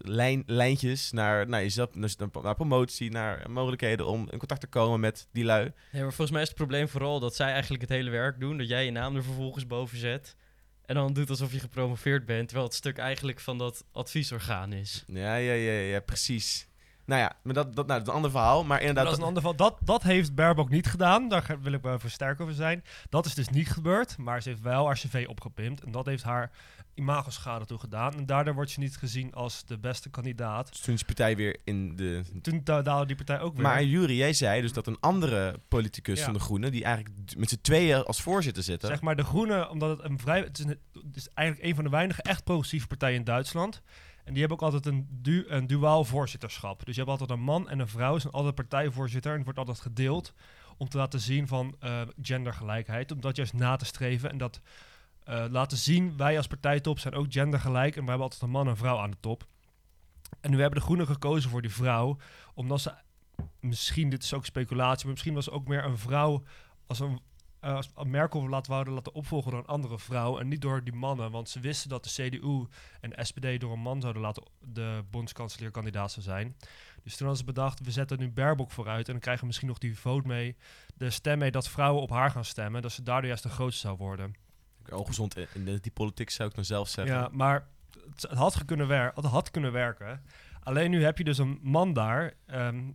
lijn, 0.00 0.42
lijntjes 0.46 1.12
naar, 1.12 1.48
naar 1.48 1.60
jezelf, 1.60 1.94
naar, 1.94 2.10
naar 2.42 2.54
promotie, 2.54 3.10
naar 3.10 3.50
mogelijkheden 3.50 4.06
om 4.06 4.28
in 4.30 4.38
contact 4.38 4.60
te 4.60 4.66
komen 4.66 5.00
met 5.00 5.28
die 5.32 5.44
lui. 5.44 5.62
Nee, 5.92 6.02
maar 6.02 6.12
volgens 6.12 6.30
mij 6.30 6.42
is 6.42 6.48
het 6.48 6.56
probleem 6.56 6.88
vooral 6.88 7.20
dat 7.20 7.34
zij 7.36 7.50
eigenlijk 7.52 7.82
het 7.82 7.90
hele 7.90 8.10
werk 8.10 8.40
doen. 8.40 8.58
Dat 8.58 8.68
jij 8.68 8.84
je 8.84 8.90
naam 8.90 9.16
er 9.16 9.22
vervolgens 9.24 9.66
boven 9.66 9.98
zet. 9.98 10.36
En 10.86 10.94
dan 10.94 11.12
doet 11.12 11.30
alsof 11.30 11.52
je 11.52 11.58
gepromoveerd 11.58 12.24
bent. 12.26 12.44
Terwijl 12.48 12.68
het 12.68 12.76
stuk 12.76 12.98
eigenlijk 12.98 13.40
van 13.40 13.58
dat 13.58 13.84
adviesorgaan 13.92 14.72
is. 14.72 15.04
Ja, 15.06 15.34
ja, 15.36 15.52
ja, 15.52 15.72
ja, 15.72 16.00
precies. 16.00 16.68
Nou 17.06 17.20
ja, 17.20 17.32
maar 17.42 17.54
dat, 17.54 17.74
dat, 17.76 17.86
nou, 17.86 17.98
dat 17.98 18.00
is 18.02 18.08
een 18.08 18.14
ander 18.14 18.30
verhaal. 18.30 18.64
Maar 18.64 18.80
inderdaad, 18.80 19.04
dat 19.04 19.12
is 19.12 19.18
een 19.18 19.24
ander 19.24 19.42
geval. 19.42 19.56
Dat, 19.56 19.76
dat 19.80 20.02
heeft 20.02 20.34
Baerbock 20.34 20.68
niet 20.70 20.86
gedaan. 20.86 21.28
Daar 21.28 21.56
wil 21.62 21.72
ik 21.72 21.82
wel 21.82 21.94
even 21.94 22.10
sterk 22.10 22.40
over 22.40 22.54
zijn. 22.54 22.84
Dat 23.08 23.26
is 23.26 23.34
dus 23.34 23.48
niet 23.48 23.70
gebeurd. 23.70 24.18
Maar 24.18 24.42
ze 24.42 24.48
heeft 24.48 24.60
wel 24.62 24.86
haar 24.86 24.94
cv 24.94 25.24
opgepimpt. 25.28 25.82
En 25.84 25.90
dat 25.92 26.06
heeft 26.06 26.22
haar 26.22 26.50
imagoschade 26.94 27.64
toe 27.64 27.78
gedaan. 27.78 28.14
En 28.14 28.26
daardoor 28.26 28.54
wordt 28.54 28.70
ze 28.70 28.80
niet 28.80 28.96
gezien 28.96 29.32
als 29.34 29.64
de 29.64 29.78
beste 29.78 30.10
kandidaat. 30.10 30.82
toen 30.84 30.94
is 30.94 31.00
de 31.00 31.06
partij 31.06 31.36
weer 31.36 31.56
in 31.64 31.96
de... 31.96 32.22
Toen 32.42 32.60
da- 32.64 32.82
daalde 32.82 33.06
die 33.06 33.16
partij 33.16 33.40
ook 33.40 33.54
weer. 33.54 33.62
Maar 33.62 33.84
Jury, 33.84 34.16
jij 34.16 34.32
zei 34.32 34.60
dus 34.60 34.72
dat 34.72 34.86
een 34.86 35.00
andere 35.00 35.60
politicus 35.68 36.18
Ja. 36.18 36.24
van 36.24 36.32
de 36.34 36.40
Groenen, 36.40 36.72
die 36.72 36.84
eigenlijk 36.84 37.14
met 37.36 37.48
z'n 37.48 37.58
tweeën 37.62 38.04
als 38.04 38.22
voorzitter 38.22 38.62
zitten, 38.62 38.88
Zeg 38.88 39.00
maar 39.00 39.16
de 39.16 39.24
Groenen, 39.24 39.70
omdat 39.70 39.90
het 39.98 40.10
een 40.10 40.18
vrij... 40.18 40.40
Het 40.40 40.58
is, 40.58 40.64
een- 40.64 40.80
het 40.92 41.16
is 41.16 41.28
eigenlijk 41.34 41.68
een 41.68 41.74
van 41.74 41.84
de 41.84 41.90
weinige 41.90 42.22
echt 42.22 42.44
progressieve 42.44 42.86
partijen 42.86 43.16
in 43.18 43.24
Duitsland. 43.24 43.82
En 44.24 44.32
die 44.32 44.38
hebben 44.38 44.58
ook 44.58 44.72
altijd 44.72 44.86
een, 44.86 45.08
du 45.10 45.44
een 45.48 45.66
duaal 45.66 46.04
voorzitterschap. 46.04 46.84
Dus 46.84 46.94
je 46.94 47.00
hebt 47.00 47.12
altijd 47.12 47.38
een 47.38 47.44
man 47.44 47.68
en 47.68 47.78
een 47.78 47.88
vrouw, 47.88 48.18
zijn 48.18 48.32
altijd 48.32 48.54
partijvoorzitter. 48.54 49.30
En 49.30 49.36
het 49.36 49.44
wordt 49.44 49.58
altijd 49.58 49.80
gedeeld 49.80 50.34
om 50.76 50.88
te 50.88 50.96
laten 50.96 51.20
zien 51.20 51.46
van 51.48 51.76
eh, 51.80 52.00
gendergelijkheid. 52.22 53.12
Om 53.12 53.20
dat 53.20 53.36
juist 53.36 53.52
na 53.52 53.76
te 53.76 53.84
streven 53.84 54.30
en 54.30 54.38
dat 54.38 54.60
eh, 55.24 55.44
laten 55.50 55.78
zien. 55.78 56.16
Wij 56.16 56.36
als 56.36 56.46
partijtop 56.46 56.98
zijn 56.98 57.14
ook 57.14 57.32
gendergelijk. 57.32 57.96
En 57.96 58.02
we 58.02 58.08
hebben 58.08 58.24
altijd 58.24 58.42
een 58.42 58.50
man 58.50 58.68
en 58.68 58.76
vrouw 58.76 58.98
aan 58.98 59.10
de 59.10 59.16
top. 59.20 59.46
En 60.40 60.50
nu 60.50 60.60
hebben 60.60 60.78
de 60.78 60.84
Groenen 60.84 61.06
gekozen 61.06 61.50
voor 61.50 61.62
die 61.62 61.74
vrouw. 61.74 62.16
Omdat 62.54 62.80
ze, 62.80 62.92
misschien, 63.60 64.10
dit 64.10 64.22
is 64.22 64.34
ook 64.34 64.44
speculatie, 64.44 65.04
maar 65.04 65.12
misschien 65.12 65.34
was 65.34 65.50
ook 65.50 65.68
meer 65.68 65.84
een 65.84 65.98
vrouw 65.98 66.42
als 66.86 67.00
een 67.00 67.20
eh, 67.64 67.74
als 67.74 67.90
Merkel 68.06 68.48
laten 68.48 68.72
wouden 68.72 68.94
laten 68.94 69.14
opvolgen 69.14 69.50
door 69.50 69.60
een 69.60 69.66
andere 69.66 69.98
vrouw 69.98 70.38
en 70.38 70.48
niet 70.48 70.60
door 70.60 70.84
die 70.84 70.92
mannen. 70.92 71.30
Want 71.30 71.48
ze 71.48 71.60
wisten 71.60 71.88
dat 71.88 72.04
de 72.04 72.10
CDU 72.10 72.66
en 73.00 73.10
de 73.10 73.24
SPD 73.24 73.60
door 73.60 73.72
een 73.72 73.80
man 73.80 74.00
zouden 74.00 74.22
laten 74.22 74.42
de 74.60 75.04
bondskanselierkandidaat 75.10 76.12
zou 76.12 76.24
zijn. 76.24 76.56
Dus 77.02 77.16
toen 77.16 77.26
hadden 77.26 77.46
ze 77.46 77.52
bedacht, 77.52 77.80
we 77.80 77.90
zetten 77.90 78.18
nu 78.18 78.30
Baerbock 78.30 78.70
vooruit 78.70 79.06
en 79.06 79.12
dan 79.12 79.20
krijgen 79.20 79.40
we 79.40 79.46
misschien 79.46 79.68
nog 79.68 79.78
die 79.78 79.98
vote 79.98 80.26
mee, 80.26 80.56
de 80.94 81.10
stem 81.10 81.38
mee 81.38 81.50
dat 81.50 81.68
vrouwen 81.68 82.02
op 82.02 82.10
haar 82.10 82.30
gaan 82.30 82.44
stemmen. 82.44 82.82
Dat 82.82 82.92
ze 82.92 83.02
daardoor 83.02 83.28
juist 83.28 83.42
de 83.42 83.48
grootste 83.48 83.86
zou 83.86 83.96
worden. 83.96 84.34
Ongezond 84.92 85.36
in, 85.36 85.46
in 85.54 85.78
die 85.80 85.92
politiek 85.92 86.30
zou 86.30 86.48
ik 86.48 86.54
dan 86.54 86.64
zelf 86.64 86.88
zeggen. 86.88 87.14
Ja, 87.14 87.28
maar 87.32 87.68
het, 88.10 88.22
had, 88.22 88.64
kunnen 88.64 88.86
wer 88.86 89.12
het 89.14 89.24
had 89.24 89.50
kunnen 89.50 89.72
werken. 89.72 90.24
Alleen 90.62 90.90
nu 90.90 91.04
heb 91.04 91.18
je 91.18 91.24
dus 91.24 91.38
een 91.38 91.58
man 91.62 91.92
daar, 91.92 92.32
ehm, 92.46 92.90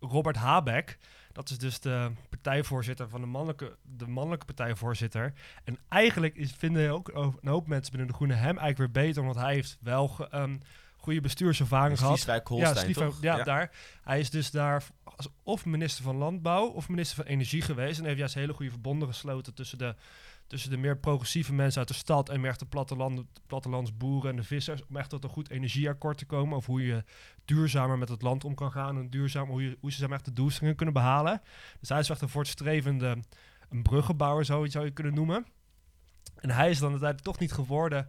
Robert 0.00 0.36
Habeck. 0.36 0.98
Dat 1.34 1.50
is 1.50 1.58
dus 1.58 1.80
de 1.80 2.10
partijvoorzitter 2.28 3.08
van 3.08 3.20
de 3.20 3.26
mannelijke, 3.26 3.76
de 3.96 4.06
mannelijke 4.06 4.44
partijvoorzitter. 4.44 5.32
En 5.64 5.78
eigenlijk 5.88 6.36
is, 6.36 6.52
vinden 6.52 6.90
ook 6.90 7.08
een 7.08 7.48
hoop 7.48 7.66
mensen 7.66 7.90
binnen 7.90 8.08
de 8.08 8.14
Groenen 8.14 8.38
hem 8.38 8.58
eigenlijk 8.58 8.78
weer 8.78 9.04
beter, 9.04 9.22
omdat 9.22 9.42
hij 9.42 9.54
heeft 9.54 9.78
wel 9.80 10.08
ge, 10.08 10.28
um, 10.34 10.60
goede 10.96 11.20
bestuurservaring 11.20 11.98
gehad. 11.98 12.12
Ja, 12.58 12.74
Stiefwijk, 12.74 13.12
ja, 13.20 13.36
ja, 13.36 13.44
daar. 13.44 13.70
Hij 14.02 14.20
is 14.20 14.30
dus 14.30 14.50
daar 14.50 14.84
als, 15.04 15.28
of 15.42 15.64
minister 15.64 16.04
van 16.04 16.16
Landbouw 16.16 16.66
of 16.66 16.88
minister 16.88 17.16
van 17.16 17.24
Energie 17.24 17.62
geweest. 17.62 17.98
En 17.98 18.04
heeft 18.04 18.18
juist 18.18 18.34
hele 18.34 18.52
goede 18.52 18.70
verbonden 18.70 19.08
gesloten 19.08 19.54
tussen 19.54 19.78
de 19.78 19.94
tussen 20.46 20.70
de 20.70 20.76
meer 20.76 20.98
progressieve 20.98 21.52
mensen 21.52 21.78
uit 21.78 21.88
de 21.88 21.94
stad 21.94 22.28
en 22.28 22.40
meer 22.40 22.58
de 22.58 22.66
platteland, 22.66 23.22
plattelandsboeren 23.46 24.30
en 24.30 24.36
de 24.36 24.42
vissers. 24.42 24.86
Om 24.86 24.96
echt 24.96 25.10
tot 25.10 25.24
een 25.24 25.30
goed 25.30 25.50
energieakkoord 25.50 26.18
te 26.18 26.26
komen. 26.26 26.56
Of 26.56 26.66
hoe 26.66 26.86
je 26.86 27.04
duurzamer 27.44 27.98
met 27.98 28.08
het 28.08 28.22
land 28.22 28.44
om 28.44 28.54
kan 28.54 28.72
gaan. 28.72 28.98
En 28.98 29.10
duurzaam, 29.10 29.48
hoe, 29.48 29.62
je, 29.62 29.76
hoe 29.80 29.92
ze 29.92 30.08
echt 30.08 30.24
de 30.24 30.32
doelstellingen 30.32 30.76
kunnen 30.76 30.94
behalen. 30.94 31.42
Dus 31.80 31.88
hij 31.88 31.98
is 31.98 32.10
echt 32.10 32.20
een 32.20 32.28
voortstrevende 32.28 33.18
een 33.74 33.82
bruggenbouwer, 33.82 34.62
je, 34.62 34.70
zou 34.70 34.84
je 34.84 34.90
kunnen 34.90 35.14
noemen. 35.14 35.46
En 36.34 36.50
hij 36.50 36.70
is 36.70 36.78
dan 36.78 36.90
uiteindelijk 36.90 37.30
toch 37.30 37.38
niet 37.38 37.52
geworden. 37.52 38.06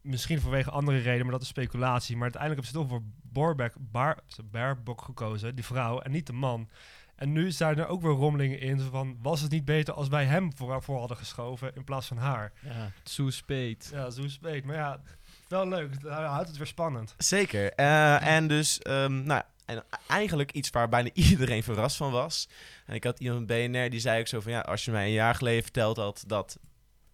Misschien 0.00 0.40
vanwege 0.40 0.70
andere 0.70 0.98
redenen, 0.98 1.22
maar 1.22 1.32
dat 1.32 1.42
is 1.42 1.48
speculatie. 1.48 2.14
Maar 2.14 2.22
uiteindelijk 2.22 2.62
hebben 2.62 2.82
ze 2.82 2.88
toch 2.88 2.98
voor 2.98 3.10
Borbeck, 3.22 3.74
Bar, 3.78 4.18
Baerbock 4.44 5.02
gekozen, 5.02 5.54
die 5.54 5.64
vrouw, 5.64 6.00
en 6.00 6.10
niet 6.10 6.26
de 6.26 6.32
man. 6.32 6.68
En 7.16 7.32
nu 7.32 7.50
zijn 7.50 7.78
er 7.78 7.86
ook 7.86 8.02
weer 8.02 8.12
rommelingen 8.12 8.60
in. 8.60 8.80
Van, 8.80 9.18
was 9.22 9.40
het 9.40 9.50
niet 9.50 9.64
beter 9.64 9.94
als 9.94 10.08
wij 10.08 10.24
hem 10.24 10.56
voor, 10.56 10.82
voor 10.82 10.98
hadden 10.98 11.16
geschoven 11.16 11.74
in 11.74 11.84
plaats 11.84 12.06
van 12.06 12.16
haar? 12.16 12.52
Ja, 12.62 12.92
zo 13.04 13.30
speet. 13.30 13.88
Ja, 13.92 14.10
zo 14.10 14.28
speet. 14.28 14.64
Maar 14.64 14.76
ja, 14.76 15.00
wel 15.48 15.68
leuk. 15.68 16.02
Dat 16.02 16.12
houdt 16.12 16.48
het 16.48 16.56
weer 16.56 16.66
spannend. 16.66 17.14
Zeker. 17.18 17.72
Uh, 17.76 18.26
en 18.26 18.46
dus, 18.46 18.80
um, 18.88 19.22
nou, 19.22 19.42
en 19.64 19.84
eigenlijk 20.08 20.52
iets 20.52 20.70
waar 20.70 20.88
bijna 20.88 21.10
iedereen 21.30 21.62
verrast 21.62 21.96
van 21.96 22.10
was. 22.10 22.48
En 22.86 22.94
ik 22.94 23.04
had 23.04 23.20
iemand 23.20 23.46
BNR 23.46 23.90
die 23.90 24.00
zei 24.00 24.20
ook 24.20 24.26
zo 24.26 24.40
van, 24.40 24.52
ja, 24.52 24.60
als 24.60 24.84
je 24.84 24.90
mij 24.90 25.06
een 25.06 25.12
jaar 25.12 25.34
geleden 25.34 25.62
verteld 25.62 25.96
had 25.96 26.24
dat 26.26 26.58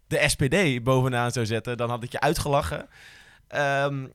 de 0.07 0.29
SPD 0.29 0.83
bovenaan 0.83 1.31
zou 1.31 1.47
zetten, 1.47 1.77
dan 1.77 1.91
had 1.91 2.03
ik 2.03 2.13
je 2.13 2.21
uitgelachen. 2.21 2.89
Um, 3.55 4.13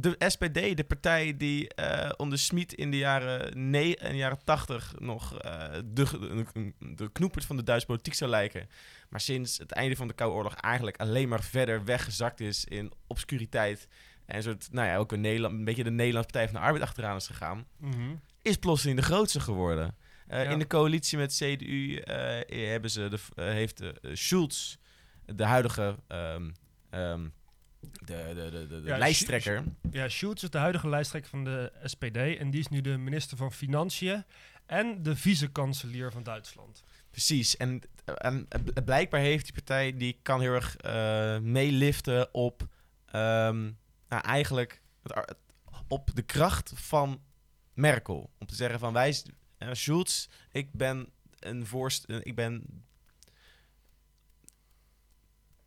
de 0.00 0.16
SPD, 0.18 0.76
de 0.76 0.84
partij 0.86 1.36
die 1.36 1.70
uh, 1.80 2.10
onder 2.16 2.38
Smit 2.38 2.72
in 2.72 2.90
de 2.90 2.96
jaren, 2.96 3.70
nee, 3.70 3.96
in 3.96 4.10
de 4.10 4.16
jaren 4.16 4.44
80 4.44 4.94
nog 4.98 5.44
uh, 5.44 5.64
de, 5.84 6.04
de, 6.52 6.72
de 6.94 7.12
knoepert 7.12 7.44
van 7.44 7.56
de 7.56 7.62
Duitse 7.62 7.86
politiek 7.86 8.14
zou 8.14 8.30
lijken. 8.30 8.68
Maar 9.08 9.20
sinds 9.20 9.58
het 9.58 9.72
einde 9.72 9.96
van 9.96 10.08
de 10.08 10.14
Koude 10.14 10.36
Oorlog 10.36 10.54
eigenlijk 10.54 10.96
alleen 10.96 11.28
maar 11.28 11.42
verder 11.42 11.84
weggezakt 11.84 12.40
is 12.40 12.64
in 12.64 12.92
obscuriteit. 13.06 13.88
En 14.26 14.42
soort, 14.42 14.68
nou 14.72 14.88
ja, 14.88 14.96
ook 14.96 15.12
een, 15.12 15.20
Nederland, 15.20 15.54
een 15.54 15.64
beetje 15.64 15.84
de 15.84 15.90
Nederlandse 15.90 16.32
Partij 16.32 16.48
van 16.48 16.60
de 16.60 16.66
Arbeid 16.66 16.84
achteraan 16.84 17.16
is 17.16 17.26
gegaan. 17.26 17.66
Mm 17.76 17.92
-hmm. 17.92 18.20
Is 18.42 18.56
plotseling 18.56 18.98
de 18.98 19.04
grootste 19.04 19.40
geworden. 19.40 19.96
Uh, 20.30 20.44
ja. 20.44 20.50
In 20.50 20.58
de 20.58 20.66
coalitie 20.66 21.18
met 21.18 21.34
CDU 21.34 22.02
hebben 22.46 22.90
ze 22.90 23.08
de, 23.08 23.42
heeft 23.42 23.82
Schulz, 24.12 24.76
de 25.24 25.44
huidige. 25.44 25.96
Um, 26.08 26.52
um, 26.90 27.32
de, 27.80 28.32
de, 28.34 28.50
de, 28.50 28.66
de, 28.66 28.80
ja, 28.84 28.98
lijsttrekker. 28.98 29.64
Ja, 29.90 30.08
Schulz 30.08 30.42
is 30.42 30.50
de 30.50 30.58
huidige 30.58 30.88
lijsttrekker 30.88 31.30
van 31.30 31.44
de 31.44 31.72
SPD. 31.82 32.16
En 32.16 32.50
die 32.50 32.60
is 32.60 32.68
nu 32.68 32.80
de 32.80 32.96
minister 32.96 33.36
van 33.36 33.52
Financiën 33.52 34.24
en 34.66 35.02
de 35.02 35.16
vice-kanselier 35.16 36.12
van 36.12 36.22
Duitsland. 36.22 36.82
Precies. 37.10 37.56
En, 37.56 37.82
en, 38.04 38.48
blijkbaar 38.84 39.20
heeft 39.20 39.44
die 39.44 39.54
partij, 39.54 39.96
die 39.96 40.18
kan 40.22 40.40
heel 40.40 40.52
erg 40.52 40.76
uh, 40.86 41.38
meeliften 41.38 42.34
op 42.34 42.62
um, 42.62 43.78
nou, 44.08 44.22
eigenlijk 44.22 44.82
het, 45.02 45.36
op 45.88 46.10
de 46.14 46.22
kracht 46.22 46.72
van 46.74 47.20
Merkel. 47.74 48.30
Om 48.38 48.46
te 48.46 48.54
zeggen 48.54 48.78
van 48.78 48.92
wij, 48.92 49.22
uh, 49.58 49.68
Schulz, 49.72 50.28
ik 50.52 50.72
ben 50.72 51.08
een 51.38 51.66
voorst, 51.66 52.04
ik 52.22 52.34
ben 52.34 52.84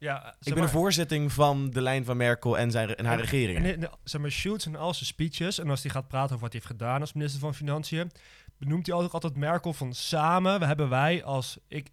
ja, 0.01 0.35
ik 0.41 0.53
ben 0.53 0.63
de 0.63 0.69
voorzetting 0.69 1.31
van 1.31 1.69
de 1.69 1.81
lijn 1.81 2.05
van 2.05 2.17
Merkel 2.17 2.57
en, 2.57 2.71
zijn, 2.71 2.95
en 2.95 3.05
haar 3.05 3.13
en, 3.13 3.21
regering. 3.21 3.57
En, 3.57 3.81
en, 3.81 3.89
zeg 4.03 4.21
maar, 4.21 4.31
Schulz 4.31 4.67
al 4.67 4.93
zijn 4.93 5.05
speeches, 5.05 5.59
en 5.59 5.69
als 5.69 5.81
hij 5.81 5.91
gaat 5.91 6.07
praten 6.07 6.35
over 6.35 6.39
wat 6.39 6.51
hij 6.51 6.61
heeft 6.63 6.71
gedaan 6.73 7.01
als 7.01 7.13
minister 7.13 7.39
van 7.39 7.53
Financiën, 7.53 8.11
benoemt 8.57 8.85
hij 8.85 8.95
altijd, 8.95 9.13
altijd 9.13 9.35
Merkel 9.35 9.73
van 9.73 9.93
samen, 9.93 10.59
we 10.59 10.65
hebben 10.65 10.89
wij 10.89 11.23
als, 11.23 11.57
ik, 11.67 11.89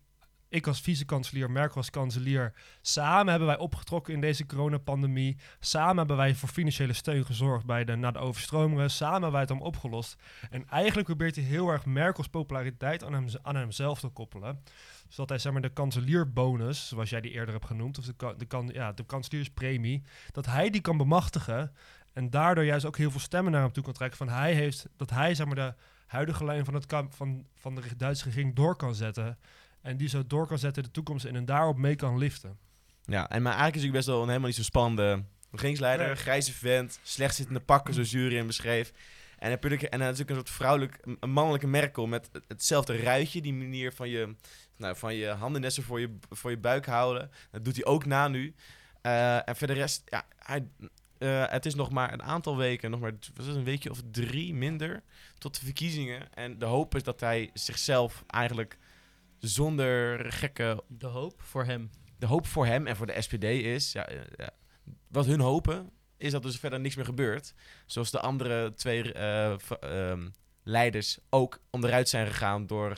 ik 0.48 0.66
als 0.66 0.80
vice-kanselier, 0.80 1.50
Merkel 1.50 1.76
als 1.76 1.90
kanselier, 1.90 2.52
samen 2.82 3.28
hebben 3.28 3.48
wij 3.48 3.58
opgetrokken 3.58 4.14
in 4.14 4.20
deze 4.20 4.46
coronapandemie. 4.46 5.36
Samen 5.60 5.96
hebben 5.96 6.16
wij 6.16 6.34
voor 6.34 6.48
financiële 6.48 6.92
steun 6.92 7.24
gezorgd 7.24 7.66
bij 7.66 7.84
de, 7.84 7.96
na 7.96 8.10
de 8.10 8.18
overstromingen. 8.18 8.90
Samen 8.90 9.12
hebben 9.12 9.32
wij 9.32 9.40
het 9.40 9.50
om 9.50 9.62
opgelost. 9.62 10.16
En 10.50 10.68
eigenlijk 10.68 11.06
probeert 11.06 11.36
hij 11.36 11.44
heel 11.44 11.68
erg 11.68 11.84
Merkels 11.86 12.28
populariteit 12.28 13.04
aan, 13.04 13.12
hem, 13.12 13.26
aan 13.42 13.56
hemzelf 13.56 14.00
te 14.00 14.08
koppelen 14.08 14.62
zodat 15.08 15.28
hij 15.28 15.38
zeg 15.38 15.52
maar, 15.52 15.62
de 15.62 15.68
kanselierbonus, 15.68 16.88
zoals 16.88 17.10
jij 17.10 17.20
die 17.20 17.30
eerder 17.30 17.54
hebt 17.54 17.66
genoemd, 17.66 17.98
of 17.98 18.04
de, 18.04 18.34
de, 18.36 18.44
kan, 18.44 18.70
ja, 18.72 18.92
de 18.92 19.04
kanselierspremie, 19.04 20.02
dat 20.32 20.46
hij 20.46 20.70
die 20.70 20.80
kan 20.80 20.96
bemachtigen. 20.96 21.72
En 22.12 22.30
daardoor 22.30 22.64
juist 22.64 22.84
ook 22.84 22.96
heel 22.96 23.10
veel 23.10 23.20
stemmen 23.20 23.52
naar 23.52 23.62
hem 23.62 23.72
toe 23.72 23.84
kan 23.84 23.92
trekken. 23.92 24.18
Van 24.18 24.28
hij 24.28 24.54
heeft, 24.54 24.86
dat 24.96 25.10
hij 25.10 25.34
zeg 25.34 25.46
maar, 25.46 25.54
de 25.54 25.74
huidige 26.06 26.44
lijn 26.44 26.64
van, 26.64 26.74
het 26.74 26.94
van, 27.08 27.46
van 27.54 27.74
de 27.74 27.82
Duitse 27.96 28.24
regering 28.24 28.54
door 28.54 28.76
kan 28.76 28.94
zetten. 28.94 29.38
En 29.80 29.96
die 29.96 30.08
zo 30.08 30.26
door 30.26 30.46
kan 30.46 30.58
zetten 30.58 30.82
in 30.82 30.88
de 30.88 30.94
toekomst 30.94 31.24
in 31.24 31.36
en 31.36 31.44
daarop 31.44 31.76
mee 31.76 31.94
kan 31.94 32.18
liften. 32.18 32.58
Ja, 33.04 33.30
en 33.30 33.42
maar 33.42 33.52
eigenlijk 33.52 33.76
is 33.76 33.82
hij 33.82 33.92
best 33.92 34.06
wel 34.06 34.20
een 34.20 34.26
helemaal 34.26 34.46
niet 34.46 34.56
zo 34.56 34.62
spannende 34.62 35.24
regeringsleider. 35.50 36.06
Nee. 36.06 36.16
Grijze 36.16 36.52
vent, 36.52 36.98
slecht 37.02 37.34
zittende 37.34 37.60
pakken, 37.60 37.94
zoals 37.94 38.10
jury 38.10 38.36
hem 38.36 38.46
beschreef. 38.46 38.92
En, 39.38 39.50
heb 39.50 39.64
je, 39.64 39.88
en 39.88 39.98
natuurlijk 39.98 40.30
een 40.30 40.36
soort 40.36 40.50
vrouwelijk, 40.50 40.98
een 41.20 41.30
mannelijke 41.30 41.66
Merkel 41.66 42.06
met 42.06 42.30
hetzelfde 42.46 42.96
ruitje. 42.96 43.40
Die 43.40 43.54
manier 43.54 43.92
van 43.92 44.08
je, 44.08 44.34
nou, 44.78 44.96
van 44.96 45.14
je 45.14 45.26
handen 45.28 45.60
net 45.60 45.74
zo 45.74 45.82
voor 45.82 46.00
je, 46.00 46.16
voor 46.30 46.50
je 46.50 46.58
buik 46.58 46.86
houden. 46.86 47.30
Dat 47.50 47.64
doet 47.64 47.74
hij 47.74 47.84
ook 47.84 48.06
na 48.06 48.28
nu. 48.28 48.54
Uh, 49.02 49.48
en 49.48 49.56
voor 49.56 49.66
de 49.66 49.72
rest, 49.72 50.02
ja, 50.04 50.24
hij, 50.38 50.68
uh, 51.18 51.44
het 51.46 51.66
is 51.66 51.74
nog 51.74 51.90
maar 51.90 52.12
een 52.12 52.22
aantal 52.22 52.56
weken, 52.56 52.90
nog 52.90 53.00
maar 53.00 53.12
was 53.34 53.46
het 53.46 53.56
een 53.56 53.64
weekje 53.64 53.90
of 53.90 54.02
drie 54.10 54.54
minder 54.54 55.02
tot 55.38 55.58
de 55.58 55.64
verkiezingen. 55.64 56.34
En 56.34 56.58
de 56.58 56.64
hoop 56.64 56.94
is 56.94 57.02
dat 57.02 57.20
hij 57.20 57.50
zichzelf 57.52 58.24
eigenlijk 58.26 58.78
zonder 59.38 60.32
gekke... 60.32 60.82
De 60.86 61.06
hoop 61.06 61.42
voor 61.42 61.64
hem. 61.64 61.90
De 62.18 62.26
hoop 62.26 62.46
voor 62.46 62.66
hem 62.66 62.86
en 62.86 62.96
voor 62.96 63.06
de 63.06 63.22
SPD 63.22 63.44
is, 63.44 63.92
ja, 63.92 64.08
ja, 64.36 64.50
wat 65.08 65.26
hun 65.26 65.40
hopen, 65.40 65.90
is 66.16 66.32
dat 66.32 66.44
er 66.44 66.50
dus 66.50 66.58
verder 66.58 66.80
niks 66.80 66.96
meer 66.96 67.04
gebeurt. 67.04 67.54
Zoals 67.86 68.10
de 68.10 68.20
andere 68.20 68.74
twee 68.74 69.14
uh, 69.14 69.56
um, 69.84 70.32
leiders 70.62 71.18
ook 71.30 71.60
onderuit 71.70 72.08
zijn 72.08 72.26
gegaan 72.26 72.66
door 72.66 72.94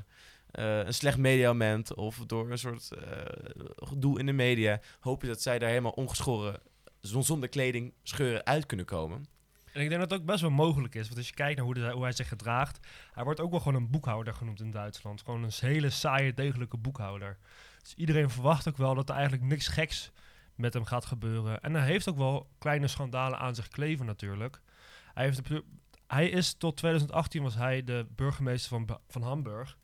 uh, 0.58 0.78
een 0.78 0.94
slecht 0.94 1.18
mediament 1.18 1.94
of 1.94 2.16
door 2.26 2.50
een 2.50 2.58
soort 2.58 2.90
uh, 2.94 3.02
gedoe 3.76 4.18
in 4.18 4.26
de 4.26 4.32
media. 4.32 4.80
Hoop 5.00 5.22
je 5.22 5.28
dat 5.28 5.42
zij 5.42 5.58
daar 5.58 5.68
helemaal 5.68 5.90
ongeschoren, 5.90 6.60
zonder 7.00 7.48
kleding, 7.48 7.92
scheuren 8.02 8.46
uit 8.46 8.66
kunnen 8.66 8.86
komen. 8.86 9.26
En 9.72 9.80
ik 9.80 9.88
denk 9.88 10.00
dat 10.00 10.10
het 10.10 10.20
ook 10.20 10.26
best 10.26 10.40
wel 10.40 10.50
mogelijk 10.50 10.94
is. 10.94 11.06
Want 11.06 11.18
als 11.18 11.28
je 11.28 11.34
kijkt 11.34 11.56
naar 11.56 11.66
hoe, 11.66 11.90
hoe 11.90 12.02
hij 12.02 12.12
zich 12.12 12.28
gedraagt. 12.28 12.78
Hij 13.12 13.24
wordt 13.24 13.40
ook 13.40 13.50
wel 13.50 13.60
gewoon 13.60 13.82
een 13.82 13.90
boekhouder 13.90 14.34
genoemd 14.34 14.60
in 14.60 14.70
Duitsland. 14.70 15.22
Gewoon 15.22 15.42
een 15.42 15.52
hele 15.60 15.90
saaie, 15.90 16.34
degelijke 16.34 16.76
boekhouder. 16.76 17.38
Dus 17.82 17.94
iedereen 17.94 18.30
verwacht 18.30 18.68
ook 18.68 18.76
wel 18.76 18.94
dat 18.94 19.08
er 19.08 19.14
eigenlijk 19.14 19.44
niks 19.44 19.68
geks 19.68 20.12
met 20.54 20.74
hem 20.74 20.84
gaat 20.84 21.04
gebeuren. 21.04 21.60
En 21.60 21.74
hij 21.74 21.86
heeft 21.86 22.08
ook 22.08 22.16
wel 22.16 22.50
kleine 22.58 22.88
schandalen 22.88 23.38
aan 23.38 23.54
zich 23.54 23.68
kleven 23.68 24.06
natuurlijk. 24.06 24.60
Hij, 25.14 25.24
heeft 25.24 25.40
hij 26.06 26.28
is 26.28 26.54
tot 26.54 26.76
2018 26.76 27.42
was 27.42 27.54
hij 27.54 27.84
de 27.84 28.06
burgemeester 28.16 28.68
van, 28.68 28.98
van 29.08 29.22
Hamburg. 29.22 29.76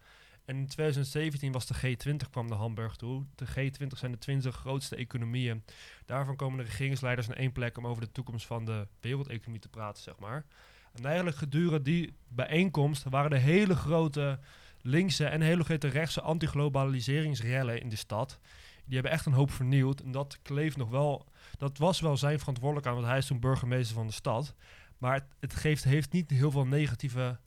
En 0.47 0.57
in 0.57 0.67
2017 0.67 1.53
was 1.53 1.67
de 1.67 1.75
G20 1.75 2.31
kwam 2.31 2.47
naar 2.47 2.59
Hamburg 2.59 2.97
toe. 2.97 3.25
De 3.35 3.47
G20 3.47 3.87
zijn 3.97 4.13
de 4.13 4.19
20 4.19 4.57
grootste 4.57 4.97
economieën. 4.97 5.65
Daarvan 6.05 6.37
komen 6.37 6.59
de 6.59 6.65
regeringsleiders 6.65 7.27
naar 7.27 7.37
één 7.37 7.53
plek 7.53 7.79
om 7.79 7.87
over 7.87 8.03
de 8.03 8.13
toekomst 8.13 8.47
van 8.47 8.65
de 8.65 8.87
wereldeconomie 9.01 9.61
te 9.61 9.69
praten, 9.69 10.03
zeg 10.03 10.19
maar. 10.19 10.45
En 10.93 11.05
eigenlijk 11.05 11.37
gedurende 11.37 11.83
die 11.83 12.15
bijeenkomst 12.29 13.05
waren 13.05 13.31
er 13.31 13.41
hele 13.41 13.77
grote 13.77 14.39
linkse 14.83 15.25
en 15.25 15.41
hele 15.41 15.65
grote 15.65 15.89
rechtse 15.89 16.21
anti-globaliseringsrellen 16.21 17.81
in 17.81 17.89
de 17.89 17.97
stad. 17.97 18.39
Die 18.85 18.95
hebben 18.95 19.13
echt 19.13 19.27
een 19.27 19.33
hoop 19.33 19.51
vernieuwd. 19.51 20.01
En 20.01 20.11
dat 20.11 20.39
kleeft 20.43 20.77
nog 20.77 20.91
wel. 20.91 21.27
Dat 21.59 21.79
was 21.79 22.01
wel 22.01 22.17
zijn 22.17 22.39
verantwoordelijkheid, 22.39 22.97
want 22.97 23.09
hij 23.09 23.19
is 23.19 23.27
toen 23.27 23.41
burgemeester 23.41 23.95
van 23.95 24.07
de 24.07 24.13
stad. 24.13 24.55
Maar 24.99 25.15
het, 25.15 25.25
het 25.41 25.55
geeft, 25.55 25.85
heeft 25.85 26.13
niet 26.13 26.31
heel 26.31 26.51
veel 26.51 26.67
negatieve 26.67 27.39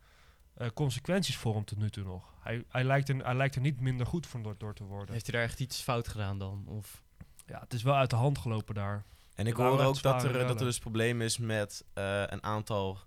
eh, 0.59 0.67
consequenties 0.73 1.37
voor 1.37 1.53
hem 1.53 1.65
tot 1.65 1.77
nu 1.77 1.89
toe 1.89 2.03
nog. 2.03 2.33
Hij, 2.39 2.63
hij, 2.69 2.83
lijkt, 2.83 3.09
er, 3.09 3.25
hij 3.25 3.35
lijkt 3.35 3.55
er 3.55 3.61
niet 3.61 3.79
minder 3.79 4.05
goed 4.05 4.27
van 4.27 4.43
door, 4.43 4.55
door 4.57 4.73
te 4.73 4.83
worden. 4.83 5.13
Heeft 5.13 5.27
hij 5.27 5.35
daar 5.39 5.49
echt 5.49 5.59
iets 5.59 5.81
fout 5.81 6.07
gedaan 6.07 6.37
dan? 6.37 6.63
Of 6.67 7.03
Ja, 7.45 7.59
het 7.59 7.73
is 7.73 7.83
wel 7.83 7.95
uit 7.95 8.09
de 8.09 8.15
hand 8.15 8.37
gelopen 8.37 8.75
daar. 8.75 9.05
En 9.35 9.47
ik 9.47 9.53
hoor 9.53 9.79
ook 9.79 10.01
dat 10.01 10.23
er, 10.23 10.33
dat 10.33 10.59
er 10.59 10.65
dus 10.65 10.79
probleem 10.79 11.21
is 11.21 11.37
met 11.37 11.85
eh, 11.93 12.23
een 12.25 12.43
aantal 12.43 12.99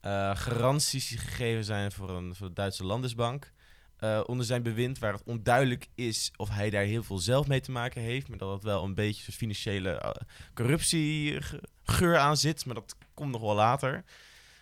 eh, 0.00 0.36
garanties 0.36 1.08
die 1.08 1.18
gegeven 1.18 1.64
zijn 1.64 1.92
voor, 1.92 2.10
een, 2.10 2.34
voor 2.34 2.46
de 2.46 2.52
Duitse 2.52 2.84
Landesbank. 2.84 3.52
eh, 3.96 4.20
onder 4.26 4.46
zijn 4.46 4.62
bewind, 4.62 4.98
waar 4.98 5.12
het 5.12 5.22
onduidelijk 5.24 5.88
is 5.94 6.32
of 6.36 6.48
hij 6.48 6.70
daar 6.70 6.84
heel 6.84 7.02
veel 7.02 7.18
zelf 7.18 7.46
mee 7.46 7.60
te 7.60 7.70
maken 7.70 8.02
heeft. 8.02 8.28
Maar 8.28 8.38
dat 8.38 8.52
het 8.52 8.62
wel 8.62 8.84
een 8.84 8.94
beetje 8.94 9.24
een 9.26 9.32
financiële 9.32 10.16
corruptiegeur 10.54 12.18
aan 12.18 12.36
zit. 12.36 12.66
Maar 12.66 12.74
dat 12.74 12.96
komt 13.14 13.32
nog 13.32 13.40
wel 13.40 13.54
later. 13.54 14.04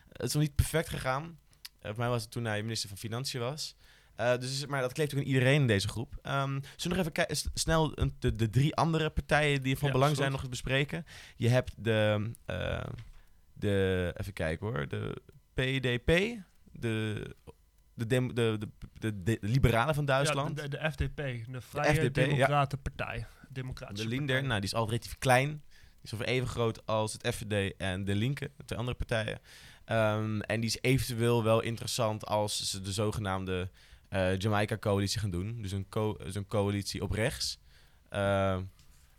het 0.08 0.26
is 0.26 0.32
nog 0.32 0.42
niet 0.42 0.54
perfect 0.54 0.88
gegaan. 0.88 1.38
Eh, 1.86 1.92
voor 1.92 2.02
mij 2.02 2.08
was 2.08 2.22
het 2.22 2.30
toen 2.30 2.44
hij 2.44 2.62
minister 2.62 2.88
van 2.88 2.98
Financiën 2.98 3.40
was. 3.40 3.76
Eh, 4.16 4.38
dus, 4.38 4.66
maar 4.66 4.80
dat 4.80 4.92
kleeft 4.92 5.14
ook 5.14 5.20
in 5.20 5.26
iedereen 5.26 5.60
in 5.60 5.66
deze 5.66 5.88
groep. 5.88 6.18
Ehm 6.22 6.60
zullen 6.76 6.96
we 6.96 7.04
nog 7.04 7.26
even 7.26 7.50
snel 7.54 7.94
de, 8.18 8.34
de 8.34 8.50
drie 8.50 8.74
andere 8.74 9.10
partijen 9.10 9.62
die 9.62 9.78
van 9.78 9.88
Ja, 9.88 9.94
belang 9.94 10.16
zijn 10.16 10.30
nog 10.30 10.40
eens 10.40 10.48
bespreken? 10.48 11.06
Je 11.36 11.48
hebt 11.48 11.84
de, 11.84 12.30
eh, 12.44 12.84
de 13.52 14.12
even 14.16 14.32
kijken 14.32 14.66
hoor, 14.66 14.88
de 14.88 15.22
PDP, 15.54 16.06
de, 16.72 17.26
de, 17.94 18.06
de, 18.06 18.32
de, 18.34 18.68
de, 18.98 19.22
de 19.22 19.38
liberalen 19.40 19.94
van 19.94 20.04
Duitsland. 20.04 20.60
Ja, 20.60 20.68
de, 20.68 20.78
de 20.78 20.90
FDP, 20.90 21.16
de 21.52 21.60
Vrije 21.60 21.94
FDP, 21.94 22.16
ja. 22.16 22.24
Democratenpartij. 22.26 23.26
Democratische 23.48 24.04
de 24.04 24.10
Linder, 24.10 24.26
Partij. 24.26 24.48
nou, 24.48 24.60
die 24.60 24.70
is 24.70 24.74
al 24.74 24.86
relatief 24.86 25.18
klein. 25.18 25.48
Die 25.48 26.02
is 26.02 26.12
ongeveer 26.12 26.32
even 26.32 26.48
groot 26.48 26.86
als 26.86 27.12
het 27.12 27.34
FVD 27.34 27.76
en 27.76 28.04
de 28.04 28.14
Linke, 28.14 28.50
de 28.56 28.64
twee 28.64 28.78
andere 28.78 28.96
partijen. 28.96 29.38
Ehm, 29.86 30.40
en 30.40 30.60
die 30.60 30.68
is 30.68 30.78
eventueel 30.80 31.42
wel 31.44 31.60
interessant 31.60 32.26
als 32.26 32.70
ze 32.70 32.80
de 32.80 32.92
zogenaamde 32.92 33.70
eh, 34.08 34.38
Jamaica-coalitie 34.38 35.20
gaan 35.20 35.30
doen. 35.30 35.62
Dus 35.62 35.72
een, 35.72 35.88
co- 35.88 36.16
een 36.18 36.46
coalitie 36.46 37.02
op 37.02 37.10
rechts. 37.10 37.58
Ehm, 38.08 38.62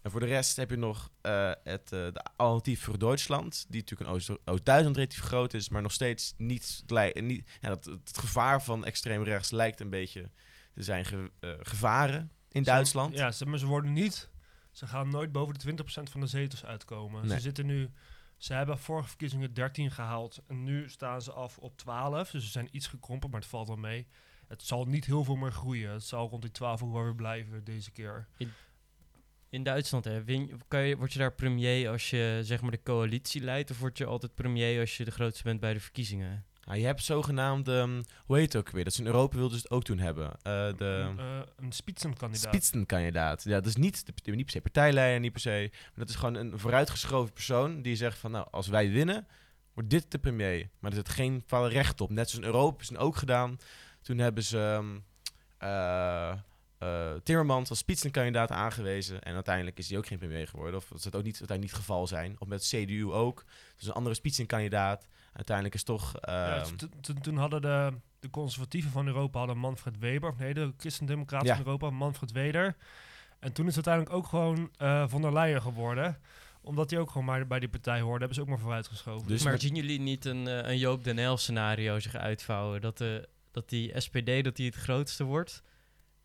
en 0.02 0.12
voor 0.12 0.20
de 0.20 0.26
rest 0.26 0.56
heb 0.56 0.70
je 0.70 0.76
nog 0.76 1.12
eh, 1.22 1.52
het, 1.64 1.84
eh, 1.84 1.90
de 1.90 2.22
Alternatief 2.36 2.84
voor 2.84 2.98
Duitsland, 3.00 3.66
die 3.70 3.80
natuurlijk 3.82 4.10
Oost- 4.10 4.38
Oost-Duitsland 4.46 4.96
relatief 4.96 5.20
groot 5.22 5.54
is, 5.54 5.70
maar 5.70 5.82
nog 5.82 5.92
steeds 5.92 6.34
niet, 6.38 6.84
niet 7.14 7.50
ja, 7.62 7.70
dat, 7.70 7.86
het 7.86 8.18
gevaar 8.18 8.64
van 8.64 8.86
extreem 8.86 9.24
rechts 9.24 9.52
lijkt 9.52 9.80
een 9.80 9.90
beetje 9.90 10.30
te 10.74 10.84
zijn 10.84 11.06
ge- 11.06 11.32
gevaren 11.62 12.32
in 12.52 12.64
Ze- 12.64 12.70
Duitsland. 12.72 13.18
Ja, 13.18 13.32
ze, 13.32 13.46
maar 13.46 13.60
ze 13.60 13.66
worden 13.66 13.94
niet... 13.94 14.30
Ze 14.72 14.88
gaan 14.88 15.10
nooit 15.10 15.32
boven 15.32 15.54
de 15.54 15.84
20% 15.84 16.12
van 16.12 16.20
de 16.22 16.28
zetels 16.28 16.66
uitkomen. 16.66 17.22
Nee. 17.28 17.36
Ze 17.36 17.42
zitten 17.42 17.66
nu... 17.66 17.90
Ze 18.38 18.54
hebben 18.54 18.78
vorige 18.78 19.08
verkiezingen 19.08 19.54
13 19.54 19.92
gehaald. 19.92 20.42
En 20.48 20.64
nu 20.64 20.90
staan 20.90 21.22
ze 21.22 21.32
af 21.32 21.58
op 21.58 21.78
12. 21.78 22.32
Dus 22.32 22.44
ze 22.44 22.50
zijn 22.50 22.70
iets 22.72 22.88
gekrompen, 22.88 23.30
maar 23.30 23.40
het 23.40 23.50
valt 23.50 23.68
wel 23.68 23.78
mee. 23.78 24.08
Het 24.48 24.64
zal 24.64 24.86
niet 24.86 25.06
heel 25.06 25.24
veel 25.24 25.36
meer 25.36 25.52
groeien. 25.52 25.92
Het 25.92 26.04
zal 26.04 26.30
rond 26.30 26.42
die 26.42 26.52
12 26.52 26.84
ook 26.84 26.94
wel 26.94 27.04
weer 27.04 27.16
blijven 27.16 27.64
deze 27.64 27.92
keer. 27.92 28.28
in 29.50 29.64
Duitsland, 29.64 30.06
hè, 30.06 30.24
win, 30.24 30.62
kan 30.68 30.82
je, 30.82 30.98
word 30.98 31.14
je 31.14 31.20
daar 31.20 31.34
premier 31.34 31.90
als 31.90 32.10
je 32.10 32.40
zeg 32.44 32.62
maar 32.62 32.72
de 32.72 32.84
coalitie 32.84 33.42
leidt? 33.42 33.72
Of 33.72 33.80
word 33.80 33.98
je 33.98 34.06
altijd 34.06 34.36
premier 34.36 34.80
als 34.80 34.98
je 34.98 35.06
de 35.06 35.12
grootste 35.12 35.44
bent 35.44 35.60
bij 35.60 35.74
de 35.74 35.80
verkiezingen? 35.80 36.46
Nou, 36.68 36.80
je 36.80 36.86
hebt 36.86 37.04
zogenaamd, 37.04 37.68
ehm, 37.68 38.02
hoe 38.26 38.38
heet 38.38 38.54
het 38.54 38.62
ook 38.62 38.70
weer? 38.72 38.84
Dat 38.84 38.94
ze 38.94 39.00
in 39.00 39.06
Europa 39.06 39.38
wilden 39.38 39.58
ze 39.58 39.64
het 39.64 39.72
ook 39.72 39.84
toen 39.84 40.00
hebben. 40.00 40.32
Eh, 40.32 40.68
de 40.78 40.86
Een, 40.86 41.20
eh, 41.20 41.40
een 41.56 41.72
spitsenkandidaat. 41.72 42.54
spitsenkandidaat. 42.54 43.44
Ja, 43.44 43.54
dat 43.54 43.66
is 43.66 43.76
niet, 43.76 44.06
de, 44.06 44.32
niet 44.32 44.46
per 44.46 44.54
se 44.54 44.62
partijleider, 44.62 45.20
niet 45.20 45.32
per 45.32 45.42
se. 45.42 45.70
Maar 45.72 45.92
dat 45.96 46.10
is 46.10 46.16
gewoon 46.16 46.36
een 46.36 46.60
vooruitgeschoven 46.60 47.34
persoon 47.34 47.82
die 47.82 47.96
zegt 47.96 48.18
van, 48.18 48.32
nou, 48.32 48.48
als 48.52 48.68
wij 48.68 48.92
winnen, 48.92 49.28
wordt 49.74 49.90
dit 49.90 50.12
de 50.12 50.18
premier. 50.18 50.70
Maar 50.80 50.92
er 50.92 50.98
zit 50.98 51.10
geen 51.10 51.38
bepaalde 51.38 51.70
recht 51.70 52.02
op. 52.02 52.10
Net 52.10 52.30
zoals 52.30 52.46
in 52.46 52.52
Europa 52.52 52.82
is 52.82 52.90
het 52.90 52.98
ook 52.98 53.16
gedaan. 53.16 53.58
Toen 54.02 54.18
hebben 54.18 54.44
ze 54.44 54.60
ehm, 54.60 54.98
eh, 55.58 56.38
eh, 56.78 57.14
Timmermans 57.24 57.70
als 57.70 57.80
spitsenkandidaat 57.80 58.52
aangewezen. 58.52 59.22
En 59.22 59.34
uiteindelijk 59.34 59.78
is 59.78 59.90
hij 59.90 59.98
ook 59.98 60.08
geen 60.08 60.18
premier 60.18 60.48
geworden. 60.48 60.76
Of 60.76 60.88
dat 60.88 61.02
zou 61.02 61.16
ook 61.16 61.24
niet, 61.24 61.40
uiteindelijk 61.40 61.62
niet 61.62 61.72
het 61.72 61.80
geval 61.80 62.08
zijn. 62.08 62.36
Of 62.40 62.48
met 62.48 62.68
CDU 62.68 63.12
ook. 63.12 63.46
Dus 63.78 63.88
een 63.88 63.94
andere 63.94 64.16
spitsenkandidaat. 64.16 65.08
Uiteindelijk 65.38 65.76
is 65.76 65.84
toch... 65.84 66.12
Ja, 66.22 66.56
ehm, 66.56 66.76
t- 66.76 67.24
toen 67.24 67.38
hadden 67.38 67.62
de, 67.62 67.94
de 68.20 68.30
conservatieven 68.30 68.92
van 68.92 69.08
Europa 69.08 69.38
hadden 69.40 69.58
Manfred 69.58 69.98
Weber, 70.00 70.30
of 70.30 70.38
nee, 70.38 70.54
de 70.54 70.74
christendemocraten 70.78 71.48
Ja. 71.48 71.56
van 71.56 71.66
Europa, 71.66 71.90
Manfred 71.90 72.32
Weder. 72.32 72.76
En 73.40 73.54
toen 73.54 73.68
is 73.68 73.76
het 73.76 73.88
uiteindelijk 73.88 74.16
ook 74.26 74.30
gewoon 74.30 74.70
eh 74.78 75.08
von 75.08 75.22
der 75.22 75.34
Leyen 75.34 75.62
geworden. 75.62 76.18
Omdat 76.62 76.90
hij 76.90 77.00
ook 77.00 77.10
gewoon 77.12 77.26
maar 77.28 77.48
bij 77.48 77.60
die 77.60 77.70
partij 77.70 78.00
hoorde, 78.02 78.18
hebben 78.20 78.36
ze 78.36 78.42
ook 78.42 78.48
maar 78.48 78.60
vooruitgeschoven. 78.60 79.28
Dus 79.28 79.44
maar 79.44 79.52
met- 79.52 79.62
zien 79.62 79.76
jullie 79.76 80.00
niet 80.00 80.26
een, 80.26 80.48
eh, 80.48 80.70
een 80.70 80.78
Joop 80.78 81.04
den 81.04 81.18
Uyl 81.18 81.38
scenario 81.38 82.00
zich 82.00 82.16
uitvouwen? 82.16 82.82
Dat, 82.82 82.98
de, 82.98 83.30
dat 83.52 83.70
die 83.70 84.00
SPD 84.00 84.44
dat 84.44 84.56
die 84.56 84.66
het 84.66 84.76
grootste 84.76 85.24
wordt 85.24 85.64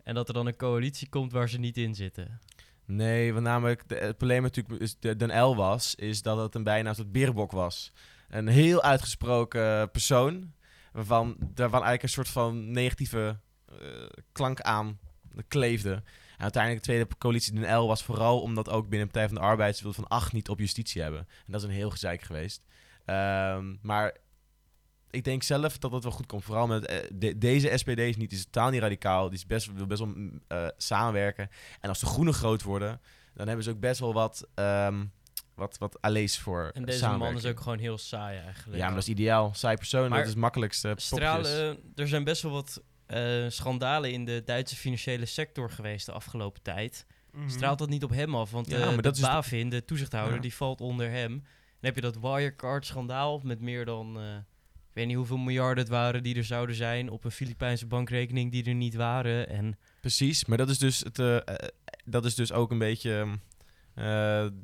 en 0.02 0.14
dat 0.14 0.28
er 0.28 0.34
dan 0.34 0.46
een 0.46 0.56
coalitie 0.56 1.08
komt 1.08 1.32
waar 1.32 1.48
ze 1.48 1.58
niet 1.58 1.76
in 1.76 1.94
zitten? 1.94 2.40
Nee, 2.84 3.32
want 3.32 3.44
namelijk 3.44 3.88
de, 3.88 3.94
het 3.94 4.16
probleem 4.16 4.42
natuurlijk 4.42 4.80
is 4.80 4.96
de, 4.98 5.16
Den 5.16 5.42
L 5.42 5.56
was, 5.56 5.94
is 5.94 6.22
dat 6.22 6.38
het 6.38 6.54
een 6.54 6.62
bijna 6.64 6.88
een 6.88 6.94
soort 6.94 7.12
berenbok 7.12 7.52
was. 7.52 7.92
Een 8.32 8.48
heel 8.48 8.82
uitgesproken 8.82 9.90
persoon, 9.90 10.52
waarvan, 10.92 11.36
daarvan 11.38 11.82
eigenlijk 11.82 12.02
een 12.02 12.08
soort 12.08 12.28
van 12.28 12.70
negatieve 12.70 13.38
eh, 13.68 13.76
klank 14.32 14.60
aan 14.60 14.98
kleefde. 15.48 15.92
En 16.36 16.42
uiteindelijk 16.48 16.84
de 16.84 16.90
tweede 16.92 17.16
coalitie 17.18 17.52
Den 17.60 17.76
L 17.78 17.86
was 17.86 18.02
vooral 18.04 18.40
omdat 18.40 18.68
ook 18.70 18.88
binnen 18.88 19.08
Partij 19.08 19.26
van 19.28 19.34
de 19.36 19.40
Arbeid 19.42 19.76
ze 19.76 19.82
wilden 19.82 20.02
van 20.02 20.18
acht 20.18 20.32
niet 20.32 20.48
op 20.48 20.58
justitie 20.58 21.02
hebben. 21.02 21.20
En 21.20 21.52
dat 21.52 21.60
is 21.62 21.66
een 21.66 21.74
heel 21.74 21.90
gezeik 21.90 22.22
geweest. 22.22 22.62
Ehm, 23.04 23.74
maar 23.82 24.16
ik 25.10 25.24
denk 25.24 25.42
zelf 25.42 25.78
dat 25.78 25.92
het 25.92 26.02
wel 26.02 26.12
goed 26.12 26.26
komt. 26.26 26.44
Vooral 26.44 26.66
met 26.66 26.86
eh, 26.86 27.10
de- 27.14 27.38
deze 27.38 27.78
SPD 27.78 27.98
is 27.98 28.16
niet, 28.16 28.32
is 28.32 28.44
totaal 28.44 28.70
niet 28.70 28.80
radicaal. 28.80 29.28
Die 29.28 29.38
is 29.38 29.46
best, 29.46 29.72
wil 29.72 29.86
best 29.86 30.00
wel 30.00 30.12
mm, 30.14 30.40
eh, 30.48 30.66
samenwerken. 30.76 31.48
En 31.80 31.88
als 31.88 32.00
de 32.00 32.06
groenen 32.06 32.34
groot 32.34 32.62
worden, 32.62 33.00
dan 33.34 33.46
hebben 33.46 33.64
ze 33.64 33.70
ook 33.70 33.80
best 33.80 34.00
wel 34.00 34.12
wat, 34.12 34.48
ehm 34.54 35.04
wat, 35.54 35.78
wat 35.78 36.00
allees 36.00 36.38
voor 36.38 36.70
En 36.74 36.84
deze 36.84 37.08
man 37.08 37.36
is 37.36 37.44
ook 37.44 37.60
gewoon 37.60 37.78
heel 37.78 37.98
saai 37.98 38.38
eigenlijk. 38.38 38.78
Ja, 38.78 38.84
maar 38.86 38.94
dat 38.94 39.02
is 39.02 39.08
ideaal. 39.08 39.54
Saai 39.54 39.76
persoon, 39.76 40.08
Maar 40.08 40.18
dat 40.18 40.26
is 40.26 40.32
het 40.32 40.40
makkelijkste. 40.40 40.92
Stralen, 40.96 41.78
er 41.94 42.08
zijn 42.08 42.24
best 42.24 42.42
wel 42.42 42.52
wat 42.52 42.82
eh, 43.06 43.44
schandalen 43.48 44.12
in 44.12 44.24
de 44.24 44.42
Duitse 44.44 44.76
financiële 44.76 45.26
sector 45.26 45.70
geweest 45.70 46.06
de 46.06 46.12
afgelopen 46.12 46.62
tijd. 46.62 47.06
Mhm. 47.32 47.48
Straalt 47.48 47.78
dat 47.78 47.88
niet 47.88 48.04
op 48.04 48.10
hem 48.10 48.34
af? 48.34 48.50
Want 48.50 48.66
Ja, 48.70 48.78
eh, 48.78 48.86
maar 48.86 49.02
de 49.02 49.10
de- 49.12 49.20
BaFin, 49.20 49.68
de 49.68 49.84
toezichthouder, 49.84 50.34
Ja. 50.34 50.40
die 50.40 50.54
valt 50.54 50.80
onder 50.80 51.10
hem. 51.10 51.30
Dan 51.32 51.42
heb 51.80 51.94
je 51.94 52.00
dat 52.00 52.18
Wirecard-schandaal 52.20 53.40
met 53.44 53.60
meer 53.60 53.84
dan... 53.84 54.18
eh, 54.18 54.34
ik 54.88 54.98
weet 54.98 55.06
niet 55.06 55.16
hoeveel 55.16 55.36
miljarden 55.36 55.84
het 55.84 55.92
waren 55.92 56.22
die 56.22 56.36
er 56.36 56.44
zouden 56.44 56.74
zijn 56.76 57.10
op 57.10 57.24
een 57.24 57.30
Filipijnse 57.30 57.86
bankrekening 57.86 58.52
die 58.52 58.64
er 58.64 58.74
niet 58.74 58.94
waren. 58.94 59.48
En 59.48 59.78
Precies, 60.00 60.44
maar 60.44 60.58
dat 60.58 60.68
is 60.68 60.78
dus, 60.78 60.98
het, 60.98 61.18
eh, 61.18 61.36
eh, 61.36 61.42
dat 62.04 62.24
is 62.24 62.34
dus 62.34 62.52
ook 62.52 62.70
een 62.70 62.78
beetje 62.78 63.18
ehm, 63.18 63.36
eh, 63.94 64.04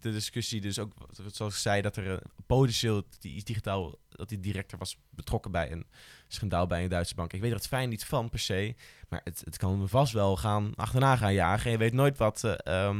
de 0.01 0.13
discussie. 0.13 0.61
Dus 0.61 0.79
ook, 0.79 0.93
zoals 1.33 1.55
ik 1.55 1.61
zei, 1.61 1.83
dat 1.83 1.97
er 1.97 2.13
eh, 2.13 2.19
potentieel 2.47 3.03
die 3.19 3.45
digitaal, 3.45 3.99
dat 4.09 4.29
die 4.29 4.41
directeur 4.41 4.79
was 4.79 4.99
betrokken 5.11 5.51
bij 5.51 5.73
een 5.73 5.87
schandaal 6.29 6.67
bij 6.67 6.83
een 6.83 6.89
Duitse 6.89 7.15
bank. 7.15 7.33
Ik 7.33 7.41
weet 7.41 7.51
er 7.51 7.57
het 7.57 7.67
fijn 7.67 7.89
niet 7.89 8.05
van 8.05 8.29
per 8.29 8.39
se, 8.39 8.75
maar 9.09 9.21
het, 9.25 9.43
het 9.45 9.57
kan 9.57 9.81
me 9.81 9.89
vast 9.89 10.13
wel 10.13 10.37
gaan 10.37 10.75
achterna 10.75 11.17
gaan 11.17 11.33
jagen. 11.33 11.65
En 11.65 11.71
je 11.71 11.79
weet 11.79 11.93
nooit 11.93 12.19
wat, 12.19 12.45
eh, 12.45 12.95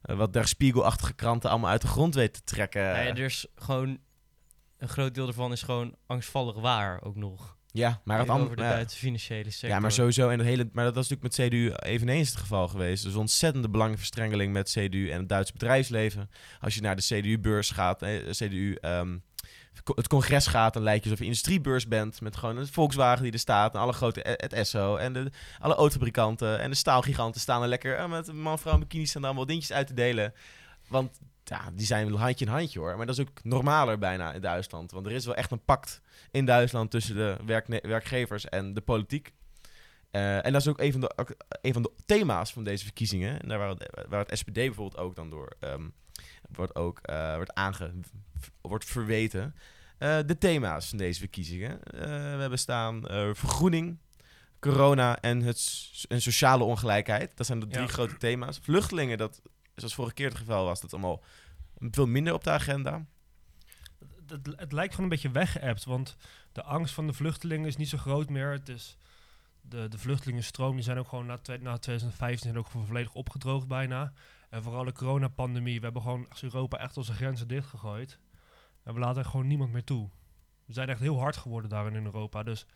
wat 0.00 0.32
der 0.32 0.48
spiegelachtige 0.48 1.14
kranten 1.14 1.50
allemaal 1.50 1.70
uit 1.70 1.82
de 1.82 1.88
grond 1.88 2.14
weten 2.14 2.44
te 2.44 2.54
trekken. 2.54 2.82
ja, 2.82 2.94
er 2.94 3.18
is 3.18 3.46
gewoon... 3.56 3.98
Een 4.78 4.88
groot 4.88 5.14
deel 5.14 5.24
daarvan 5.24 5.52
is 5.52 5.62
gewoon 5.62 5.96
angstvallig 6.06 6.56
waar 6.56 7.02
ook 7.02 7.16
nog. 7.16 7.57
Ja, 7.78 8.00
maar 8.04 8.18
het 8.18 8.28
andere 8.28 8.62
ja. 8.62 8.84
Financiële 8.88 9.50
sector. 9.50 9.68
Ja, 9.68 9.78
maar 9.78 9.92
sowieso. 9.92 10.28
En 10.28 10.38
het 10.38 10.46
hele, 10.46 10.68
maar 10.72 10.84
dat 10.84 10.94
was 10.94 11.08
natuurlijk 11.08 11.38
met 11.38 11.48
CDU 11.48 11.72
eveneens 11.88 12.28
het 12.28 12.38
geval 12.38 12.68
geweest. 12.68 13.04
Dus 13.04 13.14
ontzettende 13.14 13.68
belangenverstrengeling 13.68 14.52
met 14.52 14.70
CDU 14.70 15.10
en 15.10 15.18
het 15.18 15.28
Duitse 15.28 15.52
bedrijfsleven. 15.52 16.30
Als 16.60 16.74
je 16.74 16.80
naar 16.80 16.96
de 16.96 17.02
CDU-beurs 17.02 17.70
gaat, 17.70 18.02
eh, 18.02 18.30
CDU, 18.30 18.74
ehm, 18.74 19.16
het 19.94 20.08
congres 20.08 20.46
gaat, 20.46 20.72
dan 20.72 20.82
lijkt 20.82 21.04
je 21.04 21.10
alsof 21.10 21.24
je 21.24 21.30
industriebeurs 21.30 21.88
bent. 21.88 22.20
Met 22.20 22.36
gewoon 22.36 22.56
een 22.56 22.66
Volkswagen 22.66 23.22
die 23.22 23.32
er 23.32 23.38
staat. 23.38 23.74
En 23.74 23.80
alle 23.80 23.92
grote, 23.92 24.22
eh, 24.22 24.32
het 24.36 24.52
Esso. 24.52 24.96
En 24.96 25.12
de, 25.12 25.30
alle 25.58 25.74
autofabrikanten 25.74 26.60
en 26.60 26.70
de 26.70 26.76
staalgiganten 26.76 27.40
staan 27.40 27.62
er 27.62 27.68
lekker 27.68 27.96
eh, 27.96 28.10
met 28.10 28.32
man, 28.32 28.58
vrouw 28.58 28.72
en 28.72 28.80
bikini 28.80 29.06
staan 29.06 29.22
er 29.22 29.28
allemaal 29.28 29.46
dingetjes 29.46 29.76
uit 29.76 29.86
te 29.86 29.94
delen. 29.94 30.34
Want 30.88 31.18
ja, 31.48 31.70
die 31.74 31.86
zijn 31.86 32.08
wel 32.08 32.18
handje 32.18 32.44
in 32.44 32.50
handje 32.50 32.78
hoor. 32.78 32.96
Maar 32.96 33.06
dat 33.06 33.18
is 33.18 33.26
ook 33.28 33.44
normaler 33.44 33.98
bijna 33.98 34.32
in 34.32 34.40
Duitsland. 34.40 34.90
Want 34.90 35.06
er 35.06 35.12
is 35.12 35.24
wel 35.24 35.34
echt 35.34 35.50
een 35.50 35.64
pact 35.64 36.00
in 36.30 36.44
Duitsland 36.44 36.90
tussen 36.90 37.14
de 37.14 37.36
werkgevers 37.82 38.48
en 38.48 38.74
de 38.74 38.80
politiek. 38.80 39.32
Eh, 40.10 40.46
en 40.46 40.52
dat 40.52 40.60
is 40.60 40.68
ook 40.68 40.80
een 40.80 40.92
van, 40.92 41.00
de, 41.00 41.36
een 41.60 41.72
van 41.72 41.82
de 41.82 41.90
thema's 42.06 42.52
van 42.52 42.64
deze 42.64 42.84
verkiezingen. 42.84 43.40
En 43.40 43.48
daar 43.48 43.58
waar, 43.58 43.68
het, 43.68 43.90
waar 44.08 44.20
het 44.26 44.38
SPD 44.38 44.52
bijvoorbeeld 44.54 44.96
ook 44.96 45.16
dan 45.16 45.30
door 45.30 45.52
ehm, 45.60 45.88
wordt, 46.52 46.74
ook, 46.74 46.98
eh, 47.02 47.34
wordt, 47.34 47.54
aange, 47.54 47.90
wordt 48.60 48.84
verweten. 48.84 49.54
Eh, 49.98 50.18
de 50.26 50.38
thema's 50.38 50.88
van 50.88 50.98
deze 50.98 51.18
verkiezingen. 51.18 51.80
We 51.90 52.06
hebben 52.38 52.58
staan 52.58 53.02
vergroening, 53.34 53.98
corona 54.60 55.20
en, 55.20 55.42
het, 55.42 55.82
en 56.08 56.20
sociale 56.20 56.64
ongelijkheid. 56.64 57.36
Dat 57.36 57.46
zijn 57.46 57.60
de 57.60 57.66
drie 57.66 57.86
Ja. 57.86 57.92
grote 57.92 58.16
thema's. 58.16 58.58
Vluchtelingen, 58.62 59.18
dat 59.18 59.42
zoals 59.78 59.94
vorige 59.94 60.14
keer 60.14 60.28
het 60.28 60.38
geval 60.38 60.64
was, 60.64 60.80
dat 60.80 60.92
allemaal 60.92 61.22
veel 61.80 62.06
minder 62.06 62.34
op 62.34 62.44
de 62.44 62.50
agenda. 62.50 63.06
het, 64.26 64.46
het 64.56 64.72
lijkt 64.72 64.94
gewoon 64.94 65.10
een 65.10 65.16
beetje 65.16 65.30
weggeëpt. 65.30 65.84
Want 65.84 66.16
de 66.52 66.62
angst 66.62 66.94
van 66.94 67.06
de 67.06 67.12
vluchtelingen 67.12 67.66
is 67.66 67.76
niet 67.76 67.88
zo 67.88 67.98
groot 67.98 68.30
meer. 68.30 68.50
Het 68.50 68.68
is 68.68 68.98
de, 69.60 69.88
de 69.88 69.98
vluchtelingenstroom 69.98 70.74
die 70.74 70.84
zijn 70.84 70.98
ook 70.98 71.08
gewoon 71.08 71.26
na, 71.26 71.38
na 71.60 71.78
2015 71.78 72.38
zijn 72.38 72.58
ook 72.58 72.68
volledig 72.68 73.14
opgedroogd 73.14 73.66
bijna. 73.68 74.12
En 74.50 74.62
vooral 74.62 74.84
de 74.84 74.92
coronapandemie. 74.92 75.78
We 75.78 75.84
hebben 75.84 76.02
gewoon 76.02 76.26
als 76.28 76.42
Europa 76.42 76.78
echt 76.78 76.96
onze 76.96 77.12
grenzen 77.12 77.48
dichtgegooid. 77.48 78.18
En 78.82 78.94
we 78.94 79.00
laten 79.00 79.26
gewoon 79.26 79.46
niemand 79.46 79.72
meer 79.72 79.84
toe. 79.84 80.08
We 80.64 80.72
zijn 80.72 80.88
echt 80.88 81.00
heel 81.00 81.18
hard 81.18 81.36
geworden 81.36 81.70
daarin 81.70 81.94
in 81.94 82.04
Europa. 82.04 82.42
Dus 82.42 82.66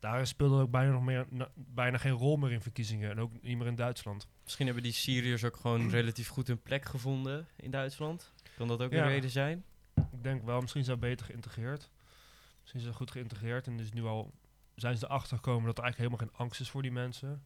daar 0.00 0.26
speelde 0.26 0.62
ook 0.62 0.70
bijna, 0.70 0.92
nog 0.92 1.02
meer, 1.04 1.26
na- 1.30 1.50
bijna 1.54 1.98
geen 1.98 2.12
rol 2.12 2.36
meer 2.36 2.52
in 2.52 2.60
verkiezingen. 2.60 3.10
En 3.10 3.20
ook 3.20 3.32
niet 3.42 3.58
meer 3.58 3.66
in 3.66 3.74
Duitsland. 3.74 4.26
Misschien 4.44 4.64
hebben 4.66 4.82
die 4.84 4.92
Syriërs 4.92 5.44
ook 5.44 5.56
gewoon 5.56 5.90
relatief 5.98 6.28
goed 6.28 6.46
hun 6.46 6.62
plek 6.62 6.84
gevonden 6.84 7.48
in 7.56 7.70
Duitsland. 7.70 8.32
Kan 8.56 8.68
dat 8.68 8.82
ook 8.82 8.92
Ja. 8.92 9.02
een 9.02 9.08
reden 9.08 9.30
zijn? 9.30 9.64
Ik 9.94 10.22
denk 10.22 10.42
wel, 10.44 10.60
misschien 10.60 10.84
zijn 10.84 10.96
ze 10.96 11.06
beter 11.06 11.26
geïntegreerd. 11.26 11.90
Misschien 12.60 12.80
zijn 12.80 12.92
ze 12.92 12.98
goed 12.98 13.10
geïntegreerd. 13.10 13.66
En 13.66 13.76
dus 13.76 13.92
nu 13.92 14.04
al 14.04 14.32
zijn 14.74 14.96
ze 14.98 15.04
erachter 15.04 15.36
gekomen 15.36 15.66
dat 15.66 15.78
er 15.78 15.82
eigenlijk 15.84 16.12
helemaal 16.12 16.32
geen 16.34 16.44
angst 16.46 16.60
is 16.60 16.70
voor 16.70 16.82
die 16.82 16.92
mensen. 16.92 17.42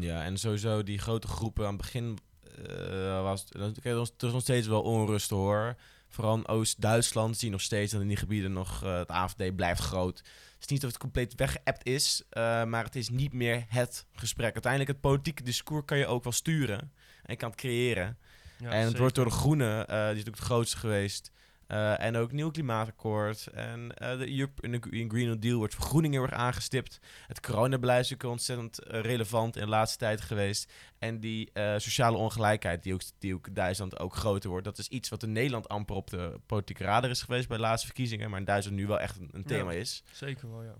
Ja, 0.00 0.24
en 0.24 0.36
sowieso 0.38 0.82
die 0.82 0.98
grote 0.98 1.26
groepen 1.26 1.64
aan 1.66 1.72
het 1.72 1.82
begin 1.82 2.18
eh, 2.66 3.22
was 3.22 3.40
het 3.40 3.54
er 3.84 3.94
was 3.94 4.08
er 4.10 4.14
was 4.18 4.32
nog 4.32 4.42
steeds 4.42 4.66
wel 4.66 4.82
onrust 4.82 5.30
hoor. 5.30 5.76
Vooral 6.10 6.36
in 6.36 6.48
Oost-Duitsland 6.48 7.36
zie 7.36 7.46
je 7.46 7.52
nog 7.52 7.62
steeds 7.62 7.92
dat 7.92 8.00
in 8.00 8.08
die 8.08 8.16
gebieden 8.16 8.52
nog 8.52 8.84
eh, 8.84 8.98
het 8.98 9.08
AFD 9.08 9.56
blijft 9.56 9.80
groot. 9.80 10.18
Het 10.18 10.60
is 10.60 10.66
niet 10.66 10.80
dat 10.80 10.90
het 10.90 11.00
compleet 11.00 11.34
weggeëpt 11.34 11.86
is, 11.86 12.22
eh, 12.30 12.64
maar 12.64 12.84
het 12.84 12.96
is 12.96 13.08
niet 13.08 13.32
meer 13.32 13.64
het 13.68 14.06
gesprek. 14.12 14.52
Uiteindelijk 14.52 14.92
het 14.92 15.00
politieke 15.00 15.42
discours 15.42 15.84
kan 15.84 15.98
je 15.98 16.06
ook 16.06 16.22
wel 16.22 16.32
sturen 16.32 16.92
en 17.22 17.36
kan 17.36 17.50
het 17.50 17.58
creëren. 17.58 18.18
Ja, 18.58 18.70
en 18.70 18.76
het 18.76 18.84
zeker. 18.84 19.00
wordt 19.00 19.14
door 19.14 19.24
de 19.24 19.30
Groenen, 19.30 19.86
eh, 19.86 19.86
die 19.86 19.98
is 19.98 20.06
natuurlijk 20.06 20.36
het 20.36 20.46
grootste 20.46 20.76
geweest. 20.76 21.32
Eh, 21.70 22.00
en 22.00 22.16
ook 22.16 22.32
nieuw 22.32 22.50
klimaatakkoord. 22.50 23.46
En 23.46 23.94
eh, 23.96 24.18
de 24.18 24.48
de 24.60 24.78
Green 25.08 25.26
New 25.26 25.40
Deal 25.40 25.58
wordt 25.58 25.74
vergroening 25.74 26.14
heel 26.14 26.22
erg 26.22 26.32
aangestipt. 26.32 27.00
Het 27.26 27.40
coronabeleid 27.40 28.04
is 28.04 28.10
natuurlijk 28.10 28.38
ontzettend 28.38 28.78
eh, 28.78 29.00
relevant 29.00 29.56
in 29.56 29.62
de 29.62 29.68
laatste 29.68 29.98
tijd 29.98 30.20
geweest. 30.20 30.72
En 30.98 31.20
die 31.20 31.50
sociale 31.76 32.16
ongelijkheid, 32.16 32.82
die 32.82 32.94
ook, 32.94 33.00
die 33.18 33.34
ook 33.34 33.46
in 33.46 33.54
Duitsland 33.54 33.98
ook 33.98 34.16
groter 34.16 34.50
wordt. 34.50 34.64
Dat 34.64 34.78
is 34.78 34.88
iets 34.88 35.08
wat 35.08 35.22
in 35.22 35.32
Nederland 35.32 35.68
amper 35.68 35.96
op 35.96 36.10
de 36.10 36.40
politieke 36.46 36.84
radar 36.84 37.10
is 37.10 37.22
geweest 37.22 37.48
bij 37.48 37.56
de 37.56 37.62
laatste 37.62 37.86
verkiezingen. 37.86 38.30
Maar 38.30 38.38
in 38.38 38.44
Duitsland 38.44 38.76
nu 38.76 38.86
wel 38.86 39.00
echt 39.00 39.16
een, 39.18 39.28
een 39.32 39.44
thema 39.44 39.70
Ja. 39.70 39.78
is. 39.78 40.02
Zeker 40.12 40.50
wel, 40.50 40.62
ja. 40.62 40.74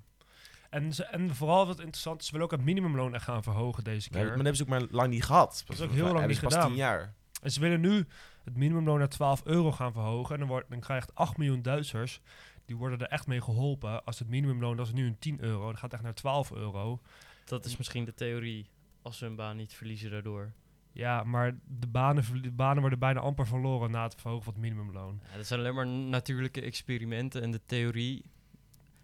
En, 0.71 0.93
ze, 0.93 1.05
en 1.05 1.35
vooral 1.35 1.67
wat 1.67 1.79
interessant 1.81 2.21
is, 2.21 2.27
ze 2.27 2.33
willen 2.33 2.47
ook 2.47 2.53
het 2.53 2.65
minimumloon 2.65 3.15
echt 3.15 3.25
gaan 3.25 3.43
verhogen 3.43 3.85
deze 3.85 4.09
keer. 4.11 4.19
maar 4.19 4.27
dat 4.27 4.37
hebben 4.37 4.57
ze 4.57 4.63
ook 4.63 4.69
maar 4.69 4.83
lang 4.91 5.11
niet 5.11 5.25
gehad. 5.25 5.63
Dat 5.67 5.77
is 5.77 5.83
ook 5.83 5.93
heel 5.93 6.13
lang 6.13 6.27
niet 6.27 6.37
ze 6.37 6.43
pas 6.43 6.53
gedaan. 6.53 6.69
tien 6.69 6.77
jaar. 6.77 7.15
En 7.43 7.51
ze 7.51 7.61
willen 7.61 7.81
nu 7.81 8.07
het 8.45 8.57
minimumloon 8.57 8.99
naar 8.99 9.09
12 9.09 9.45
euro 9.45 9.73
gaan 9.73 9.93
verhogen. 9.93 10.35
En 10.35 10.41
dan, 10.41 10.49
wordt, 10.49 10.71
dan 10.71 10.81
krijgt 10.81 11.15
8 11.15 11.37
miljoen 11.37 11.63
Duitsers, 11.63 12.21
die 12.65 12.77
worden 12.77 12.99
er 12.99 13.07
echt 13.07 13.27
mee 13.27 13.41
geholpen. 13.41 14.05
Als 14.05 14.19
het 14.19 14.29
minimumloon, 14.29 14.77
dat 14.77 14.87
is 14.87 14.93
nu 14.93 15.07
een 15.07 15.19
10 15.19 15.41
euro, 15.41 15.65
dan 15.65 15.75
gaat 15.75 15.83
het 15.83 15.93
echt 15.93 16.03
naar 16.03 16.15
12 16.15 16.53
euro. 16.53 17.01
Dat 17.45 17.65
is 17.65 17.77
misschien 17.77 18.05
de 18.05 18.15
theorie. 18.15 18.67
Als 19.03 19.19
ze 19.19 19.25
hun 19.25 19.35
baan 19.37 19.57
niet 19.57 19.75
verliezen 19.75 20.11
daardoor. 20.11 20.53
Ja, 20.93 21.25
maar 21.25 21.59
de 21.67 21.87
banen, 21.87 22.43
de 22.43 22.51
banen 22.51 22.81
worden 22.81 22.99
bijna 22.99 23.21
amper 23.21 23.47
verloren 23.47 23.91
na 23.91 24.03
het 24.03 24.15
verhogen 24.15 24.45
van 24.45 24.53
het 24.53 24.63
minimumloon. 24.63 25.21
Ja, 25.31 25.37
dat 25.37 25.47
zijn 25.47 25.61
alleen 25.61 25.75
maar 25.75 25.87
natuurlijke 25.87 26.61
experimenten. 26.61 27.43
En 27.43 27.51
de 27.51 27.61
theorie 27.67 28.25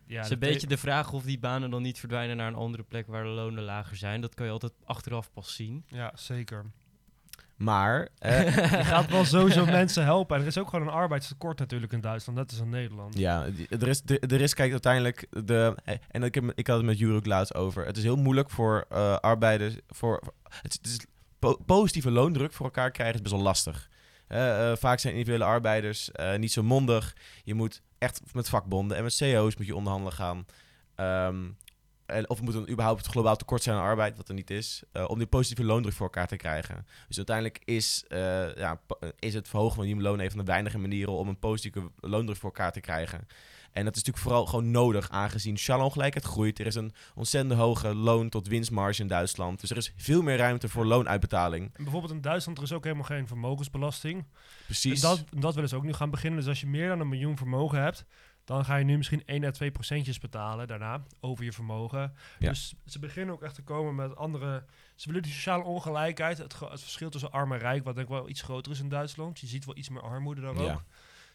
Ja, 0.06 0.20
is 0.20 0.28
de 0.28 0.34
een 0.34 0.40
beetje 0.40 0.66
de 0.66 0.76
vraag 0.76 1.12
of 1.12 1.22
die 1.22 1.38
banen 1.38 1.70
dan 1.70 1.82
niet 1.82 1.98
verdwijnen 1.98 2.36
naar 2.36 2.48
een 2.48 2.54
andere 2.54 2.82
plek 2.82 3.06
waar 3.06 3.22
de 3.22 3.28
lonen 3.28 3.64
lager 3.64 3.96
zijn. 3.96 4.20
Dat 4.20 4.34
kan 4.34 4.46
je 4.46 4.52
altijd 4.52 4.72
achteraf 4.84 5.32
pas 5.32 5.54
zien. 5.54 5.84
Ja, 5.88 6.12
zeker. 6.14 6.64
Maar 7.56 8.08
eh, 8.18 8.54
Je 8.78 8.84
gaat 8.84 9.10
wel 9.10 9.24
sowieso 9.24 9.64
mensen 9.80 10.04
helpen. 10.04 10.36
En 10.36 10.42
er 10.42 10.48
is 10.48 10.58
ook 10.58 10.68
gewoon 10.68 10.86
een 10.86 10.92
arbeidstekort 10.94 11.58
natuurlijk 11.58 11.92
in 11.92 12.00
Duitsland, 12.00 12.38
net 12.38 12.50
als 12.50 12.60
in 12.60 12.68
Nederland. 12.68 13.18
Ja, 13.18 13.46
er 13.68 13.88
is, 13.88 14.02
er 14.06 14.32
er 14.32 14.40
is 14.40 14.54
kijk, 14.54 14.70
uiteindelijk 14.70 15.26
de... 15.30 15.74
En 16.10 16.22
ik, 16.22 16.34
heb, 16.34 16.52
ik 16.54 16.66
had 16.66 16.76
het 16.76 16.86
met 16.86 16.98
Juro 16.98 17.16
ook 17.16 17.26
laatst 17.26 17.54
over. 17.54 17.86
Het 17.86 17.96
is 17.96 18.02
heel 18.02 18.16
moeilijk 18.16 18.50
voor 18.50 18.84
eh, 18.88 19.16
arbeiders... 19.16 19.74
Voor, 19.88 20.20
het, 20.62 20.72
is- 20.72 20.76
het 20.76 20.86
is 20.86 21.06
po- 21.38 21.58
positieve 21.66 22.10
loondruk 22.10 22.52
voor 22.52 22.66
elkaar 22.66 22.90
krijgen 22.90 23.14
is 23.14 23.22
best 23.22 23.34
wel 23.34 23.44
lastig. 23.44 23.88
Eh, 24.28 24.70
eh, 24.70 24.76
vaak 24.76 24.98
zijn 24.98 25.12
individuele 25.14 25.44
arbeiders 25.50 26.12
eh, 26.12 26.36
niet 26.38 26.52
zo 26.52 26.62
mondig. 26.62 27.16
Je 27.44 27.54
moet 27.54 27.82
echt 27.98 28.20
met 28.32 28.48
vakbonden 28.48 28.96
en 28.96 29.02
met 29.02 29.16
CO's 29.18 29.56
moet 29.56 29.66
je 29.66 29.76
onderhandelen 29.76 30.12
gaan. 30.12 30.46
Ehm, 30.94 31.36
en 32.06 32.30
of 32.30 32.40
moet 32.40 32.54
er 32.54 32.70
überhaupt 32.70 33.06
globaal 33.06 33.36
tekort 33.36 33.62
zijn 33.62 33.76
aan 33.76 33.82
arbeid, 33.82 34.16
wat 34.16 34.28
er 34.28 34.34
niet 34.34 34.50
is, 34.50 34.82
eh, 34.92 35.04
om 35.08 35.18
die 35.18 35.26
positieve 35.26 35.64
loondruk 35.64 35.94
voor 35.94 36.06
elkaar 36.06 36.26
te 36.26 36.36
krijgen. 36.36 36.86
Dus 37.08 37.16
uiteindelijk 37.16 37.60
is, 37.64 38.04
eh, 38.08 38.54
ja, 38.56 38.80
is 39.18 39.34
het 39.34 39.48
verhogen 39.48 39.74
van 39.74 39.84
minimumloon 39.84 40.20
een 40.20 40.30
van 40.30 40.38
de 40.38 40.44
weinige 40.44 40.78
manieren 40.78 41.12
om 41.12 41.28
een 41.28 41.38
positieve 41.38 41.90
loondruk 42.00 42.36
voor 42.36 42.50
elkaar 42.50 42.72
te 42.72 42.80
krijgen. 42.80 43.26
En 43.76 43.84
dat 43.84 43.96
is 43.96 44.02
natuurlijk 44.02 44.26
vooral 44.26 44.46
gewoon 44.46 44.70
nodig, 44.70 45.10
aangezien 45.10 45.56
sociale 45.56 45.82
ongelijkheid 45.82 46.24
groeit. 46.26 46.58
Er 46.58 46.66
is 46.66 46.74
een 46.74 46.92
ontzettend 47.14 47.60
hoge 47.60 47.94
loon 47.94 48.28
tot 48.28 48.46
winstmarge 48.48 49.00
in 49.02 49.08
Duitsland. 49.08 49.60
Dus 49.60 49.70
er 49.70 49.76
is 49.76 49.92
veel 49.96 50.22
meer 50.22 50.36
ruimte 50.36 50.68
voor 50.68 50.86
loonuitbetaling. 50.86 51.70
En 51.74 51.82
bijvoorbeeld 51.82 52.12
in 52.12 52.20
Duitsland 52.20 52.58
er 52.58 52.64
is 52.64 52.72
ook 52.72 52.84
helemaal 52.84 53.04
geen 53.04 53.26
vermogensbelasting. 53.26 54.24
Precies. 54.64 55.02
En 55.02 55.08
dat, 55.08 55.24
dat 55.40 55.54
willen 55.54 55.68
ze 55.68 55.76
ook 55.76 55.84
nu 55.84 55.92
gaan 55.92 56.10
beginnen. 56.10 56.38
Dus 56.38 56.48
als 56.48 56.60
je 56.60 56.66
meer 56.66 56.88
dan 56.88 57.00
een 57.00 57.08
miljoen 57.08 57.36
vermogen 57.36 57.82
hebt, 57.82 58.04
dan 58.46 58.64
ga 58.64 58.76
je 58.76 58.84
nu 58.84 58.96
misschien 58.96 59.22
1 59.24 59.44
à 59.44 59.50
2 59.50 59.70
procentjes 59.70 60.18
betalen 60.18 60.66
daarna 60.66 61.02
over 61.20 61.44
je 61.44 61.52
vermogen. 61.52 62.12
Ja. 62.38 62.48
Dus 62.48 62.74
ze 62.86 62.98
beginnen 62.98 63.34
ook 63.34 63.42
echt 63.42 63.54
te 63.54 63.62
komen 63.62 63.94
met 63.94 64.16
andere... 64.16 64.64
Ze 64.94 65.06
willen 65.06 65.22
die 65.22 65.32
sociale 65.32 65.64
ongelijkheid, 65.64 66.38
het, 66.38 66.60
het 66.60 66.80
verschil 66.80 67.10
tussen 67.10 67.32
arm 67.32 67.52
en 67.52 67.58
rijk, 67.58 67.84
wat 67.84 67.94
denk 67.94 68.06
ik 68.08 68.14
wel 68.14 68.28
iets 68.28 68.42
groter 68.42 68.72
is 68.72 68.80
in 68.80 68.88
Duitsland. 68.88 69.40
Je 69.40 69.46
ziet 69.46 69.64
wel 69.64 69.76
iets 69.76 69.88
meer 69.88 70.02
armoede 70.02 70.40
daar 70.40 70.50
ook. 70.50 70.58
Ja. 70.58 70.84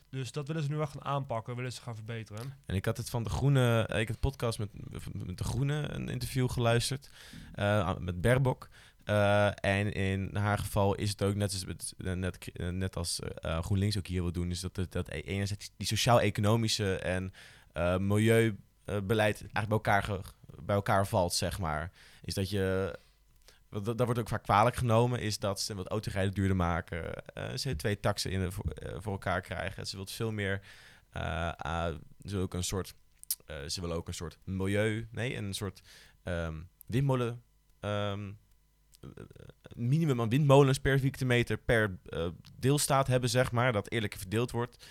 Dus 0.10 0.32
dat 0.32 0.48
willen 0.48 0.64
ze 0.64 0.70
nu 0.70 0.76
wel 0.76 0.88
gaan 0.88 1.04
aanpakken, 1.04 1.56
willen 1.56 1.74
ze 1.74 1.82
gaan 1.82 1.96
verbeteren. 1.96 2.54
En 2.66 2.76
ik 2.76 2.86
had 2.86 2.98
het 2.98 3.10
van 3.10 3.24
de 3.24 3.30
Groene, 3.30 3.86
eh, 3.88 4.00
ik 4.00 4.08
heb 4.08 4.16
de 4.16 4.30
podcast 4.30 4.60
met, 4.60 4.70
met 5.14 5.38
de 5.38 5.44
Groene 5.44 5.90
een 5.90 6.10
interview 6.10 6.50
geluisterd 6.50 7.10
eh, 7.54 7.98
met 7.98 8.22
Berbok. 8.22 8.70
Eh, 9.04 9.66
en 9.66 9.94
in 9.94 10.36
haar 10.36 10.58
geval 10.58 10.96
is 10.96 11.10
het 11.10 11.24
ook 11.24 11.36
net 11.36 11.52
als, 11.52 11.66
eh, 11.98 12.12
eh, 12.12 12.74
net 12.74 12.96
als 12.96 13.20
eh, 13.20 13.62
GroenLinks 13.64 13.98
ook 13.98 14.08
hier 14.08 14.22
wil 14.22 14.32
doen, 14.32 14.52
is 14.52 14.60
dat, 14.60 14.76
dat, 14.76 14.92
dat 14.92 15.10
enerzijds 15.10 15.72
die 15.78 15.88
sociaal-economische 15.88 16.96
en 16.98 17.34
eh, 17.74 17.98
milieubeleid 17.98 19.42
eigenlijk 19.42 19.68
bij 19.68 19.94
elkaar, 19.94 20.20
bij 20.64 20.76
elkaar 20.76 21.08
valt, 21.08 21.34
zeg 21.34 21.60
maar. 21.60 21.92
Is 22.24 22.34
dat 22.34 22.50
je, 22.50 22.98
dat, 23.70 23.86
dat 23.86 24.02
wordt 24.02 24.20
ook 24.20 24.30
vaak 24.30 24.44
kwalijk 24.44 24.76
genomen, 24.76 25.20
is 25.20 25.40
dat 25.40 25.62
ze 25.62 25.76
wat 25.76 25.88
autorijden 25.88 26.34
duurder 26.34 26.56
maken, 26.56 27.26
eh 27.34 27.54
CO2-taxen 27.68 28.32
in 28.32 28.40
de, 28.40 28.52
voor, 28.52 28.66
voor 28.98 29.12
elkaar 29.12 29.42
krijgen. 29.42 29.88
Ze 29.88 29.96
wilt 29.96 30.12
veel 30.12 30.32
meer 30.32 30.62
ze 31.14 32.30
willen 32.30 32.44
ook 32.44 32.54
een 32.54 32.64
soort, 32.64 32.94
ze 33.68 33.82
willen 33.82 33.96
ook 33.96 34.08
een 34.08 34.14
soort 34.14 34.38
milieu, 34.44 35.08
nee, 35.12 35.36
een 35.36 35.54
soort 35.54 35.82
ehm, 36.24 36.56
windmolen, 36.86 37.44
eh, 37.80 38.20
minimum 39.76 40.22
aan 40.22 40.30
windmolens 40.30 40.80
per 40.80 41.00
vierkante 41.00 41.26
meter 41.26 41.58
per 41.58 41.98
eh, 42.06 42.28
deelstaat 42.60 43.08
hebben, 43.08 43.30
zeg 43.30 43.52
maar, 43.52 43.74
dat 43.74 43.92
eerlijk 43.92 44.16
verdeeld 44.18 44.52
wordt. 44.52 44.86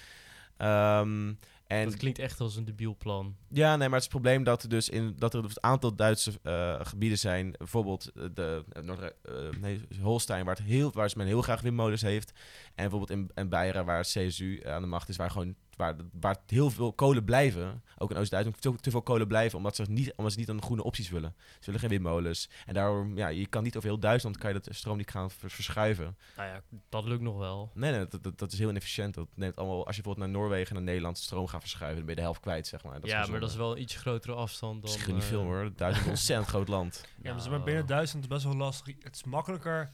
Ehm, 0.57 1.33
en 1.67 1.85
dat 1.85 1.97
klinkt 1.97 2.19
echt 2.19 2.41
als 2.41 2.57
een 2.57 2.65
debiel 2.65 2.97
plan. 2.99 3.37
ja, 3.49 3.77
nee, 3.77 3.89
maar 3.89 3.99
het 3.99 4.07
is 4.07 4.13
het 4.13 4.21
probleem 4.23 4.45
dat 4.45 4.63
er 4.63 4.69
dus 4.69 4.89
in 4.89 5.15
dat 5.17 5.35
er 5.35 5.45
een 5.45 5.51
aantal 5.61 5.95
Duitse 5.95 6.33
eh, 6.43 6.81
gebieden 6.83 7.19
zijn, 7.19 7.55
bijvoorbeeld 7.59 8.13
eh, 8.15 8.25
de 8.35 8.65
uh, 8.77 8.83
Noord 8.83 9.15
nee, 9.61 9.81
Holstein, 10.01 10.45
waar, 10.45 10.57
het 10.57 10.65
heel, 10.65 10.93
waar 10.93 11.13
men 11.17 11.27
heel 11.27 11.43
graag 11.43 11.61
windmolens 11.61 12.03
heeft, 12.03 12.31
en 12.75 12.91
bijvoorbeeld 12.91 13.11
in, 13.11 13.31
in 13.35 13.49
Beieren, 13.49 13.85
waar 13.85 13.99
het 13.99 14.07
CSU 14.07 14.63
aan 14.67 14.83
de 14.83 14.89
macht 14.89 15.09
is, 15.09 15.17
waar 15.17 15.31
gewoon 15.31 15.55
waar, 15.77 15.95
waar 16.21 16.37
heel 16.47 16.71
veel 16.71 16.93
kolen 16.93 17.25
blijven, 17.25 17.83
ook 17.99 18.11
in 18.11 18.17
Oost-Duitsland, 18.17 18.61
te, 18.63 18.75
te 18.81 18.91
veel 18.91 19.03
kolen 19.03 19.27
blijven, 19.27 19.59
omdat 19.59 19.77
ze 19.77 19.85
niet, 19.89 20.13
omdat 20.17 20.33
ze 20.33 20.39
niet 20.39 20.51
aan 20.51 20.63
groene 20.63 20.83
opties 20.83 21.11
willen. 21.11 21.35
Ze 21.39 21.65
willen 21.65 21.81
geen 21.81 21.89
windmolens. 21.91 22.49
En 22.67 22.75
daarom, 22.75 23.17
ja, 23.17 23.29
je 23.29 23.47
kan 23.47 23.63
niet 23.63 23.77
over 23.77 23.89
heel 23.89 23.99
Duitsland 23.99 24.39
kan 24.39 24.53
je 24.53 24.61
dat 24.61 24.75
stroom 24.77 24.97
niet 24.97 25.11
gaan 25.11 25.31
vers- 25.31 25.55
verschuiven. 25.55 26.17
Nou 26.37 26.49
ja, 26.49 26.63
dat 26.89 27.05
lukt 27.05 27.23
nog 27.23 27.39
wel. 27.39 27.71
Nee, 27.75 27.91
nee, 27.91 28.07
dat, 28.09 28.23
dat, 28.23 28.39
dat 28.39 28.53
is 28.53 28.59
heel 28.59 28.69
inefficiënt. 28.71 29.15
Dat 29.15 29.29
neemt 29.35 29.57
allemaal, 29.57 29.87
als 29.87 29.97
je 29.97 30.03
bijvoorbeeld 30.03 30.33
naar 30.33 30.41
Noorwegen 30.43 30.69
en 30.69 30.75
naar 30.75 30.85
Nederland 30.85 31.19
stroom 31.19 31.47
gaat 31.47 31.61
verschuiven, 31.61 31.97
dan 31.97 32.07
ben 32.07 32.15
je 32.15 32.21
de 32.21 32.27
helft 32.27 32.41
kwijt, 32.41 32.67
zeg 32.67 32.83
maar. 32.85 32.95
Dat 32.95 33.05
is 33.05 33.11
ja, 33.11 33.27
maar 33.27 33.41
dat 33.41 33.51
is 33.51 33.57
wel 33.57 33.73
een 33.77 33.83
iets 33.83 33.97
grotere 33.97 34.35
afstand 34.35 34.83
dan... 34.83 34.91
Is 34.95 35.07
niet 35.07 35.17
eh, 35.17 35.23
veel 35.23 35.43
hoor. 35.43 35.63
Duitsland 35.63 35.97
is 35.97 36.03
een 36.05 36.11
ontzettend 36.11 36.49
groot 36.55 36.69
land. 36.69 37.05
Ja, 37.23 37.31
maar, 37.33 37.41
ze- 37.41 37.47
nou, 37.49 37.51
maar 37.59 37.67
binnen 37.67 37.87
Duitsland 37.87 38.25
is 38.25 38.31
het 38.31 38.43
best 38.43 38.45
wel 38.45 38.67
lastig. 38.67 38.95
Het 39.03 39.15
is 39.17 39.25
makkelijker 39.25 39.91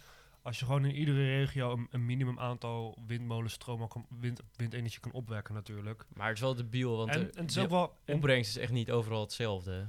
als 0.47 0.59
je 0.59 0.65
gewoon 0.65 0.85
in 0.85 0.95
iedere 0.95 1.19
regio 1.37 1.73
een, 1.73 1.87
een 1.91 2.07
minimum 2.07 2.39
aantal 2.39 2.99
windmolenstroom 3.07 3.89
kan, 3.89 4.07
wind, 4.21 4.41
windenergie 4.57 5.01
kan 5.01 5.13
opwekken 5.13 5.55
natuurlijk. 5.55 6.05
Maar 6.15 6.27
het 6.27 6.37
is 6.37 6.43
wel 6.43 6.55
debiel, 6.55 6.97
want 6.97 7.11
en, 7.11 7.21
de- 7.21 7.31
en 7.31 7.41
het 7.41 7.51
is 7.51 7.59
ook 7.59 7.71
wel... 7.71 7.97
en- 8.05 8.15
opbrengst 8.15 8.57
is 8.57 8.63
echt 8.63 8.73
niet 8.73 8.91
overal 8.91 9.21
hetzelfde. 9.21 9.89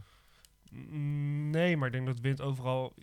Mm, 0.71 1.49
Nee, 1.49 1.77
maar 1.77 1.87
ik 1.87 1.93
denk 1.93 2.05
dat 2.05 2.19
wind 2.19 2.41
overal. 2.41 2.93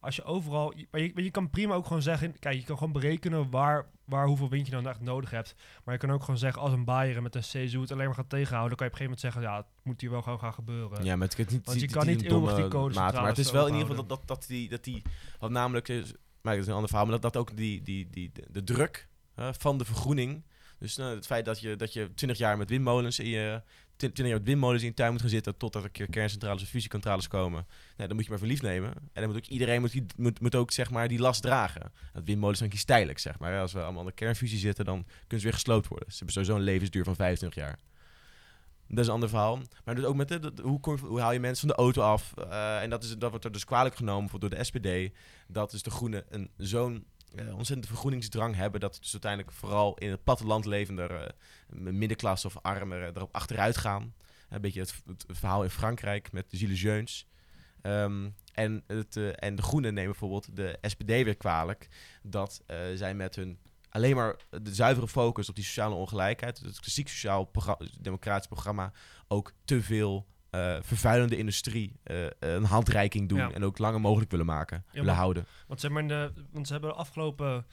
Als 0.00 0.16
je 0.16 0.24
overal. 0.24 0.76
je- 0.76 0.86
Maar 0.90 1.00
je, 1.00 1.10
maar 1.14 1.22
je 1.22 1.30
kan 1.30 1.50
prima 1.50 1.74
ook 1.74 1.86
gewoon 1.86 2.02
zeggen. 2.02 2.38
Kijk, 2.38 2.56
je 2.58 2.64
kan 2.64 2.78
gewoon 2.78 2.92
berekenen 2.92 3.50
waar, 3.50 3.86
waar 4.04 4.26
hoeveel 4.26 4.48
wind 4.48 4.66
je 4.66 4.72
dan 4.72 4.88
echt 4.88 5.00
nodig 5.00 5.30
hebt. 5.30 5.54
Maar 5.84 5.94
je 5.94 6.00
kan 6.00 6.10
ook 6.10 6.20
gewoon 6.20 6.38
zeggen, 6.38 6.62
als 6.62 6.72
een 6.72 6.84
Bayer 6.84 7.22
met 7.22 7.34
een 7.34 7.40
CSU 7.40 7.80
het 7.80 7.92
alleen 7.92 8.06
maar 8.06 8.14
gaat 8.14 8.28
tegenhouden, 8.28 8.76
dan 8.76 8.78
kan 8.78 8.86
je 8.86 8.92
op 8.92 9.00
een 9.00 9.04
gegeven 9.04 9.04
moment 9.04 9.20
zeggen, 9.20 9.42
ja, 9.42 9.56
het 9.56 9.66
moet 9.84 10.00
hier 10.00 10.10
wel 10.10 10.22
gewoon 10.22 10.38
gaan 10.38 10.52
gebeuren. 10.54 11.04
Ja, 11.04 11.16
maar 11.16 11.28
het, 11.28 11.36
het 11.36 11.50
niet, 11.50 11.66
Want 11.66 11.78
je 11.80 11.84
het 11.86 11.94
kan 11.94 12.06
niet 12.06 12.22
eeuwig 12.22 12.54
die 12.54 12.68
maat, 12.94 13.12
Maar 13.14 13.26
het 13.28 13.38
is 13.38 13.50
wel 13.50 13.66
in 13.66 13.72
ieder 13.72 13.88
geval 13.88 14.06
dat, 14.06 14.18
dat, 14.18 14.28
dat 14.38 14.46
die, 14.48 14.68
dat 14.68 14.84
die, 14.84 15.02
wat 15.38 15.50
namelijk 15.50 15.88
is, 15.88 16.12
maar 16.42 16.52
dat 16.52 16.62
is 16.62 16.68
een 16.68 16.74
ander 16.74 16.88
verhaal, 16.88 17.06
maar 17.06 17.20
dat, 17.20 17.32
dat 17.32 17.42
ook 17.42 17.56
die, 17.56 17.82
die, 17.82 18.08
die, 18.10 18.32
de, 18.50 18.64
druk 18.64 19.08
van 19.34 19.78
de 19.78 19.84
vergroening 19.84 20.42
Dus 20.78 20.96
nou, 20.96 21.14
het 21.14 21.26
feit 21.26 21.44
dat 21.44 21.60
je, 21.60 21.76
dat 21.76 21.92
je 21.92 22.14
20 22.14 22.38
jaar 22.38 22.56
met 22.56 22.70
windmolens 22.70 23.18
in 23.18 23.28
je, 23.28 23.62
20 23.96 24.24
jaar 24.26 24.34
met 24.34 24.46
windmolens 24.46 24.82
in 24.82 24.88
je 24.88 24.94
tuin 24.94 25.12
moet 25.12 25.20
gaan 25.20 25.30
zitten 25.30 25.56
totdat 25.56 25.84
er 25.84 26.08
kerncentrales 26.08 26.62
of 26.62 26.68
fusiecentrales 26.68 27.28
komen, 27.28 27.66
nou, 27.96 28.08
dan 28.08 28.14
moet 28.14 28.24
je 28.24 28.30
maar 28.30 28.38
verliefd 28.38 28.62
nemen. 28.62 28.92
En 28.94 29.08
dan 29.12 29.26
moet 29.26 29.36
ook 29.36 29.46
iedereen 29.46 29.80
moet, 29.80 30.16
moet, 30.16 30.40
moet 30.40 30.54
ook 30.54 30.70
zeg 30.70 30.90
maar 30.90 31.08
die 31.08 31.18
last 31.18 31.42
dragen. 31.42 31.92
Dat 32.12 32.24
windmolens 32.24 32.58
zijn 32.58 32.70
kies 32.70 33.22
zeg 33.22 33.38
maar. 33.38 33.60
Als 33.60 33.72
we 33.72 33.82
allemaal 33.82 34.00
aan 34.00 34.06
de 34.06 34.12
kernfusie 34.12 34.58
zitten, 34.58 34.84
dan 34.84 35.04
kunnen 35.04 35.38
ze 35.38 35.44
weer 35.44 35.52
gesloopt 35.52 35.88
worden. 35.88 36.10
Ze 36.10 36.16
hebben 36.16 36.34
sowieso 36.34 36.56
een 36.56 36.62
levensduur 36.62 37.04
van 37.04 37.16
25 37.16 37.62
jaar. 37.62 37.78
Dat 38.90 38.98
is 38.98 39.06
een 39.06 39.12
ander 39.12 39.28
verhaal. 39.28 39.58
Maar 39.84 39.94
dus 39.94 40.04
ook 40.04 40.14
met 40.14 40.28
de, 40.28 40.52
hoe, 40.62 40.80
hoe 41.00 41.20
haal 41.20 41.32
je 41.32 41.40
mensen 41.40 41.68
van 41.68 41.76
de 41.76 41.82
auto 41.82 42.02
af? 42.02 42.34
Eh, 42.36 42.82
en 42.82 42.90
dat, 42.90 43.02
is, 43.02 43.16
dat 43.18 43.30
wordt 43.30 43.44
er 43.44 43.52
dus 43.52 43.64
kwalijk 43.64 43.94
genomen 43.94 44.40
door 44.40 44.50
de 44.50 44.64
SPD. 44.64 44.88
Dat 45.48 45.70
dus 45.70 45.82
de 45.82 45.90
Groenen 45.90 46.24
een 46.28 46.50
zo'n 46.56 47.06
eh, 47.34 47.48
ontzettende 47.48 47.86
vergroeningsdrang 47.86 48.54
hebben. 48.54 48.80
Dat 48.80 48.98
dus 49.00 49.12
uiteindelijk 49.12 49.52
vooral 49.52 49.94
in 49.94 50.10
het 50.10 50.24
platteland 50.24 50.64
levende 50.64 51.02
eh, 51.02 51.92
middenklasse 51.92 52.46
of 52.46 52.56
armen 52.62 53.16
erop 53.16 53.34
achteruit 53.34 53.76
gaan. 53.76 54.14
Een 54.48 54.60
beetje 54.60 54.80
het, 54.80 55.24
verhaal 55.28 55.62
in 55.62 55.70
Frankrijk 55.70 56.32
met 56.32 56.50
de 56.50 56.56
Gilets 56.56 56.80
jaunes. 56.80 57.26
Ehm, 57.82 58.28
en, 58.52 58.82
het, 58.86 59.16
en 59.34 59.56
de 59.56 59.62
Groenen 59.62 59.94
nemen 59.94 60.10
bijvoorbeeld 60.10 60.56
de 60.56 60.78
SPD 60.82 61.06
weer 61.06 61.36
kwalijk. 61.36 61.88
Dat 62.22 62.62
zij 62.94 63.14
met 63.14 63.36
hun 63.36 63.58
alleen 63.90 64.16
maar 64.16 64.36
de 64.62 64.74
zuivere 64.74 65.08
focus 65.08 65.48
op 65.48 65.54
die 65.54 65.64
sociale 65.64 65.94
ongelijkheid, 65.94 66.58
het 66.58 66.80
klassiek 66.80 67.08
sociaal 67.08 67.50
democratisch 68.00 68.46
programma, 68.46 68.92
ook 69.28 69.52
te 69.64 69.82
veel 69.82 70.26
eh, 70.50 70.76
vervuilende 70.80 71.36
industrie 71.36 71.92
eh, 72.02 72.26
een 72.38 72.64
handreiking 72.64 73.28
doen 73.28 73.38
Ja. 73.38 73.50
en 73.52 73.64
ook 73.64 73.78
langer 73.78 74.00
mogelijk 74.00 74.30
willen 74.30 74.46
maken, 74.46 74.84
willen 74.90 75.06
maar- 75.06 75.16
houden. 75.16 75.46
Want, 75.66 75.80
zeg 75.80 75.90
maar 75.90 76.08
de, 76.08 76.32
want 76.50 76.66
ze 76.66 76.72
hebben 76.72 76.90
de 76.90 76.96
afgelopen... 76.96 77.66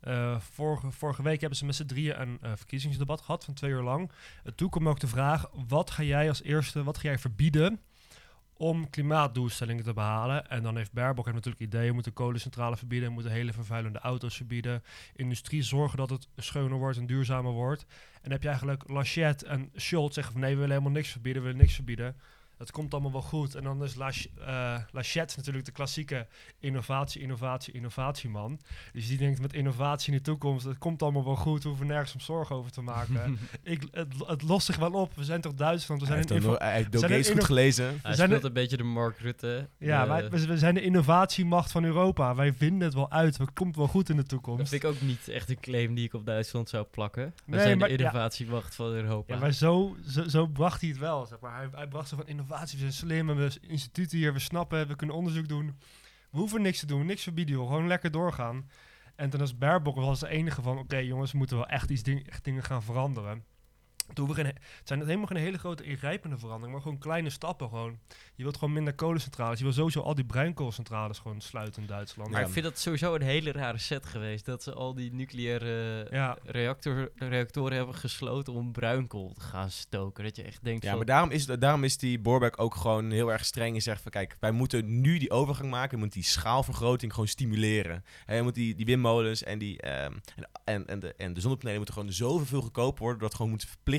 eh, 0.00 0.40
vorige, 0.40 0.90
vorige 0.90 1.22
week 1.22 1.40
hebben 1.40 1.58
ze 1.58 1.64
met 1.64 1.74
z'n 1.74 1.86
drieën 1.86 2.20
een 2.20 2.38
verkiezingsdebat 2.56 3.20
gehad 3.20 3.44
van 3.44 3.54
twee 3.54 3.70
uur 3.70 3.82
lang. 3.82 4.10
En 4.44 4.54
toen 4.54 4.70
kwam 4.70 4.88
ook 4.88 5.00
de 5.00 5.06
vraag, 5.06 5.46
wat 5.68 5.90
ga 5.90 6.02
jij 6.02 6.28
als 6.28 6.42
eerste, 6.42 6.82
wat 6.82 6.98
ga 6.98 7.08
jij 7.08 7.18
verbieden 7.18 7.80
om 8.62 8.90
klimaatdoelstellingen 8.90 9.84
te 9.84 9.92
behalen? 9.92 10.48
En 10.48 10.62
dan 10.62 10.76
heeft 10.76 10.92
Baerbock 10.92 11.24
heeft 11.24 11.36
natuurlijk 11.36 11.64
ideeën, 11.64 11.86
we 11.86 11.94
moeten 11.94 12.12
kolencentrales 12.12 12.78
verbieden, 12.78 13.08
we 13.08 13.14
moeten 13.14 13.32
hele 13.32 13.52
vervuilende 13.52 13.98
auto's 13.98 14.36
verbieden, 14.36 14.82
industrie 15.14 15.62
zorgen 15.62 15.98
dat 15.98 16.10
het 16.10 16.28
schoner 16.36 16.78
wordt 16.78 16.98
en 16.98 17.06
duurzamer 17.06 17.52
wordt. 17.52 17.82
En 17.82 18.20
dan 18.22 18.32
heb 18.32 18.42
je 18.42 18.48
eigenlijk 18.48 18.88
Lachette 18.88 19.46
en 19.46 19.70
Scholz 19.74 20.14
zeggen 20.14 20.32
van 20.32 20.42
nee, 20.42 20.50
we 20.50 20.56
willen 20.56 20.70
helemaal 20.70 20.92
niks 20.92 21.10
verbieden, 21.10 21.42
we 21.42 21.48
willen 21.48 21.62
niks 21.62 21.74
verbieden. 21.74 22.16
Dat 22.62 22.70
komt 22.70 22.92
allemaal 22.92 23.12
wel 23.12 23.22
goed. 23.22 23.54
En 23.54 23.62
dan 23.64 23.82
is 23.84 23.94
Lach- 23.94 24.26
eh, 24.46 24.74
Lachette 24.90 25.34
natuurlijk 25.36 25.64
de 25.64 25.72
klassieke 25.72 26.26
innovatie, 26.60 27.20
innovatie, 27.20 27.72
innovatieman. 27.74 28.60
Dus 28.92 29.06
die 29.08 29.18
denkt 29.18 29.40
met 29.40 29.52
innovatie 29.52 30.12
in 30.12 30.18
de 30.18 30.24
toekomst, 30.24 30.64
het 30.64 30.78
komt 30.78 31.02
allemaal 31.02 31.24
wel 31.24 31.36
goed, 31.36 31.62
we 31.62 31.68
hoeven 31.68 31.86
nergens 31.86 32.14
om 32.14 32.20
zorgen 32.20 32.56
over 32.56 32.70
te 32.70 32.80
maken. 32.80 33.38
Ik, 33.62 33.82
het, 33.90 34.14
het 34.26 34.42
lost 34.42 34.66
zich 34.66 34.76
wel 34.76 34.92
op. 34.92 35.14
We 35.14 35.24
zijn 35.24 35.40
toch 35.40 35.54
Duitsland, 35.54 36.00
we 36.00 36.06
zijn 36.06 36.18
een 36.18 36.26
hij 36.58 36.72
heeft 36.72 36.88
goed 37.26 37.28
inno- 37.28 37.44
gelezen. 37.44 37.98
Hij 38.02 38.14
zijn 38.14 38.28
speelt 38.28 38.44
een 38.44 38.52
beetje 38.52 38.76
de 38.76 38.82
Mark 38.82 39.18
Rutte. 39.18 39.68
ja, 39.78 40.02
de- 40.02 40.08
wij, 40.08 40.30
we, 40.30 40.46
we 40.46 40.58
zijn 40.58 40.74
de 40.74 40.82
innovatiemacht 40.82 41.70
van 41.72 41.84
Europa. 41.84 42.34
Wij 42.34 42.52
vinden 42.52 42.80
het 42.80 42.94
wel 42.94 43.10
uit. 43.10 43.38
Het 43.38 43.52
komt 43.52 43.76
wel 43.76 43.86
goed 43.88 44.08
in 44.08 44.16
de 44.16 44.20
Dat 44.22 44.30
toekomst. 44.30 44.68
vind 44.68 44.82
ik 44.82 44.88
ook 44.90 45.00
niet 45.00 45.28
echt 45.28 45.50
een 45.50 45.60
claim 45.60 45.94
die 45.94 46.04
ik 46.04 46.14
op 46.14 46.26
Duitsland 46.26 46.68
zou 46.68 46.84
plakken. 46.90 47.22
We 47.24 47.32
Nee, 47.44 47.60
zijn 47.60 47.78
maar- 47.78 47.88
de 47.88 47.94
ja. 47.94 48.00
innovatiemacht 48.00 48.74
van 48.74 48.86
Europa. 48.92 49.34
Ja, 49.34 49.40
maar 49.40 49.52
zo, 49.52 49.96
zo, 50.08 50.28
zo 50.28 50.46
bracht 50.46 50.80
hij 50.80 50.90
het 50.90 50.98
wel. 50.98 51.26
Zeg 51.26 51.40
maar. 51.40 51.56
hij, 51.56 51.68
hij 51.74 51.86
bracht 51.86 52.08
zo 52.08 52.16
van 52.16 52.26
innovatie. 52.26 52.50
We 52.60 52.66
zijn 52.66 52.92
slim, 52.92 53.26
we 53.26 53.32
hebben 53.32 53.62
instituten 53.62 54.18
hier, 54.18 54.32
we 54.32 54.38
snappen, 54.38 54.88
we 54.88 54.96
kunnen 54.96 55.16
onderzoek 55.16 55.48
doen. 55.48 55.78
We 56.30 56.38
hoeven 56.38 56.62
niks 56.62 56.80
te 56.80 56.86
doen, 56.86 57.06
niks 57.06 57.22
verbieden, 57.22 57.54
gewoon 57.54 57.86
lekker 57.86 58.10
doorgaan. 58.10 58.68
En 59.16 59.30
toen 59.30 59.40
was 59.40 59.58
Baerbock 59.58 59.94
was 59.94 60.20
de 60.20 60.28
enige 60.28 60.62
van, 60.62 60.78
oké 60.78 60.96
jongens, 60.96 61.32
we 61.32 61.38
moeten 61.38 61.56
wel 61.56 61.66
echt, 61.66 61.90
iets 61.90 62.02
echt 62.02 62.44
dingen 62.44 62.62
gaan 62.62 62.82
veranderen. 62.82 63.44
Toen 64.12 64.28
we 64.28 64.34
geen, 64.34 64.46
het 64.46 64.58
zijn 64.84 64.98
het 64.98 65.08
helemaal 65.08 65.28
geen 65.28 65.38
hele 65.42 65.58
grote 65.58 65.82
ingrijpende 65.84 66.36
veranderingen, 66.38 66.72
maar 66.72 66.82
gewoon 66.82 66.98
kleine 66.98 67.30
stappen 67.30 67.68
gewoon. 67.68 67.98
Je 68.34 68.42
wilt 68.42 68.56
gewoon 68.56 68.74
minder 68.74 68.94
kolencentrales. 68.94 69.58
Je 69.58 69.64
wil 69.64 69.72
sowieso 69.72 70.00
al 70.00 70.14
die 70.14 70.24
bruinkoolcentrales 70.24 71.18
gewoon 71.18 71.40
sluiten 71.40 71.82
in 71.82 71.88
Duitsland. 71.88 72.30
Maar 72.30 72.40
Ja. 72.40 72.46
ik 72.46 72.52
vind 72.52 72.64
dat 72.64 72.78
sowieso 72.78 73.14
een 73.14 73.22
hele 73.22 73.52
rare 73.52 73.78
set 73.78 74.06
geweest. 74.06 74.44
Dat 74.44 74.62
ze 74.62 74.72
al 74.72 74.94
die 74.94 75.12
nucleaire 75.12 76.06
Ja. 76.10 76.36
reactor, 76.44 77.10
reactoren 77.16 77.76
hebben 77.76 77.94
gesloten 77.94 78.52
om 78.52 78.72
bruinkool 78.72 79.32
te 79.32 79.40
gaan 79.40 79.70
stoken. 79.70 80.24
Dat 80.24 80.36
je 80.36 80.42
echt 80.42 80.64
denkt 80.64 80.82
Ja, 80.82 80.88
van... 80.88 80.96
maar 80.98 81.06
daarom 81.06 81.30
is, 81.30 81.46
daarom 81.46 81.84
is 81.84 81.96
die 81.98 82.18
Borbeck 82.18 82.60
ook 82.60 82.74
gewoon 82.74 83.10
heel 83.10 83.32
erg 83.32 83.44
streng 83.44 83.74
en 83.74 83.82
zegt 83.82 84.02
van 84.02 84.10
kijk, 84.10 84.36
wij 84.40 84.50
moeten 84.52 85.00
nu 85.00 85.18
die 85.18 85.30
overgang 85.30 85.70
maken, 85.70 85.90
we 85.94 85.96
moeten 85.98 86.20
die 86.20 86.28
schaalvergroting 86.28 87.12
gewoon 87.12 87.28
stimuleren. 87.28 88.04
En 88.26 88.36
we 88.36 88.42
moeten 88.42 88.62
die, 88.62 88.74
die 88.74 88.86
windmolens 88.86 89.42
en, 89.42 89.58
die, 89.58 89.80
ehm, 89.80 90.12
en, 90.36 90.46
en, 90.64 90.86
en, 90.86 90.98
de, 91.00 91.14
en 91.16 91.32
de 91.32 91.40
zonnepanelen 91.40 91.76
moeten 91.76 91.94
gewoon 91.94 92.12
zoveel 92.12 92.60
goedkoper 92.60 93.02
worden, 93.02 93.20
dat 93.20 93.34
gewoon 93.34 93.50
moeten 93.50 93.68
verplichten 93.68 93.90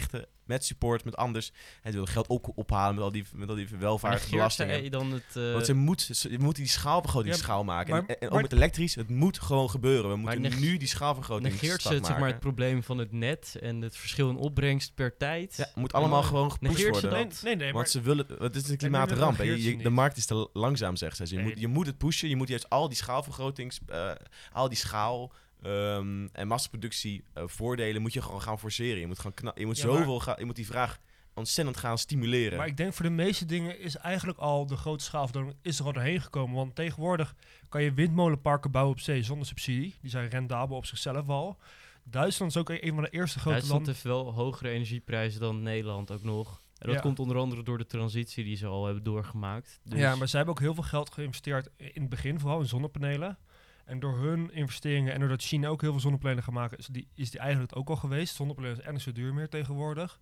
met 0.46 0.66
support, 0.66 1.04
met 1.06 1.16
anders. 1.16 1.52
En 1.82 1.92
ze 1.92 1.98
willen 1.98 2.08
geld 2.14 2.30
ook 2.30 2.58
ophalen 2.58 2.96
met 2.96 3.04
al 3.04 3.12
die, 3.12 3.26
met 3.34 3.50
al 3.50 3.56
die 3.56 3.68
welvaartsbelastingen. 3.80 4.80
zij 4.80 4.90
dan 4.90 5.12
het... 5.12 5.36
eh, 5.36 5.52
Want 5.54 5.66
ze 5.66 5.74
moet, 5.74 6.02
ze, 6.02 6.30
we 6.30 6.38
moeten 6.38 6.64
die 6.64 6.72
schaalvergroting 6.72 7.36
Ja, 7.36 7.42
schaal 7.42 7.64
maken. 7.64 7.92
maar- 7.94 8.06
en, 8.06 8.20
en 8.20 8.30
ook 8.30 8.42
met 8.42 8.54
elektrisch, 8.54 8.96
het 8.96 9.10
moet 9.10 9.40
gewoon 9.42 9.70
gebeuren. 9.70 10.10
We 10.10 10.16
moeten 10.18 10.42
neg- 10.42 10.60
nu 10.60 10.78
die 10.78 10.88
schaalvergroting 10.88 11.52
negeert 11.52 11.82
ze 11.82 11.94
het, 11.94 12.06
zeg 12.06 12.18
maar, 12.18 12.28
het 12.28 12.40
probleem 12.40 12.84
van 12.84 12.98
het 12.98 13.12
net 13.12 13.58
en 13.62 13.82
het 13.82 13.98
verschil 13.98 14.30
in 14.30 14.36
opbrengst 14.38 14.96
per 14.96 15.18
tijd? 15.18 15.56
Ja, 15.58 15.64
het 15.64 15.76
moet 15.76 15.94
allemaal 15.94 16.20
Maar 16.20 16.28
gewoon 16.28 16.52
gepusht 16.52 16.90
worden. 16.90 17.12
Nee, 17.12 17.28
nee, 17.44 17.56
nee, 17.56 17.66
maar 17.66 17.74
Want 17.74 17.90
ze 17.90 18.02
willen, 18.02 18.26
het 18.40 18.56
is 18.56 18.62
een 18.62 18.68
nee, 18.68 18.78
klimaatramp. 18.78 19.38
dat 19.38 19.48
Je, 19.64 19.78
de 19.78 19.90
markt 19.90 20.18
is 20.18 20.26
te 20.26 20.50
langzaam, 20.54 20.96
zegt 20.96 21.18
ze. 21.18 21.24
Je, 21.28 21.36
Nee. 21.36 21.44
moet, 21.44 21.60
je 21.60 21.68
moet 21.68 21.86
het 21.86 21.98
pushen. 21.98 22.30
Je 22.30 22.36
moet 22.36 22.48
juist 22.48 22.70
al 22.70 22.88
die 22.88 22.98
schaalvergrotings, 22.98 23.80
eh, 23.88 24.12
al 24.52 24.70
die 24.70 24.78
schaal 24.78 25.32
ehm, 25.64 26.28
en 26.32 26.48
massaproductie 26.48 27.24
eh, 27.34 27.44
voordelen 27.46 28.02
moet 28.02 28.14
je 28.14 28.22
gewoon 28.22 28.42
gaan 28.42 28.60
forceren. 28.60 29.00
Je 29.00 29.08
moet, 29.08 29.18
gewoon 29.18 29.34
kna- 29.34 29.52
je 29.56 29.66
moet 29.66 29.78
Ja, 29.78 29.88
maar- 29.88 29.98
zoveel 29.98 30.20
gaan, 30.20 30.36
je 30.38 30.46
moet 30.46 30.56
die 30.56 30.66
vraag 30.66 31.00
ontzettend 31.34 31.78
gaan 31.78 31.98
stimuleren. 31.98 32.58
Maar 32.58 32.68
ik 32.68 32.78
denk 32.78 32.94
voor 32.94 33.06
de 33.06 33.12
meeste 33.12 33.46
dingen 33.46 33.80
is 33.80 33.96
eigenlijk 33.96 34.40
al 34.40 34.66
de 34.66 34.76
grote 34.78 35.04
schaalverdeling 35.04 35.56
is 35.62 35.80
er 35.80 35.86
al 35.86 35.94
doorheen 35.94 36.22
gekomen. 36.22 36.56
Want 36.56 36.76
tegenwoordig 36.76 37.36
kan 37.70 37.84
je 37.84 37.94
windmolenparken 37.94 38.72
bouwen 38.72 38.94
op 38.94 39.00
zee 39.00 39.24
zonder 39.24 39.48
subsidie. 39.48 39.96
Die 40.02 40.10
zijn 40.10 40.30
rendabel 40.30 40.78
op 40.78 40.86
zichzelf 40.86 41.28
al. 41.30 41.58
Duitsland 42.04 42.52
is 42.52 42.58
ook 42.58 42.70
een 42.70 42.94
van 42.94 43.04
de 43.04 43.10
eerste 43.10 43.40
grote 43.40 43.50
Duitsland 43.58 43.70
landen. 43.86 43.92
heeft 43.94 44.04
wel 44.04 44.34
hogere 44.34 44.70
energieprijzen 44.70 45.40
dan 45.40 45.62
Nederland 45.62 46.12
ook 46.12 46.24
nog. 46.24 46.62
En 46.78 46.86
dat 46.90 46.96
Ja. 46.96 47.02
komt 47.02 47.20
onder 47.20 47.38
andere 47.38 47.64
door 47.64 47.78
de 47.78 47.86
transitie 47.86 48.44
die 48.44 48.56
ze 48.56 48.66
al 48.68 48.86
hebben 48.86 49.04
doorgemaakt. 49.04 49.80
Dus 49.84 50.00
Ja, 50.00 50.16
maar 50.16 50.28
zij 50.28 50.38
hebben 50.40 50.56
ook 50.58 50.62
heel 50.64 50.74
veel 50.74 50.84
geld 50.84 51.14
geïnvesteerd 51.14 51.70
in 51.78 52.02
het 52.02 52.10
begin, 52.10 52.40
vooral 52.40 52.60
in 52.60 52.66
zonnepanelen. 52.68 53.38
En 53.86 54.00
door 54.00 54.18
hun 54.18 54.54
investeringen 54.54 55.14
en 55.14 55.20
doordat 55.20 55.42
China 55.42 55.68
ook 55.68 55.82
heel 55.82 55.92
veel 55.92 56.00
zonnepanelen 56.00 56.44
gaat 56.44 56.54
maken, 56.54 56.78
is 56.78 56.88
die, 56.88 57.08
is 57.16 57.32
die 57.32 57.40
eigenlijk 57.40 57.76
ook 57.76 57.90
al 57.90 57.96
geweest. 57.96 58.36
Zonnepanelen 58.36 58.80
is 58.80 58.92
niet 58.92 59.02
zo 59.02 59.12
duur 59.12 59.34
meer 59.34 59.50
tegenwoordig. 59.50 60.20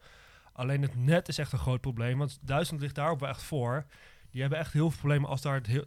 Alleen 0.53 0.81
het 0.81 0.95
net 0.95 1.27
is 1.27 1.37
echt 1.37 1.51
een 1.51 1.59
groot 1.59 1.81
probleem, 1.81 2.17
want 2.17 2.39
Duitsland 2.41 2.81
ligt 2.81 2.95
daarop 2.95 3.19
wel 3.19 3.29
echt 3.29 3.43
voor. 3.43 3.85
Die 4.31 4.41
hebben 4.41 4.59
echt 4.59 4.73
heel 4.73 4.89
veel 4.89 4.99
problemen 4.99 5.29
als 5.29 5.41
daar 5.41 5.55
het 5.55 5.67
heel, 5.67 5.85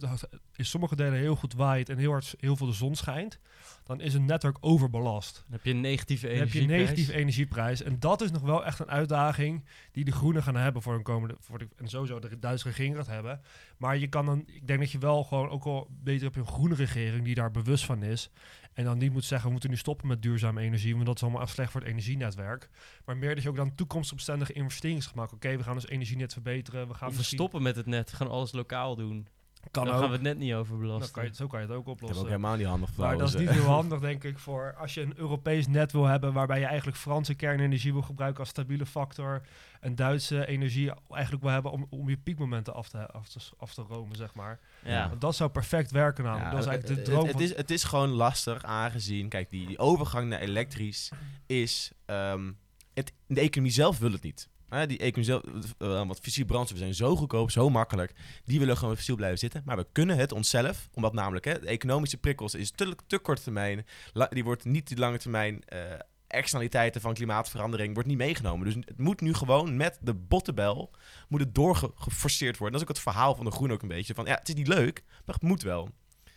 in 0.57 0.65
sommige 0.65 0.97
delen 0.97 1.19
heel 1.19 1.37
goed 1.37 1.55
waait 1.55 1.89
en 1.89 1.99
heel, 1.99 2.11
hard, 2.11 2.35
heel 2.39 2.57
veel 2.57 2.67
de 2.67 2.73
zon 2.73 2.95
schijnt. 2.95 3.39
Dan 3.85 4.01
is 4.01 4.15
een 4.15 4.25
netwerk 4.25 4.57
overbelast. 4.61 5.35
Dan 5.35 5.53
heb 5.53 5.65
je 5.65 5.71
een 5.71 5.81
negatieve 5.81 6.27
Dan 6.27 6.37
heb 6.37 6.49
je 6.49 6.61
energieprijs. 6.61 6.81
een 6.81 6.87
negatieve 6.87 7.21
energieprijs. 7.21 7.83
En 7.83 7.99
dat 7.99 8.21
is 8.21 8.31
nog 8.31 8.43
wel 8.43 8.65
echt 8.65 8.79
een 8.79 8.91
uitdaging 8.91 9.65
die 9.93 10.05
de 10.05 10.13
Groenen 10.13 10.43
gaan 10.43 10.57
hebben 10.57 10.83
voor 10.83 10.95
een 10.95 11.03
komende. 11.03 11.37
Voor 11.39 11.59
de, 11.59 11.69
en 11.77 11.89
sowieso 11.89 12.19
de 12.19 12.39
Duitse 12.39 12.69
regering 12.69 12.97
gaat 12.97 13.07
hebben. 13.07 13.41
Maar 13.77 13.97
je 13.99 14.09
kan 14.09 14.27
dan, 14.27 14.45
ik 14.47 14.67
denk 14.67 14.81
dat 14.81 14.91
je 14.91 14.99
wel 14.99 15.25
gewoon 15.25 15.49
ook 15.49 15.65
wel 15.65 15.89
beter 15.91 16.29
op 16.29 16.37
een 16.37 16.47
groene 16.47 16.75
regering 16.75 17.25
die 17.25 17.35
daar 17.35 17.51
bewust 17.51 17.85
van 17.85 18.03
is. 18.03 18.31
En 18.75 18.85
dan 18.85 18.99
niet 18.99 19.13
moet 19.13 19.25
zeggen, 19.25 19.47
we 19.47 19.53
moeten 19.53 19.71
nu 19.71 19.77
stoppen 19.77 20.09
met 20.09 20.23
duurzame 20.23 20.61
energie, 20.61 20.95
want 20.95 21.07
dat 21.07 21.17
is 21.17 21.23
allemaal 21.23 21.41
echt 21.41 21.51
slecht 21.51 21.71
voor 21.71 21.81
het 21.81 21.91
energienetwerk. 21.91 22.69
Maar 23.05 23.17
meer 23.17 23.35
dat 23.35 23.43
je 23.43 23.49
ook 23.49 23.57
dan 23.57 23.75
toekomstbestendige 23.75 24.53
investeringen 24.53 25.03
gaat 25.03 25.15
maken. 25.15 25.35
Oké, 25.35 25.57
we 25.57 25.63
gaan 25.63 25.75
ons 25.75 25.89
energienet 25.89 26.33
verbeteren. 26.33 26.89
We 26.89 26.95
gaan 26.95 27.09
Of 27.09 27.17
we 27.17 27.23
stoppen 27.23 27.63
met 27.63 27.77
het 27.77 27.87
net, 27.87 28.11
we 28.11 28.17
gaan 28.17 28.31
alles 28.31 28.53
lokaal 28.53 28.97
doen. 28.97 29.29
Kan 29.71 29.85
dan 29.85 29.95
ook. 29.95 30.01
gaan 30.01 30.09
we 30.09 30.15
het 30.15 30.25
net 30.25 30.39
niet 30.39 30.51
Dan 30.51 30.59
overbelasten. 30.59 31.13
kan 31.13 31.25
je, 31.25 31.35
zo 31.35 31.47
kan 31.47 31.61
je 31.61 31.67
het 31.67 31.75
ook 31.75 31.81
ik 31.83 31.87
heb 31.89 31.95
oplossen. 31.95 32.21
ook 32.23 32.29
helemaal 32.29 32.57
niet 32.57 32.67
handig 32.67 32.97
Maar 32.97 33.19
dat 33.19 33.29
is 33.29 33.35
niet 33.35 33.49
eh. 33.49 33.55
heel 33.55 33.65
handig, 33.65 34.01
denk 34.01 34.25
ik, 34.25 34.39
voor 34.39 34.75
als 34.79 34.95
je 34.95 35.01
een 35.01 35.13
Europees 35.17 35.67
net 35.67 35.93
wil 35.93 36.05
hebben 36.05 36.33
waarbij 36.33 36.59
je 36.59 36.65
eigenlijk 36.67 36.97
Franse 36.97 37.35
kernenergie 37.35 37.93
wil 37.93 38.03
gebruiken 38.03 38.41
als 38.41 38.49
stabiele 38.49 38.87
factor 38.87 39.43
en 39.81 39.95
Duitse 39.95 40.47
energie 40.47 40.93
eigenlijk 41.11 41.43
wil 41.43 41.53
hebben 41.53 41.71
om, 41.73 41.87
om 41.91 42.09
je 42.09 42.17
piekmomenten 42.17 42.75
af 42.75 42.89
te, 42.89 43.07
af 43.07 43.29
te, 43.29 43.39
af 43.57 43.75
te 43.75 43.83
romen, 43.83 44.17
zeg 44.17 44.35
maar. 44.35 44.61
Ja. 44.85 45.09
Want 45.09 45.21
dat 45.21 45.37
zou 45.37 45.51
perfect 45.51 45.91
werken 45.91 46.25
namelijk. 46.25 46.51
Ja, 46.51 46.57
dat 46.57 46.65
is 46.65 46.71
eigenlijk 46.71 46.97
de 46.97 47.03
het- 47.03 47.11
droom 47.13 47.27
het, 47.27 47.33
van... 47.37 47.43
is, 47.43 47.57
het 47.57 47.71
is 47.71 47.85
gewoon 47.85 48.09
lastig 48.09 48.63
aangezien, 48.63 49.29
kijk, 49.29 49.51
die, 49.51 49.67
die 49.67 49.79
overgang 49.79 50.29
naar 50.29 50.41
elektrisch 50.41 51.11
is, 51.47 51.93
ehm, 52.07 52.53
het, 52.95 53.13
de 53.27 53.41
economie 53.41 53.73
zelf 53.73 53.99
wil 53.99 54.13
het 54.13 54.23
niet. 54.23 54.49
Die 54.83 54.99
economie 54.99 55.25
zelf, 55.25 55.43
eh, 55.79 55.89
want 55.89 56.21
fossiele 56.21 56.49
brandstoffen 56.49 56.95
zijn 56.95 57.09
zo 57.09 57.17
goedkoop, 57.17 57.51
zo 57.51 57.71
makkelijk. 57.71 58.13
Die 58.45 58.59
willen 58.59 58.77
gewoon 58.77 58.97
fossiel 58.97 59.17
blijven 59.17 59.39
zitten. 59.39 59.63
Maar 59.65 59.77
we 59.77 59.87
kunnen 59.93 60.17
het 60.17 60.33
onszelf, 60.33 60.89
omdat 60.95 61.13
namelijk 61.13 61.45
hè, 61.45 61.61
de 61.61 61.67
economische 61.67 62.17
prikkels 62.17 62.55
is 62.55 62.71
te, 62.71 62.97
te 63.07 63.19
korte 63.19 63.43
termijn. 63.43 63.87
Die 64.31 64.45
wordt 64.45 64.65
niet 64.65 64.89
die 64.89 64.99
lange 64.99 65.19
termijn 65.19 65.65
eh, 65.65 65.81
externaliteiten 66.27 67.01
van 67.01 67.15
klimaatverandering 67.15 67.95
wordt 67.95 68.09
niet 68.09 68.19
meegenomen. 68.19 68.65
Dus 68.65 68.75
het 68.75 68.99
moet 68.99 69.21
nu 69.21 69.35
gewoon 69.35 69.77
met 69.77 69.99
de 70.01 70.15
bottenbel 70.15 70.91
moet 71.29 71.41
het 71.41 71.55
doorgeforceerd 71.55 72.59
worden. 72.59 72.79
Dat 72.79 72.89
is 72.89 72.89
ook 72.89 73.03
het 73.05 73.13
verhaal 73.13 73.35
van 73.35 73.45
de 73.45 73.51
Groen 73.51 73.73
ook 73.73 73.83
een 73.83 73.89
beetje. 73.89 74.15
Van 74.15 74.25
ja, 74.25 74.35
het 74.35 74.49
is 74.49 74.55
niet 74.55 74.69
leuk, 74.69 75.03
maar 75.25 75.35
het 75.35 75.43
moet 75.43 75.63
wel. 75.63 75.89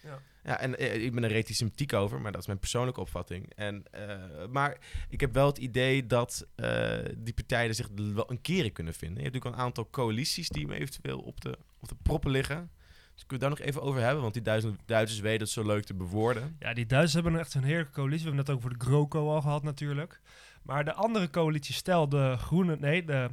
Ja. 0.07 0.19
Ja, 0.47 0.59
en 0.59 0.77
eh, 0.77 1.03
ik 1.03 1.13
ben 1.13 1.23
er 1.23 1.29
relatief 1.29 1.55
sympathiek 1.55 1.93
over, 1.93 2.21
maar 2.21 2.31
dat 2.31 2.41
is 2.41 2.47
mijn 2.47 2.59
persoonlijke 2.59 2.99
opvatting. 2.99 3.53
En, 3.55 3.83
eh, 3.91 4.47
maar 4.49 4.77
ik 5.09 5.21
heb 5.21 5.33
wel 5.33 5.45
het 5.45 5.57
idee 5.57 6.05
dat 6.05 6.47
eh, 6.55 6.97
die 7.17 7.33
partijen 7.33 7.75
zich 7.75 7.87
wel 7.95 8.31
een 8.31 8.41
keer 8.41 8.65
in 8.65 8.71
kunnen 8.71 8.93
vinden. 8.93 9.17
Je 9.17 9.23
hebt 9.23 9.33
natuurlijk 9.33 9.61
een 9.61 9.67
aantal 9.67 9.89
coalities 9.89 10.49
die 10.49 10.73
eventueel 10.73 11.19
op 11.19 11.41
de, 11.41 11.57
op 11.79 11.87
de 11.87 11.95
proppen 12.01 12.31
liggen. 12.31 12.69
Dus 13.13 13.25
kunnen 13.25 13.49
we 13.49 13.55
daar 13.55 13.65
nog 13.65 13.67
even 13.67 13.81
over 13.81 14.01
hebben, 14.01 14.21
want 14.21 14.33
die 14.33 14.43
Duitsers, 14.43 14.75
Duitsers 14.85 15.19
weten 15.19 15.41
het 15.41 15.49
zo 15.49 15.65
leuk 15.65 15.83
te 15.83 15.93
bewoorden. 15.93 16.55
Ja, 16.59 16.73
die 16.73 16.85
Duitsers 16.85 17.13
hebben 17.13 17.39
echt 17.39 17.53
een 17.53 17.63
heerlijke 17.63 17.93
coalitie. 17.93 18.23
We 18.23 18.35
hebben 18.35 18.39
het 18.39 18.47
net 18.47 18.55
ook 18.55 18.61
voor 18.61 18.79
de 18.79 18.85
GroKo 18.85 19.33
al 19.33 19.41
gehad 19.41 19.63
natuurlijk. 19.63 20.21
Maar 20.63 20.85
de 20.85 20.93
andere 20.93 21.29
coalitie, 21.29 21.75
stel 21.75 22.09
de 22.09 22.35
Groenen, 22.37 22.79
nee, 22.79 23.05
de, 23.05 23.29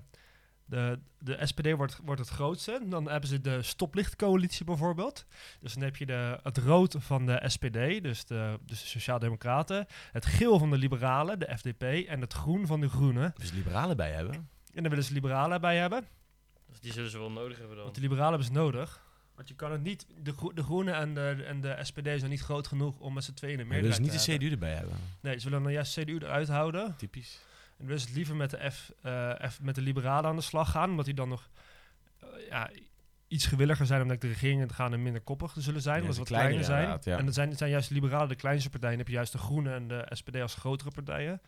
de, 0.65 0.99
de 1.19 1.39
SPD 1.47 1.73
wordt, 1.73 1.99
wordt 2.05 2.21
het 2.21 2.31
grootste. 2.31 2.81
Dan 2.87 3.09
hebben 3.11 3.29
ze 3.29 3.41
de 3.41 3.63
stoplichtcoalitie 3.63 4.65
bijvoorbeeld. 4.65 5.27
Dus 5.61 5.75
dan 5.75 5.83
heb 5.83 5.97
je 5.97 6.07
de, 6.07 6.39
het 6.43 6.59
rood 6.59 6.95
van 6.99 7.27
de 7.27 7.43
SPD, 7.47 8.03
dus 8.03 8.25
de, 8.25 8.59
dus 8.67 8.81
de 8.81 8.87
Sociaaldemocraten. 8.87 9.87
Het 10.13 10.27
geel 10.27 10.59
van 10.59 10.71
de 10.71 10.79
Liberalen, 10.79 11.39
de 11.39 11.57
FDP. 11.59 11.83
En 12.09 12.21
het 12.21 12.33
groen 12.33 12.67
van 12.67 12.81
de 12.81 12.89
Groenen. 12.89 13.33
Dus 13.37 13.53
liberalen 13.53 13.97
bij 13.97 14.11
hebben. 14.13 14.35
En 14.73 14.81
daar 14.83 14.91
willen 14.91 15.05
ze 15.05 15.13
Liberalen 15.13 15.61
bij 15.61 15.77
hebben. 15.77 16.07
Dus 16.69 16.81
die 16.81 16.93
zullen 16.93 17.11
ze 17.11 17.19
wel 17.19 17.31
nodig 17.31 17.59
hebben 17.59 17.75
dan. 17.75 17.85
Want 17.85 17.97
de 17.97 18.01
Liberalen 18.03 18.29
hebben 18.31 18.47
ze 18.47 18.53
nodig. 18.53 19.03
Want 19.35 19.49
je 19.49 19.55
kan 19.55 19.73
het 19.73 19.83
niet, 19.83 20.07
de, 20.23 20.33
Gro- 20.33 20.53
de 20.53 20.63
Groenen 20.63 20.95
en 20.95 21.15
de, 21.15 21.45
en 21.47 21.61
de 21.61 21.79
SPD 21.83 22.05
zijn 22.05 22.31
niet 22.31 22.41
groot 22.41 22.67
genoeg 22.67 22.99
om 22.99 23.15
met 23.15 23.25
z'n 23.25 23.33
tweeën 23.35 23.61
een 23.61 23.67
Maar 23.67 23.81
dus 23.81 23.83
meerderheid 23.85 24.13
niet 24.13 24.21
te 24.21 24.27
de 24.27 24.31
hebben. 24.33 24.49
CDU 24.49 24.67
erbij 24.67 24.75
hebben. 24.79 24.97
Nee, 25.21 25.39
ze 25.39 25.45
willen 25.49 25.63
dan 25.63 25.73
juist 25.73 26.01
CDU 26.01 26.17
eruit 26.19 26.49
houden. 26.49 26.95
Typisch. 26.97 27.39
En 27.79 27.87
dus 27.87 28.11
liever 28.11 28.37
met 28.37 28.51
de, 28.51 28.71
F, 28.71 28.93
eh, 29.03 29.49
F, 29.51 29.61
met 29.61 29.75
de 29.75 29.81
liberalen 29.81 30.31
aan 30.31 30.37
de 30.37 30.43
slag 30.43 30.71
gaan. 30.71 30.91
Omdat 30.91 31.05
die 31.05 31.15
dan 31.15 31.29
nog 31.29 31.51
eh, 32.21 32.29
ja, 32.49 32.71
iets 33.29 33.47
gewilliger 33.47 33.87
zijn 33.87 34.03
om 34.03 34.09
de 34.09 34.17
regeringen 34.21 34.69
te 34.69 34.75
gaan 34.75 34.93
en 34.93 35.03
minder 35.03 35.23
koppig 35.23 35.55
zullen 35.59 35.83
zijn. 35.83 36.05
Ja, 36.05 36.13
ze 36.13 36.19
wat 36.19 36.27
kleiner 36.27 36.65
kleiner 36.65 36.99
zijn. 36.99 37.15
ja. 37.15 37.19
En 37.19 37.25
dan 37.25 37.35
zijn, 37.35 37.49
het 37.49 37.59
zijn 37.59 37.71
juist 37.71 37.89
de 37.89 37.95
liberalen 37.95 38.29
de 38.29 38.35
kleinste 38.35 38.71
partijen. 38.71 38.97
Dan 38.97 39.05
heb 39.05 39.13
je 39.13 39.19
juist 39.19 39.33
de 39.33 39.39
Groenen 39.39 39.75
en 39.75 39.89
de 39.89 40.07
SPD 40.09 40.37
als 40.37 40.55
grotere 40.55 40.91
partijen. 40.91 41.41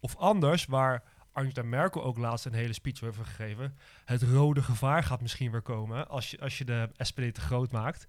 Of 0.00 0.16
anders, 0.16 0.66
waar 0.66 1.02
Angela 1.32 1.62
Merkel 1.62 2.04
ook 2.04 2.18
laatst 2.18 2.44
een 2.44 2.52
hele 2.52 2.72
speech 2.72 3.02
over 3.02 3.16
heeft 3.16 3.36
gegeven. 3.36 3.76
Het 4.04 4.22
rode 4.22 4.62
gevaar 4.62 5.02
gaat 5.02 5.20
misschien 5.20 5.50
weer 5.50 5.62
komen 5.62 6.08
als 6.08 6.30
je, 6.30 6.40
als 6.40 6.58
je 6.58 6.64
de 6.64 6.88
SPD 6.96 7.34
te 7.34 7.40
groot 7.40 7.72
maakt. 7.72 8.06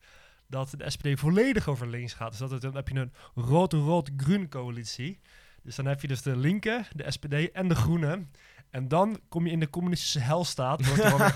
Dat 0.47 0.73
de 0.77 0.89
SPD 0.89 1.19
volledig 1.19 1.67
over 1.67 1.87
links 1.87 2.13
gaat. 2.13 2.29
Dus 2.29 2.39
dat 2.39 2.51
het, 2.51 2.61
dan 2.61 2.75
heb 2.75 2.87
je 2.87 2.99
een 2.99 3.13
rood-rood-groen 3.35 4.49
coalitie. 4.49 5.19
Dus 5.63 5.75
dan 5.75 5.85
heb 5.85 6.01
je 6.01 6.07
dus 6.07 6.21
de 6.21 6.37
linker, 6.37 6.87
de 6.95 7.11
SPD 7.11 7.51
en 7.51 7.67
de 7.67 7.75
groenen. 7.75 8.29
En 8.73 8.87
dan 8.87 9.19
kom 9.29 9.45
je 9.45 9.51
in 9.51 9.59
de 9.59 9.69
communistische 9.69 10.19
helstaat. 10.19 10.81
Er. 10.81 11.33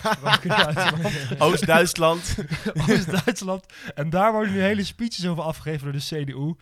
Oost-Duitsland. 1.43 2.35
Oost-Duitsland. 2.89 3.65
En 3.95 4.09
daar 4.09 4.31
worden 4.31 4.53
nu 4.53 4.61
hele 4.61 4.83
speeches 4.83 5.27
over 5.27 5.43
afgegeven 5.43 5.83
door 5.83 6.01
de 6.01 6.23
CDU. 6.23 6.53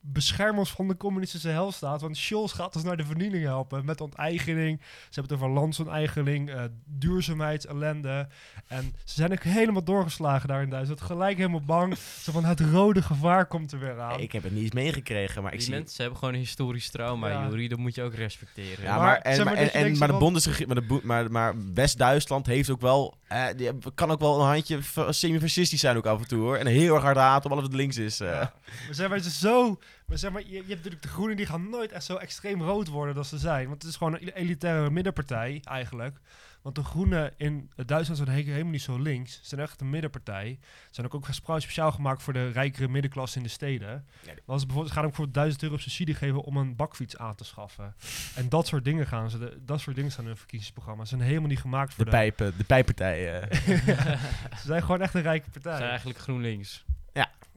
Bescherm 0.00 0.58
ons 0.58 0.70
van 0.72 0.88
de 0.88 0.96
communistische 0.96 1.48
helstaat. 1.48 2.00
Want 2.00 2.16
Scholz 2.16 2.54
gaat 2.54 2.74
ons 2.76 2.84
naar 2.84 2.96
de 2.96 3.04
vernieling 3.04 3.44
helpen. 3.44 3.84
Met 3.84 4.00
onteigening. 4.00 4.80
Ze 4.80 5.20
hebben 5.20 5.32
het 5.36 5.42
over 5.42 5.54
landsonteigening. 5.60 6.50
eh 6.50 6.62
duurzaamheidsellende. 7.32 8.28
En 8.66 8.94
ze 9.04 9.14
zijn 9.14 9.32
ook 9.32 9.42
helemaal 9.42 9.84
doorgeslagen 9.84 10.48
daar 10.48 10.62
in 10.62 10.70
Duitsland. 10.70 11.00
Gelijk 11.00 11.36
helemaal 11.36 11.64
bang. 11.64 11.96
Zo 12.22 12.32
van 12.32 12.44
het 12.44 12.60
rode 12.60 13.02
gevaar 13.02 13.46
komt 13.46 13.72
er 13.72 13.78
weer 13.78 14.00
aan. 14.00 14.20
ik 14.20 14.32
heb 14.32 14.42
het 14.42 14.52
niet 14.52 14.62
eens 14.62 14.72
meegekregen, 14.72 15.42
maar 15.42 15.52
ik 15.52 15.58
die 15.58 15.66
zie... 15.66 15.76
mensen 15.76 16.00
hebben 16.00 16.18
gewoon 16.18 16.34
een 16.34 16.40
historisch 16.40 16.90
trauma, 16.90 17.28
Ja. 17.28 17.46
Juri. 17.48 17.68
Dat 17.68 17.78
moet 17.78 17.94
je 17.94 18.02
ook 18.02 18.14
respecteren. 18.14 18.84
Ja, 18.84 18.96
Maar 18.96 19.04
maar, 19.06 19.18
en, 19.18 19.34
zeg 19.34 19.44
maar 19.44 19.54
en, 19.54 19.72
en- 19.72 19.94
de 19.94 20.16
Bundesreg- 20.18 20.66
maar, 20.66 20.82
maar, 21.02 21.30
maar 21.30 21.54
West-Duitsland 21.74 22.46
heeft 22.46 22.70
ook 22.70 22.80
wel... 22.80 23.14
eh, 23.28 23.44
die 23.56 23.66
heb- 23.66 23.90
kan 23.94 24.10
ook 24.10 24.20
wel 24.20 24.40
een 24.40 24.46
handje 24.46 24.82
fa- 24.82 25.12
semi-fascistisch 25.12 25.80
zijn 25.80 25.96
ook 25.96 26.06
af 26.06 26.20
en 26.20 26.28
toe, 26.28 26.40
hoor. 26.40 26.56
En 26.56 26.66
heel 26.66 26.94
erg 26.94 27.04
hard 27.04 27.16
haten 27.16 27.44
op 27.50 27.56
alles 27.56 27.64
wat 27.68 27.76
links 27.76 27.96
is. 27.96 28.20
eh. 28.20 28.28
Ja. 28.96 29.08
Maar 29.08 29.16
is 29.16 29.38
zo... 29.38 29.78
Maar 30.06 30.18
zeg 30.18 30.30
maar, 30.30 30.42
je, 30.42 30.48
je 30.50 30.56
hebt 30.56 30.68
natuurlijk 30.68 31.02
de 31.02 31.08
groenen 31.08 31.36
die 31.36 31.46
gaan 31.46 31.70
nooit 31.70 31.92
echt 31.92 32.04
zo 32.04 32.16
extreem 32.16 32.62
rood 32.62 32.88
worden 32.88 33.16
als 33.16 33.28
ze 33.28 33.38
zijn. 33.38 33.68
Want 33.68 33.82
het 33.82 33.90
is 33.90 33.96
gewoon 33.96 34.14
een 34.14 34.28
elitaire 34.28 34.90
middenpartij 34.90 35.60
eigenlijk. 35.64 36.18
Want 36.62 36.74
de 36.74 36.84
groenen 36.84 37.32
in 37.36 37.70
Duitsland 37.86 38.20
zijn 38.20 38.36
he- 38.36 38.50
helemaal 38.52 38.72
niet 38.72 38.82
zo 38.82 38.98
links. 38.98 39.32
Ze 39.34 39.40
zijn 39.48 39.60
echt 39.60 39.80
een 39.80 39.90
middenpartij. 39.90 40.58
Ze 40.60 40.88
zijn 40.90 41.06
ook, 41.06 41.14
ook 41.14 41.26
speciaal 41.60 41.92
gemaakt 41.92 42.22
voor 42.22 42.32
de 42.32 42.48
rijkere 42.50 42.88
middenklasse 42.88 43.36
in 43.36 43.42
de 43.42 43.48
steden. 43.48 44.06
Ja, 44.24 44.32
ze, 44.34 44.42
bijvoorbeeld, 44.46 44.88
ze 44.88 44.92
gaan 44.94 45.04
ook 45.04 45.14
voor 45.14 45.30
1000 45.32 45.62
euro 45.62 45.76
subsidie 45.76 46.14
geven 46.14 46.40
om 46.42 46.56
een 46.56 46.76
bakfiets 46.76 47.16
aan 47.16 47.34
te 47.34 47.44
schaffen. 47.44 47.94
en 48.34 48.48
dat 48.48 48.66
soort 48.66 48.84
dingen 48.84 49.06
gaan 49.06 49.30
ze. 49.30 49.38
De, 49.38 49.58
dat 49.64 49.80
soort 49.80 49.96
dingen 49.96 50.10
staan 50.10 50.22
in 50.24 50.28
hun 50.30 50.38
verkiezingsprogramma. 50.38 51.02
Ze 51.04 51.08
zijn 51.16 51.28
helemaal 51.28 51.48
niet 51.48 51.60
gemaakt 51.60 51.88
De 51.88 51.94
voor 51.94 52.04
de... 52.04 52.10
pijpen, 52.10 52.52
de 52.56 52.64
pijppartijen. 52.64 53.50
eh. 53.50 53.58
Ze 54.60 54.66
zijn 54.66 54.82
gewoon 54.82 55.00
echt 55.00 55.14
een 55.14 55.22
rijke 55.22 55.44
Ze 55.44 55.50
partij. 55.50 55.76
zijn 55.76 55.88
eigenlijk 55.88 56.18
GroenLinks. 56.18 56.84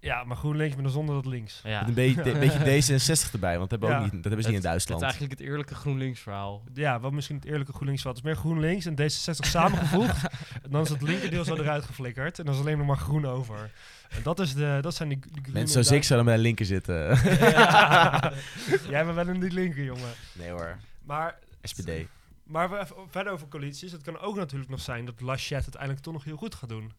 Ja, 0.04 0.24
maar 0.24 0.38
GroenLinks 0.38 0.76
met 0.76 0.86
een 0.86 0.92
zonder 0.92 1.16
dat 1.16 1.26
links. 1.26 1.62
Ja. 1.64 1.80
Met 1.80 1.88
een 1.88 1.94
beetje, 1.94 2.32
een 2.32 2.40
beetje 2.60 2.98
D66 3.00 3.32
erbij, 3.34 3.58
want 3.58 3.70
dat 3.70 3.80
hebben, 3.80 3.90
Ja. 3.90 3.96
ook 4.06 4.12
niet, 4.12 4.24
dat 4.24 4.32
hebben 4.32 4.42
ze 4.44 4.48
niet 4.48 4.48
in 4.48 4.54
Het 4.54 4.64
Duitsland. 4.64 5.02
is 5.02 5.08
eigenlijk 5.08 5.40
het 5.40 5.50
eerlijke 5.50 5.76
GroenLinks 5.76 6.20
verhaal. 6.20 6.64
Ja, 6.74 7.00
wat 7.00 7.12
misschien 7.12 7.36
het 7.36 7.46
eerlijke 7.46 7.74
GroenLinks 7.74 8.02
valt. 8.02 8.16
Het 8.16 8.26
is 8.26 8.32
meer 8.32 8.40
GroenLinks 8.42 8.86
en 8.86 8.94
D66 9.02 9.50
samengevoegd. 9.50 10.24
en 10.64 10.70
dan 10.72 10.82
is 10.82 10.90
het 10.90 11.02
linkerdeel 11.02 11.44
zo 11.44 11.56
eruit 11.56 11.84
geflikkerd. 11.86 12.40
En 12.40 12.46
dan 12.46 12.54
is 12.54 12.60
alleen 12.60 12.78
nog 12.78 12.88
maar 12.88 12.98
groen 12.98 13.26
over. 13.26 13.72
En 14.10 14.24
dat, 14.24 14.40
is 14.40 14.54
de, 14.54 14.78
dat 14.82 14.96
zijn 14.96 15.10
die, 15.10 15.20
die 15.20 15.30
groene 15.32 15.52
Mensen 15.52 15.84
zoals 15.84 15.92
ik 15.98 16.04
zouden 16.04 16.28
bij 16.28 16.36
de 16.38 16.42
linker 16.42 16.66
zitten. 16.66 17.10
Ja. 17.52 18.34
Jij 18.90 19.04
bent 19.06 19.16
wel 19.16 19.28
in 19.28 19.40
die 19.40 19.52
linker, 19.52 19.84
jongen. 19.84 20.12
nee 20.34 20.50
hoor, 20.50 20.78
Maar, 21.04 21.38
SPD. 21.62 21.90
maar 22.44 22.70
we 22.70 22.80
even 22.80 22.96
verder 23.10 23.34
over 23.34 23.48
coalities. 23.48 23.92
Het 23.92 24.02
kan 24.02 24.20
ook 24.20 24.36
natuurlijk 24.36 24.70
nog 24.70 24.80
zijn 24.82 25.06
dat 25.06 25.22
Laschet 25.22 25.62
uiteindelijk 25.62 26.02
toch 26.02 26.14
nog 26.14 26.24
heel 26.24 26.38
goed 26.38 26.56
gaat 26.56 26.70
doen. 26.70 26.92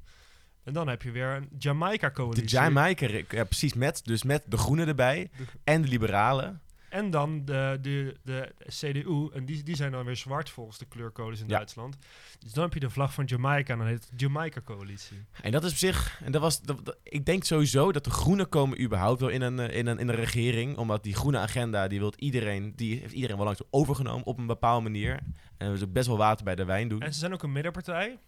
En 0.64 0.72
dan 0.72 0.88
heb 0.88 1.02
je 1.02 1.10
weer 1.10 1.28
een 1.28 1.48
De 1.50 1.56
Jamaica-coalitie. 1.58 2.48
Jamaica, 2.48 3.08
ja, 3.28 3.44
precies, 3.44 3.74
met, 3.74 4.00
dus 4.04 4.22
met 4.22 4.42
de 4.46 4.56
groenen 4.56 4.88
erbij 4.88 5.30
De- 5.36 5.44
en 5.64 5.82
de 5.82 5.88
liberalen. 5.88 6.60
En 6.88 7.10
dan 7.10 7.44
de, 7.44 7.78
de, 7.82 8.16
de 8.22 8.54
CDU. 8.68 9.28
En 9.34 9.44
die, 9.44 9.62
die 9.62 9.76
zijn 9.76 9.92
dan 9.92 10.04
weer 10.04 10.16
zwart 10.16 10.50
volgens 10.50 10.78
de 10.78 10.84
kleurcodes 10.86 11.40
in 11.40 11.48
Ja. 11.48 11.56
Duitsland. 11.56 11.96
Dus 12.38 12.52
dan 12.52 12.64
heb 12.64 12.74
je 12.74 12.80
de 12.80 12.90
vlag 12.90 13.14
van 13.14 13.24
Jamaica 13.24 13.72
en 13.72 13.78
dan 13.78 13.86
heet 13.88 14.08
het 14.10 14.20
Jamaica-coalitie. 14.20 15.24
En 15.42 15.52
dat 15.52 15.64
is 15.64 15.70
op 15.70 15.76
zich, 15.76 16.20
en 16.24 16.32
dat 16.32 16.40
was, 16.40 16.60
dat, 16.62 16.84
dat- 16.84 16.96
ik 17.02 17.24
denk 17.26 17.44
sowieso 17.44 17.92
dat 17.92 18.04
de 18.04 18.10
groenen 18.10 18.48
komen 18.48 18.80
überhaupt 18.82 19.20
wel 19.20 19.28
in 19.28 19.40
een, 19.42 19.58
eh, 19.58 19.76
in 19.78 19.86
een, 19.86 19.98
in 19.98 20.08
een 20.08 20.14
regering. 20.14 20.76
Omdat 20.76 21.02
die 21.02 21.14
groene 21.14 21.38
agenda, 21.38 21.88
die 21.88 21.98
wil 21.98 22.12
iedereen, 22.16 22.72
die 22.76 23.00
heeft 23.00 23.12
iedereen 23.14 23.36
wel 23.36 23.44
langzaam 23.44 23.66
overgenomen 23.70 24.26
op 24.26 24.38
een 24.38 24.46
bepaalde 24.46 24.82
manier. 24.82 25.18
En 25.58 25.66
dat 25.66 25.76
is 25.76 25.82
ook 25.82 25.92
best 25.92 26.06
wel 26.06 26.16
water 26.16 26.44
bij 26.44 26.54
de 26.54 26.64
wijn 26.64 26.88
doen. 26.88 27.00
En 27.00 27.12
ze 27.12 27.18
zijn 27.18 27.32
ook 27.32 27.42
een 27.42 27.52
middenpartij. 27.52 28.18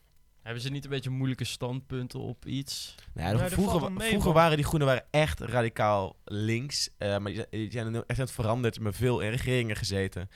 Hebben 0.45 0.63
ze 0.63 0.71
niet 0.71 0.85
een 0.85 0.91
beetje 0.91 1.11
moeilijke 1.11 1.45
standpunten 1.45 2.21
op 2.21 2.47
iets? 2.47 2.95
Nou 3.15 3.27
ja, 3.27 3.33
Nee, 3.33 3.43
dat 3.43 3.53
vroeger 3.53 3.81
wel 3.81 3.91
mee, 3.91 4.09
vroeger 4.09 4.33
waren 4.33 4.57
die 4.57 4.65
groenen 4.67 4.89
waren 4.89 5.05
echt 5.11 5.41
radicaal 5.41 6.17
links. 6.25 6.91
eh, 6.99 7.09
maar 7.09 7.33
die 7.33 7.35
zijn, 7.35 7.47
die 7.51 7.71
zijn 7.71 7.91
nu 7.93 8.03
echt 8.07 8.19
aan 8.19 8.25
het 8.25 8.35
veranderd. 8.35 8.81
Maar 8.81 8.95
veel 8.95 9.21
in 9.21 9.31
regeringen 9.31 9.77
gezeten. 9.77 10.29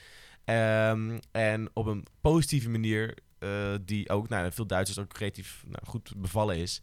Ehm, 0.44 1.18
en 1.30 1.70
op 1.72 1.86
een 1.86 2.06
positieve 2.20 2.68
manier. 2.68 3.18
eh, 3.38 3.74
die 3.82 4.08
ook 4.10 4.28
nou, 4.28 4.52
veel 4.52 4.66
Duitsers 4.66 4.98
ook 4.98 5.08
creatief 5.08 5.62
nou, 5.66 5.84
goed 5.86 6.12
bevallen 6.16 6.56
is. 6.56 6.82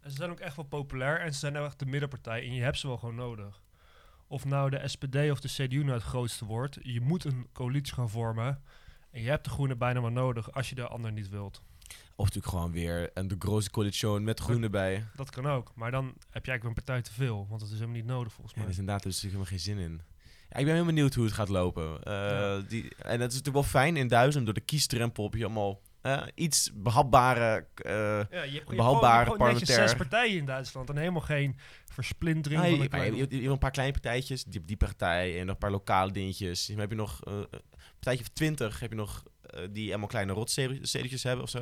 En 0.00 0.10
ze 0.10 0.16
zijn 0.16 0.30
ook 0.30 0.40
echt 0.40 0.56
wel 0.56 0.64
populair 0.64 1.20
en 1.20 1.32
ze 1.32 1.38
zijn 1.38 1.52
nou 1.52 1.66
echt 1.66 1.78
de 1.78 1.86
middenpartij. 1.86 2.42
En 2.42 2.54
je 2.54 2.62
hebt 2.62 2.78
ze 2.78 2.86
wel 2.86 2.96
gewoon 2.96 3.14
nodig. 3.14 3.62
Of 4.26 4.44
nou 4.44 4.70
de 4.70 4.88
SPD 4.88 5.16
of 5.30 5.40
de 5.40 5.48
CDU 5.48 5.78
nou 5.78 5.92
het 5.92 6.02
grootste 6.02 6.44
wordt. 6.44 6.78
Je 6.82 7.00
moet 7.00 7.24
een 7.24 7.46
coalitie 7.52 7.94
gaan 7.94 8.10
vormen. 8.10 8.62
En 9.10 9.22
je 9.22 9.28
hebt 9.28 9.44
de 9.44 9.50
groenen 9.50 9.78
bijna 9.78 10.00
maar 10.00 10.12
nodig 10.12 10.52
als 10.52 10.68
je 10.68 10.74
de 10.74 10.86
ander 10.86 11.12
niet 11.12 11.28
wilt. 11.28 11.62
Of 12.16 12.24
natuurlijk 12.24 12.52
gewoon 12.54 12.72
weer 12.72 13.10
een 13.14 13.28
de 13.28 13.36
grote 13.38 13.70
coalitie 13.70 14.08
met 14.08 14.40
groenen 14.40 14.70
bij. 14.70 15.04
Dat 15.16 15.30
kan 15.30 15.46
ook. 15.46 15.72
Maar 15.74 15.90
dan 15.90 16.04
heb 16.30 16.44
je 16.44 16.50
eigenlijk 16.50 16.64
een 16.64 16.84
partij 16.84 17.02
te 17.02 17.12
veel. 17.12 17.46
Want 17.48 17.60
dat 17.60 17.68
is 17.68 17.74
helemaal 17.74 17.96
niet 17.96 18.06
nodig 18.06 18.32
volgens 18.32 18.54
Ja, 18.54 18.60
mij. 18.60 18.66
er 18.66 18.72
is 18.72 18.78
inderdaad 18.78 19.02
dus 19.02 19.22
helemaal 19.22 19.44
geen 19.44 19.60
zin 19.60 19.78
in. 19.78 20.00
Ja, 20.50 20.58
ik 20.58 20.64
ben 20.64 20.74
heel 20.74 20.84
benieuwd 20.84 21.14
hoe 21.14 21.24
het 21.24 21.34
gaat 21.34 21.48
lopen. 21.48 22.02
Eh, 22.02 22.12
Ja. 22.12 22.60
die, 22.60 22.82
en 22.96 23.20
het 23.20 23.32
is 23.32 23.38
natuurlijk 23.38 23.52
wel 23.54 23.62
fijn 23.62 23.96
in 23.96 24.08
Duitsland. 24.08 24.44
Door 24.46 24.54
de 24.54 24.60
kiesdrempel 24.60 25.24
heb 25.24 25.34
je 25.34 25.44
allemaal 25.44 25.80
iets 26.34 26.70
behapbare... 26.74 27.66
eh, 27.74 27.92
Ja, 28.30 28.42
je 28.42 28.50
je 28.52 28.62
gewoon, 28.66 29.58
zes 29.66 29.94
partijen 29.94 30.36
in 30.38 30.44
Duitsland. 30.44 30.88
En 30.90 30.96
helemaal 30.96 31.20
geen 31.20 31.56
versplintering 31.92 32.60
van 32.60 32.70
maar 32.90 33.06
je, 33.06 33.16
je, 33.16 33.26
je 33.28 33.36
hebt 33.36 33.46
een 33.52 33.58
paar 33.58 33.70
kleine 33.70 33.92
partijtjes, 33.92 34.44
die, 34.44 34.60
die 34.64 34.76
partij 34.76 35.32
en 35.38 35.46
nog 35.46 35.54
een 35.54 35.58
paar 35.60 35.70
lokale 35.70 36.12
dingetjes. 36.12 36.66
Dan 36.66 36.78
heb 36.78 36.90
je 36.90 36.96
nog 36.96 37.24
eh, 37.24 37.32
een 37.34 37.48
partijtje 37.92 38.24
of 38.24 38.28
twintig, 38.32 38.80
heb 38.80 38.90
je 38.90 38.96
nog 38.96 39.22
die 39.70 39.90
allemaal 39.90 40.08
kleine 40.08 40.32
rotstedetjes 40.32 41.22
hebben 41.22 41.44
of 41.44 41.50
zo. 41.50 41.58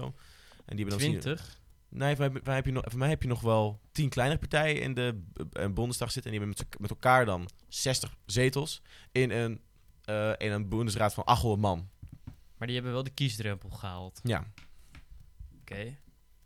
En 0.64 0.76
die 0.76 0.86
hebben 0.86 0.88
dan 0.88 1.00
zien- 1.00 1.20
20? 1.20 1.60
Nee, 1.88 2.16
voor 2.16 2.24
mij, 2.24 2.34
voor 2.34 2.46
mij 2.46 2.54
heb 2.54 2.64
je 2.66 2.72
nog, 2.72 2.84
voor 2.88 2.98
mij 2.98 3.08
heb 3.08 3.22
je 3.22 3.28
nog 3.28 3.40
wel 3.40 3.80
tien 3.92 4.08
kleinere 4.08 4.38
partijen 4.38 4.82
in 4.82 4.94
de 4.94 5.22
uh, 5.58 5.66
Bundestag 5.68 6.12
zitten. 6.12 6.32
En 6.32 6.38
die 6.38 6.46
hebben 6.46 6.66
met, 6.70 6.80
met 6.80 6.90
elkaar 6.90 7.24
dan 7.24 7.48
60 7.68 8.16
zetels 8.26 8.82
in 9.12 9.30
een, 9.30 9.60
eh, 10.04 10.32
in 10.36 10.52
een 10.52 10.68
Bundesraad 10.68 11.14
van 11.14 11.24
800 11.24 11.60
man. 11.62 11.88
Maar 12.56 12.66
die 12.66 12.76
hebben 12.76 12.92
wel 12.92 13.02
de 13.02 13.10
kiesdrempel 13.10 13.70
gehaald. 13.70 14.20
Ja. 14.22 14.44
Oké, 15.60 15.96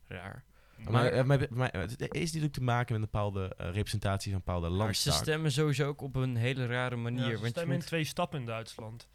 raar. 0.06 0.44
Maar, 0.76 0.92
Maar, 0.92 1.06
eh, 1.06 1.24
maar, 1.24 1.46
maar, 1.50 1.72
het 1.72 2.14
is 2.14 2.24
natuurlijk 2.24 2.52
te 2.52 2.62
maken 2.62 2.92
met 2.92 3.02
een 3.02 3.08
bepaalde 3.12 3.54
eh, 3.56 3.66
representatie 3.72 4.30
van 4.32 4.40
een 4.40 4.44
bepaalde 4.46 4.76
maar 4.76 4.94
ze 4.94 5.12
stemmen 5.12 5.52
sowieso 5.52 5.86
ook 5.88 6.00
op 6.00 6.16
een 6.16 6.36
hele 6.36 6.66
rare 6.66 6.96
manier. 6.96 7.20
Ja, 7.20 7.26
ze 7.26 7.32
want 7.32 7.42
je 7.42 7.48
stemmen 7.48 7.72
in 7.72 7.78
moet- 7.78 7.86
twee 7.86 8.04
stappen 8.04 8.38
in 8.40 8.46
Duitsland. 8.46 9.08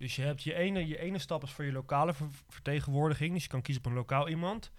Dus 0.00 0.16
je 0.16 0.22
hebt 0.22 0.42
je 0.42 0.54
ene, 0.54 0.86
je 0.86 0.98
ene 0.98 1.18
stap 1.18 1.42
is 1.42 1.50
voor 1.50 1.64
je 1.64 1.72
lokale 1.72 2.14
ver- 2.14 2.28
vertegenwoordiging. 2.48 3.32
Dus 3.32 3.42
je 3.42 3.48
kan 3.48 3.62
kiezen 3.62 3.84
op 3.84 3.90
een 3.90 3.96
lokaal 3.96 4.28
iemand. 4.28 4.70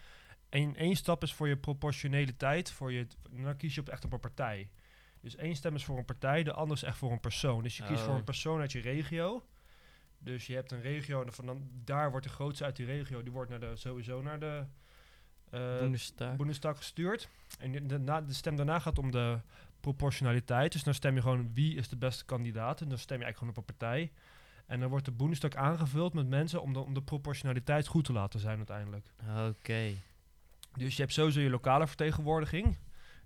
één, 0.49 0.75
één 0.75 0.95
stap 0.95 1.23
is 1.23 1.33
voor 1.33 1.47
je 1.47 1.57
proportionaliteit. 1.57 2.71
Voor 2.71 2.91
je, 2.91 3.07
dan 3.29 3.57
kies 3.57 3.75
je 3.75 3.81
op 3.81 3.89
echt 3.89 4.05
op 4.05 4.13
een 4.13 4.19
partij. 4.19 4.69
Dus 5.21 5.35
één 5.35 5.55
stem 5.55 5.75
is 5.75 5.85
voor 5.85 5.97
een 5.97 6.05
partij, 6.05 6.43
de 6.43 6.53
andere 6.53 6.79
is 6.81 6.83
echt 6.87 6.97
voor 6.97 7.11
een 7.11 7.19
persoon. 7.19 7.63
Dus 7.63 7.77
je 7.77 7.83
kiest 7.83 7.99
Oh. 7.99 8.05
voor 8.05 8.15
een 8.15 8.23
persoon 8.23 8.59
uit 8.59 8.71
je 8.71 8.79
regio. 8.79 9.45
Dus 10.19 10.47
je 10.47 10.53
hebt 10.55 10.71
een 10.71 10.81
regio 10.81 11.23
en 11.23 11.33
van 11.33 11.45
dan, 11.45 11.69
daar 11.83 12.09
wordt 12.11 12.25
de 12.25 12.31
grootste 12.31 12.63
uit 12.63 12.75
die 12.75 12.85
regio, 12.85 13.23
die 13.23 13.31
wordt 13.31 13.49
naar 13.49 13.59
de, 13.59 13.75
sowieso 13.75 14.21
naar 14.21 14.39
de 14.39 14.63
eh, 15.49 15.77
Bundestag. 15.79 16.35
Bundestag 16.35 16.77
gestuurd. 16.77 17.29
En 17.59 17.71
de, 17.71 17.85
de, 17.85 17.97
na- 17.99 18.21
de 18.21 18.33
stem 18.33 18.55
daarna 18.55 18.79
gaat 18.79 18.97
om 18.97 19.11
de 19.11 19.39
proportionaliteit. 19.79 20.71
Dus 20.71 20.83
dan 20.83 20.93
stem 20.93 21.15
je 21.15 21.21
gewoon 21.21 21.53
wie 21.53 21.75
is 21.75 21.89
de 21.89 21.97
beste 21.97 22.25
kandidaat. 22.25 22.81
En 22.81 22.89
dan 22.89 22.97
stem 22.97 23.17
je 23.17 23.23
eigenlijk 23.23 23.37
gewoon 23.53 23.53
op 23.53 23.69
een 23.69 23.77
partij. 23.87 24.11
En 24.71 24.79
dan 24.79 24.89
wordt 24.89 25.05
de 25.05 25.11
Bundestag 25.11 25.53
aangevuld 25.53 26.13
met 26.13 26.27
mensen 26.27 26.61
om 26.61 26.73
de, 26.73 26.79
om 26.79 26.93
de 26.93 27.01
proportionaliteit 27.01 27.87
goed 27.87 28.05
te 28.05 28.13
laten 28.13 28.39
zijn 28.39 28.57
uiteindelijk. 28.57 29.05
Oké. 29.47 29.93
Dus 30.73 30.95
je 30.95 31.01
hebt 31.01 31.13
sowieso 31.13 31.39
je 31.39 31.49
lokale 31.49 31.87
vertegenwoordiging. 31.87 32.77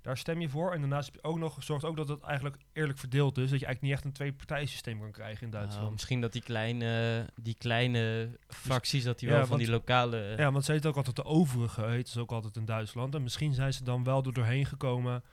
Daar 0.01 0.17
stem 0.17 0.41
je 0.41 0.49
voor. 0.49 0.73
En 0.73 0.79
daarnaast 0.79 1.05
heb 1.05 1.15
je 1.15 1.23
ook 1.23 1.37
nog, 1.37 1.63
zorgt 1.63 1.85
ook 1.85 1.97
dat 1.97 2.07
het 2.07 2.21
eigenlijk 2.21 2.57
eerlijk 2.73 2.99
verdeeld 2.99 3.37
is. 3.37 3.49
Dat 3.49 3.59
je 3.59 3.65
eigenlijk 3.65 3.81
niet 3.81 3.91
echt 3.91 4.05
een 4.05 4.11
twee-partijensysteem 4.11 4.99
kan 4.99 5.11
krijgen 5.11 5.43
in 5.43 5.49
Duitsland. 5.49 5.85
Oh, 5.85 5.91
misschien 5.91 6.21
dat 6.21 6.33
die 6.33 6.41
kleine, 6.41 7.25
die 7.41 7.55
kleine 7.57 8.29
fracties, 8.47 9.03
dat 9.03 9.19
die 9.19 9.27
ja, 9.29 9.33
wel 9.35 9.45
van 9.45 9.57
want- 9.57 9.61
die 9.61 9.71
lokale... 9.71 10.33
Ja, 10.37 10.51
want 10.51 10.65
ze 10.65 10.71
heet 10.71 10.85
ook 10.85 10.97
altijd 10.97 11.15
de 11.15 11.25
overige, 11.25 11.85
heet 11.85 12.09
ze 12.09 12.19
ook 12.19 12.31
altijd 12.31 12.55
in 12.55 12.65
Duitsland. 12.65 13.15
En 13.15 13.23
misschien 13.23 13.53
zijn 13.53 13.73
ze 13.73 13.83
dan 13.83 14.03
wel 14.03 14.23
er 14.23 14.33
doorheen 14.33 14.65
gekomen 14.65 15.23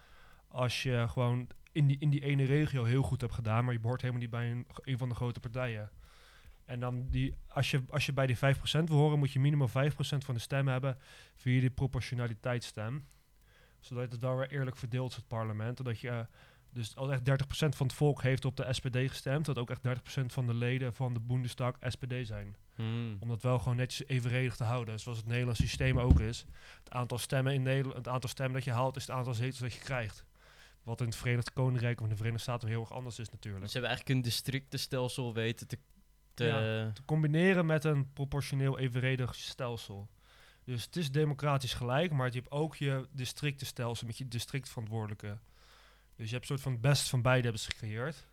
als 0.48 0.82
je 0.82 1.06
gewoon 1.08 1.48
in 1.72 1.86
die, 1.86 1.96
in 1.98 2.10
die 2.10 2.24
ene 2.24 2.44
regio 2.44 2.84
heel 2.84 3.02
goed 3.02 3.20
hebt 3.20 3.34
gedaan, 3.34 3.64
maar 3.64 3.72
je 3.72 3.80
behoort 3.80 4.00
helemaal 4.00 4.22
niet 4.22 4.30
bij 4.30 4.50
een, 4.50 4.66
een 4.82 4.98
van 4.98 5.08
de 5.08 5.14
grote 5.14 5.40
partijen. 5.40 5.90
En 6.72 6.80
dan 6.80 7.08
die, 7.10 7.34
als 7.48 7.70
je, 7.70 7.82
als 7.88 8.06
je 8.06 8.12
bij 8.12 8.26
die 8.26 8.36
5% 8.36 8.38
wil 8.84 8.96
horen, 8.96 9.18
moet 9.18 9.32
je 9.32 9.40
minimaal 9.40 9.68
5% 9.68 9.72
van 9.98 10.34
de 10.34 10.40
stem 10.40 10.68
hebben 10.68 10.98
via 11.34 11.60
die 11.60 11.70
proportionaliteitsstem. 11.70 13.06
Zodat 13.80 14.12
het 14.12 14.20
wel 14.20 14.36
weer 14.36 14.50
eerlijk 14.50 14.76
verdeeld 14.76 15.10
is, 15.10 15.16
het 15.16 15.26
parlement. 15.26 15.78
En 15.78 15.84
dat 15.84 16.00
je, 16.00 16.08
eh, 16.08 16.20
dus 16.70 16.96
als 16.96 17.10
echt 17.10 17.24
30% 17.24 17.76
van 17.76 17.86
het 17.86 17.96
volk 17.96 18.22
heeft 18.22 18.44
op 18.44 18.56
de 18.56 18.72
SPD 18.72 18.96
gestemd, 18.96 19.44
dat 19.44 19.58
ook 19.58 19.70
echt 19.70 19.82
30% 19.82 20.32
van 20.32 20.46
de 20.46 20.54
leden 20.54 20.94
van 20.94 21.14
de 21.14 21.20
Bundestag 21.20 21.76
SPD 21.80 22.26
zijn 22.26 22.56
Hmm. 22.74 23.16
om 23.20 23.28
dat 23.28 23.42
wel 23.42 23.58
gewoon 23.58 23.76
netjes 23.76 24.08
evenredig 24.08 24.56
te 24.56 24.64
houden. 24.64 25.00
Zoals 25.00 25.18
het 25.18 25.26
Nederlandse 25.26 25.62
systeem 25.62 25.98
ook 25.98 26.20
is. 26.20 26.44
Het 26.84 26.92
aantal 26.92 27.18
stemmen 27.18 27.54
in 27.54 27.62
Nederland, 27.62 27.96
het 27.96 28.08
aantal 28.08 28.30
stemmen 28.30 28.54
dat 28.54 28.64
je 28.64 28.70
haalt, 28.70 28.96
is 28.96 29.06
het 29.06 29.16
aantal 29.16 29.34
zetels 29.34 29.58
dat 29.58 29.72
je 29.72 29.80
krijgt. 29.80 30.24
Wat 30.82 31.00
in 31.00 31.06
het 31.06 31.16
Verenigd 31.16 31.52
Koninkrijk 31.52 31.98
of 31.98 32.04
in 32.04 32.10
de 32.10 32.16
Verenigde 32.16 32.42
Staten 32.42 32.68
heel 32.68 32.80
erg 32.80 32.92
anders 32.92 33.18
is 33.18 33.30
natuurlijk. 33.30 33.62
Dus 33.62 33.72
ze 33.72 33.78
hebben 33.78 33.96
eigenlijk 33.96 34.18
een 34.18 34.30
districtenstelsel 34.30 35.34
weten 35.34 35.66
te... 35.66 35.78
te 36.42 36.48
Ja. 36.48 36.92
Te 36.92 37.04
combineren 37.04 37.66
met 37.66 37.84
een 37.84 38.12
proportioneel 38.12 38.78
evenredig 38.78 39.34
stelsel. 39.34 40.08
Dus 40.64 40.84
het 40.84 40.96
is 40.96 41.10
democratisch 41.10 41.74
gelijk, 41.74 42.12
maar 42.12 42.26
je 42.26 42.38
hebt 42.38 42.50
ook 42.50 42.76
je 42.76 43.06
districtenstelsel 43.12 44.06
met 44.06 44.18
je 44.18 44.28
districtverantwoordelijke. 44.28 45.38
Dus 46.16 46.26
je 46.26 46.36
hebt 46.36 46.42
een 46.42 46.56
soort 46.56 46.60
van 46.60 46.72
het 46.72 46.80
best 46.80 47.08
van 47.08 47.22
beide 47.22 47.42
hebben 47.42 47.60
ze 47.60 47.70
gecreëerd. 47.70 48.26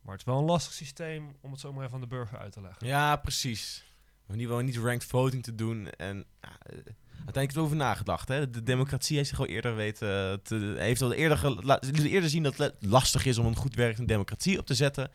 Maar 0.00 0.12
het 0.12 0.20
is 0.20 0.32
wel 0.32 0.38
een 0.38 0.44
lastig 0.44 0.72
systeem 0.72 1.36
om 1.40 1.50
het 1.50 1.60
zo 1.60 1.72
maar 1.72 1.82
even 1.84 1.94
aan 1.94 2.00
de 2.00 2.06
burger 2.06 2.38
uit 2.38 2.52
te 2.52 2.60
leggen. 2.60 2.86
Ja, 2.86 3.16
precies. 3.16 3.84
Maar 4.26 4.36
niet, 4.36 4.48
wel 4.48 4.60
niet 4.60 4.76
ranked 4.76 5.04
voting 5.04 5.42
te 5.42 5.54
doen. 5.54 5.90
En 5.90 6.16
ja, 6.16 6.48
eh, 6.62 6.76
uiteindelijk 7.10 7.48
is 7.48 7.56
erover 7.56 7.76
nagedacht. 7.76 8.28
Hè? 8.28 8.50
De 8.50 8.62
democratie 8.62 9.16
heeft 9.16 9.28
zich 9.28 9.38
al 9.38 9.46
eerder 9.46 9.74
weten. 9.74 10.42
Te, 10.42 10.74
heeft 10.78 11.02
al 11.02 11.12
eerder, 11.12 11.60
eerder 12.04 12.30
zien 12.30 12.42
dat 12.42 12.56
het 12.56 12.74
lastig 12.80 13.24
is 13.24 13.38
om 13.38 13.46
een 13.46 13.56
goed 13.56 13.74
werkende 13.74 14.12
democratie 14.12 14.58
op 14.58 14.66
te 14.66 14.74
zetten. 14.74 15.10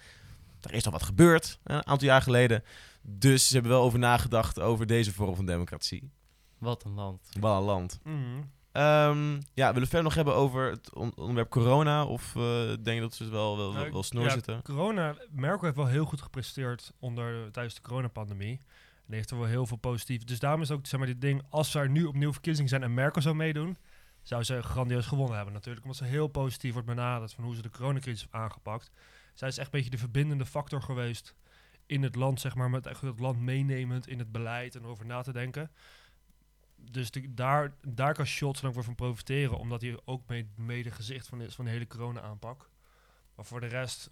Er 0.61 0.73
is 0.73 0.85
al 0.85 0.91
wat 0.91 1.03
gebeurd, 1.03 1.59
hè, 1.63 1.75
een 1.75 1.87
aantal 1.87 2.07
jaar 2.07 2.21
geleden. 2.21 2.63
Dus 3.01 3.47
ze 3.47 3.53
hebben 3.53 3.71
wel 3.71 3.81
over 3.81 3.99
nagedacht 3.99 4.59
over 4.59 4.85
deze 4.87 5.13
vorm 5.13 5.35
van 5.35 5.45
democratie. 5.45 6.11
Wat 6.57 6.83
een 6.83 6.93
land. 6.93 7.29
Wat 7.39 7.57
een 7.57 7.63
land. 7.65 7.99
Mhm. 8.03 8.17
Ehm, 8.71 9.33
ja, 9.53 9.65
willen 9.67 9.73
we 9.81 9.85
verder 9.87 10.03
nog 10.03 10.15
hebben 10.15 10.35
over 10.35 10.69
het 10.69 10.93
on- 10.93 11.15
onderwerp 11.15 11.49
corona? 11.49 12.05
Of 12.05 12.35
eh 12.35 12.41
denk 12.67 12.85
je 12.85 12.99
dat 12.99 13.13
ze 13.15 13.23
het 13.23 13.31
wel, 13.31 13.57
wel, 13.57 13.65
wel, 13.73 13.81
Nou, 13.81 13.91
wel 13.91 14.03
snor 14.03 14.23
ja, 14.23 14.29
zitten? 14.29 14.61
Corona, 14.63 15.15
Merkel 15.31 15.63
heeft 15.63 15.75
wel 15.75 15.85
heel 15.87 16.05
goed 16.05 16.21
gepresteerd 16.21 16.91
onder, 16.99 17.51
tijdens 17.51 17.75
de 17.75 17.81
coronapandemie. 17.81 18.59
En 19.07 19.13
heeft 19.13 19.31
er 19.31 19.37
wel 19.37 19.47
heel 19.47 19.65
veel 19.65 19.77
positief. 19.77 20.23
Dus 20.23 20.39
daarom 20.39 20.61
is 20.61 20.71
ook 20.71 20.85
zeg 20.87 20.99
maar, 20.99 21.07
dit 21.07 21.21
ding, 21.21 21.41
als 21.49 21.73
er 21.75 21.89
nu 21.89 22.05
opnieuw 22.05 22.31
verkiezingen 22.31 22.69
zijn 22.69 22.83
en 22.83 22.93
Merkel 22.93 23.21
zou 23.21 23.35
meedoen, 23.35 23.77
zou 24.21 24.43
ze 24.43 24.61
grandioos 24.61 25.05
gewonnen 25.05 25.35
hebben 25.35 25.53
natuurlijk. 25.53 25.85
Omdat 25.85 25.97
ze 25.99 26.05
heel 26.05 26.27
positief 26.27 26.71
wordt 26.73 26.87
benaderd 26.87 27.33
van 27.33 27.43
hoe 27.43 27.55
ze 27.55 27.61
de 27.61 27.69
coronacrisis 27.69 28.21
heeft 28.21 28.33
aangepakt. 28.33 28.91
Zij 29.33 29.47
is 29.47 29.57
echt 29.57 29.65
een 29.65 29.71
beetje 29.79 29.89
de 29.89 29.97
verbindende 29.97 30.45
factor 30.45 30.81
geweest 30.81 31.35
in 31.85 32.03
het 32.03 32.15
land, 32.15 32.39
zeg 32.39 32.55
maar, 32.55 32.69
met 32.69 32.85
echt 32.85 33.01
het 33.01 33.19
land 33.19 33.39
meenemend 33.39 34.07
in 34.07 34.19
het 34.19 34.31
beleid 34.31 34.75
en 34.75 34.85
over 34.85 35.05
na 35.05 35.21
te 35.21 35.31
denken. 35.31 35.71
Dus 36.75 37.11
de- 37.11 37.33
daar, 37.33 37.73
daar 37.87 38.13
kan 38.13 38.27
Scholz 38.27 38.59
dan 38.61 38.69
ook 38.69 38.75
weer 38.75 38.83
van 38.85 38.95
profiteren, 38.95 39.57
omdat 39.57 39.81
hij 39.81 39.99
ook 40.05 40.27
mee, 40.27 40.47
mede 40.55 40.91
gezicht 40.91 41.27
van 41.27 41.41
is 41.41 41.55
van 41.55 41.65
de 41.65 41.71
hele 41.71 41.87
corona-aanpak. 41.87 42.69
Maar 43.35 43.45
voor 43.45 43.59
de 43.59 43.67
rest, 43.67 44.09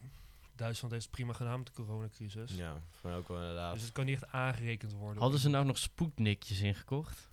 Duitsland 0.56 0.94
heeft 0.94 1.06
het 1.06 1.16
prima 1.16 1.34
gedaan 1.34 1.58
met 1.58 1.68
de 1.68 1.74
coronacrisis. 1.74 2.56
Ja, 2.56 2.82
mij 3.02 3.16
ook 3.16 3.28
wel 3.28 3.38
inderdaad. 3.40 3.74
Dus 3.74 3.84
het 3.84 3.92
kan 3.92 4.06
niet 4.06 4.16
echt 4.22 4.32
aangerekend 4.32 4.92
worden. 4.94 5.22
Hadden 5.22 5.40
ze 5.40 5.50
nou 5.50 5.66
nog 5.66 5.78
Sputnikjes 5.78 6.62
ingekocht? 6.62 7.29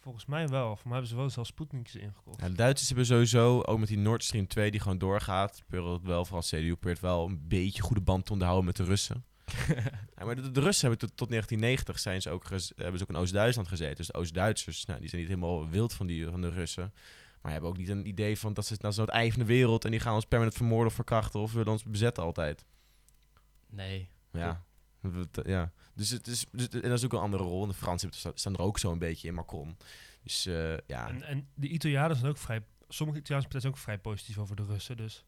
Volgens 0.00 0.26
mij 0.26 0.48
wel. 0.48 0.76
Voor 0.76 0.88
mij 0.88 0.92
hebben 0.92 1.08
ze 1.08 1.16
wel 1.16 1.30
zelfs 1.30 1.48
Sputnikjes 1.48 2.02
ingekocht. 2.02 2.40
Ja, 2.40 2.48
de 2.48 2.54
Duitsers 2.54 2.88
hebben 2.88 3.06
sowieso, 3.06 3.60
ook 3.62 3.78
met 3.78 3.88
die 3.88 3.98
Nord 3.98 4.24
Stream 4.24 4.46
2 4.46 4.70
die 4.70 4.80
gewoon 4.80 4.98
doorgaat, 4.98 5.62
het 5.68 6.02
wel, 6.02 6.24
vooral 6.24 6.42
CDU 6.42 6.74
probeert 6.74 7.00
wel 7.00 7.26
een 7.26 7.48
beetje 7.48 7.82
goede 7.82 8.00
band 8.00 8.26
te 8.26 8.32
onderhouden 8.32 8.66
met 8.66 8.76
de 8.76 8.84
Russen. 8.84 9.24
Ja, 10.16 10.26
maar 10.26 10.36
de, 10.36 10.50
de 10.50 10.60
Russen 10.60 10.88
hebben 10.88 11.08
tot, 11.08 11.16
tot 11.16 11.28
1990 11.28 11.98
zijn 11.98 12.22
ze 12.22 12.30
ook 12.30 12.48
hebben 12.76 12.98
ze 12.98 13.02
ook 13.02 13.08
in 13.08 13.16
Oost-Duitsland 13.16 13.68
gezeten. 13.68 13.96
Dus 13.96 14.06
de 14.06 14.14
Oost-Duitsers, 14.14 14.84
nou, 14.84 15.00
die 15.00 15.08
zijn 15.08 15.20
niet 15.20 15.30
helemaal 15.30 15.68
wild 15.68 15.92
van, 15.92 16.06
die, 16.06 16.26
van 16.26 16.40
de 16.40 16.48
Russen. 16.48 16.92
Maar 17.42 17.52
hebben 17.52 17.70
ook 17.70 17.76
niet 17.76 17.88
een 17.88 18.06
idee 18.06 18.38
van 18.38 18.52
dat 18.52 18.66
ze 18.66 18.76
nou 18.78 18.94
zo 18.94 19.00
het 19.00 19.10
ei 19.10 19.30
van 19.30 19.40
de 19.40 19.46
wereld 19.46 19.84
en 19.84 19.90
die 19.90 20.00
gaan 20.00 20.14
ons 20.14 20.24
permanent 20.24 20.56
vermoorden 20.56 20.86
of 20.86 20.94
verkrachten 20.94 21.40
of 21.40 21.52
willen 21.52 21.72
ons 21.72 21.84
bezetten 21.84 22.22
altijd. 22.22 22.64
Nee. 23.66 24.08
Ja. 24.32 24.64
Ja. 25.44 25.72
Dus 25.94 26.10
het 26.10 26.26
is, 26.26 26.44
dus, 26.52 26.68
en 26.68 26.80
dat 26.80 26.98
is 26.98 27.04
ook 27.04 27.12
een 27.12 27.18
andere 27.18 27.42
rol. 27.42 27.62
En 27.62 27.68
de 27.68 27.74
Fransen 27.74 28.00
hebben- 28.08 28.18
sta- 28.18 28.38
staan 28.40 28.54
er 28.54 28.60
ook 28.60 28.78
zo 28.78 28.92
een 28.92 28.98
beetje 28.98 29.28
in 29.28 29.34
Macron. 29.34 29.76
Dus 30.22 30.46
eh, 30.46 30.76
ja. 30.86 31.08
En, 31.08 31.22
en 31.22 31.48
de 31.54 31.68
Italianen 31.68 32.16
zijn 32.16 32.30
ook 32.30 32.38
vrij... 32.38 32.62
Sommige 32.88 33.18
Italiaanse 33.18 33.48
partijen 33.48 33.60
zijn 33.60 33.72
ook 33.72 33.78
vrij 33.78 33.98
positief 33.98 34.38
over 34.38 34.56
de 34.56 34.64
Russen. 34.64 34.96
Dus, 34.96 35.24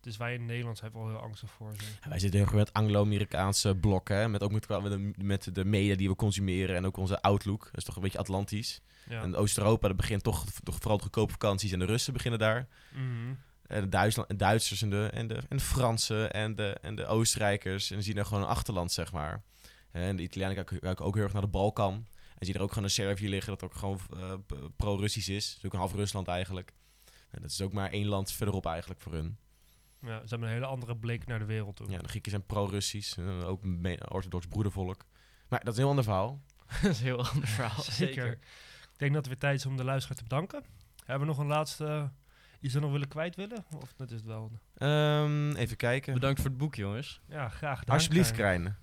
dus 0.00 0.16
wij 0.16 0.34
in 0.34 0.46
Nederland 0.46 0.78
zijn 0.78 0.92
wel 0.92 1.08
heel 1.08 1.18
angstig 1.20 1.50
voor 1.50 1.72
ze. 1.76 1.84
Ja, 2.02 2.08
wij 2.08 2.18
zitten 2.18 2.38
heel 2.38 2.48
erg 2.48 2.56
met 2.58 2.72
Anglo-Amerikaanse 2.72 3.74
blok, 3.76 4.08
hè? 4.08 4.28
Met, 4.28 4.42
ook 4.42 4.52
met, 4.52 4.68
met, 4.68 4.90
de, 4.90 5.12
met 5.22 5.54
de 5.54 5.64
media 5.64 5.94
die 5.96 6.08
we 6.08 6.14
consumeren 6.16 6.76
en 6.76 6.86
ook 6.86 6.96
onze 6.96 7.22
outlook. 7.22 7.64
Dat 7.64 7.76
is 7.76 7.84
toch 7.84 7.96
een 7.96 8.02
beetje 8.02 8.18
Atlantisch. 8.18 8.80
Ja. 9.08 9.22
En 9.22 9.34
Oost-Europa, 9.36 9.88
dat 9.88 9.96
begint 9.96 10.22
toch, 10.22 10.44
toch 10.62 10.76
vooral 10.78 10.96
de 10.96 11.02
goedkope 11.02 11.32
vakanties 11.32 11.72
en 11.72 11.78
de 11.78 11.84
Russen 11.84 12.12
beginnen 12.12 12.38
daar. 12.38 12.68
Mhm. 12.92 13.34
En 13.66 13.80
de 13.80 13.88
Duitsland, 13.88 14.28
en 14.28 14.36
Duitsers 14.36 14.82
en 14.82 14.90
de, 14.90 15.08
en, 15.12 15.26
de, 15.26 15.34
en 15.34 15.56
de 15.56 15.62
Fransen 15.62 16.32
en 16.32 16.54
de, 16.54 16.78
en 16.82 16.94
de 16.94 17.06
Oostenrijkers. 17.06 17.88
En 17.88 17.94
dan 17.94 18.04
zie 18.04 18.12
je 18.12 18.18
daar 18.18 18.28
gewoon 18.28 18.42
een 18.42 18.48
achterland, 18.48 18.92
zeg 18.92 19.12
maar. 19.12 19.42
En 19.96 20.16
de 20.16 20.22
Italianen 20.22 20.64
kijken, 20.64 21.04
ook 21.04 21.14
heel 21.14 21.24
erg 21.24 21.32
naar 21.32 21.42
de 21.42 21.48
Balkan. 21.48 21.92
En 22.38 22.44
zie 22.46 22.52
je 22.52 22.54
er 22.54 22.64
ook 22.64 22.68
gewoon 22.68 22.84
een 22.84 22.90
Servië 22.90 23.28
liggen 23.28 23.52
dat 23.52 23.62
ook 23.62 23.74
gewoon 23.74 24.00
eh, 24.16 24.32
pro-Russisch 24.76 25.28
is. 25.28 25.48
Dat 25.48 25.58
is 25.58 25.64
ook 25.64 25.72
een 25.72 25.78
half 25.78 25.94
Rusland 25.94 26.28
eigenlijk. 26.28 26.72
En 27.30 27.42
dat 27.42 27.50
is 27.50 27.60
ook 27.60 27.72
maar 27.72 27.90
één 27.90 28.06
land 28.06 28.32
verderop 28.32 28.66
eigenlijk 28.66 29.00
voor 29.00 29.12
hun. 29.12 29.38
ja, 30.00 30.20
ze 30.20 30.28
hebben 30.28 30.48
een 30.48 30.54
hele 30.54 30.66
andere 30.66 30.96
blik 30.96 31.26
naar 31.26 31.38
de 31.38 31.44
wereld 31.44 31.76
toe. 31.76 31.90
Ja, 31.90 31.98
de 31.98 32.08
Grieken 32.08 32.30
zijn 32.30 32.46
pro-Russisch. 32.46 33.18
en 33.18 33.42
Ook 33.42 33.64
een 33.64 34.10
orthodox 34.10 34.46
broedervolk. 34.46 35.04
Maar 35.48 35.58
dat 35.58 35.68
is 35.68 35.74
een 35.74 35.80
heel 35.80 35.88
ander 35.88 36.04
verhaal. 36.04 36.40
dat 36.82 36.90
is 36.90 36.98
een 36.98 37.04
heel 37.04 37.26
ander 37.28 37.48
verhaal. 37.48 37.82
Zeker. 38.02 38.32
Ik 38.92 38.96
denk 38.96 39.12
dat 39.12 39.20
het 39.20 39.26
weer 39.26 39.38
tijd 39.38 39.58
is 39.58 39.66
om 39.66 39.76
de 39.76 39.84
luisteraar 39.84 40.16
te 40.16 40.22
bedanken. 40.22 40.64
Hebben 41.04 41.26
we 41.28 41.34
nog 41.34 41.42
een 41.42 41.50
laatste... 41.50 42.10
iets 42.60 42.72
dat 42.72 42.82
nog 42.82 42.92
willen 42.92 43.08
kwijt 43.08 43.36
willen? 43.36 43.64
Of 43.80 43.92
dat 43.96 44.10
is 44.10 44.16
het 44.16 44.26
wel? 44.26 44.50
Ehm, 44.74 45.54
even 45.54 45.76
kijken. 45.76 46.14
Bedankt 46.14 46.40
voor 46.40 46.50
het 46.50 46.58
boek, 46.58 46.74
jongens. 46.74 47.20
Ja, 47.28 47.48
graag 47.48 47.78
gedaan. 47.78 47.94
Alsjeblieft, 47.94 48.32
Krijn. 48.32 48.76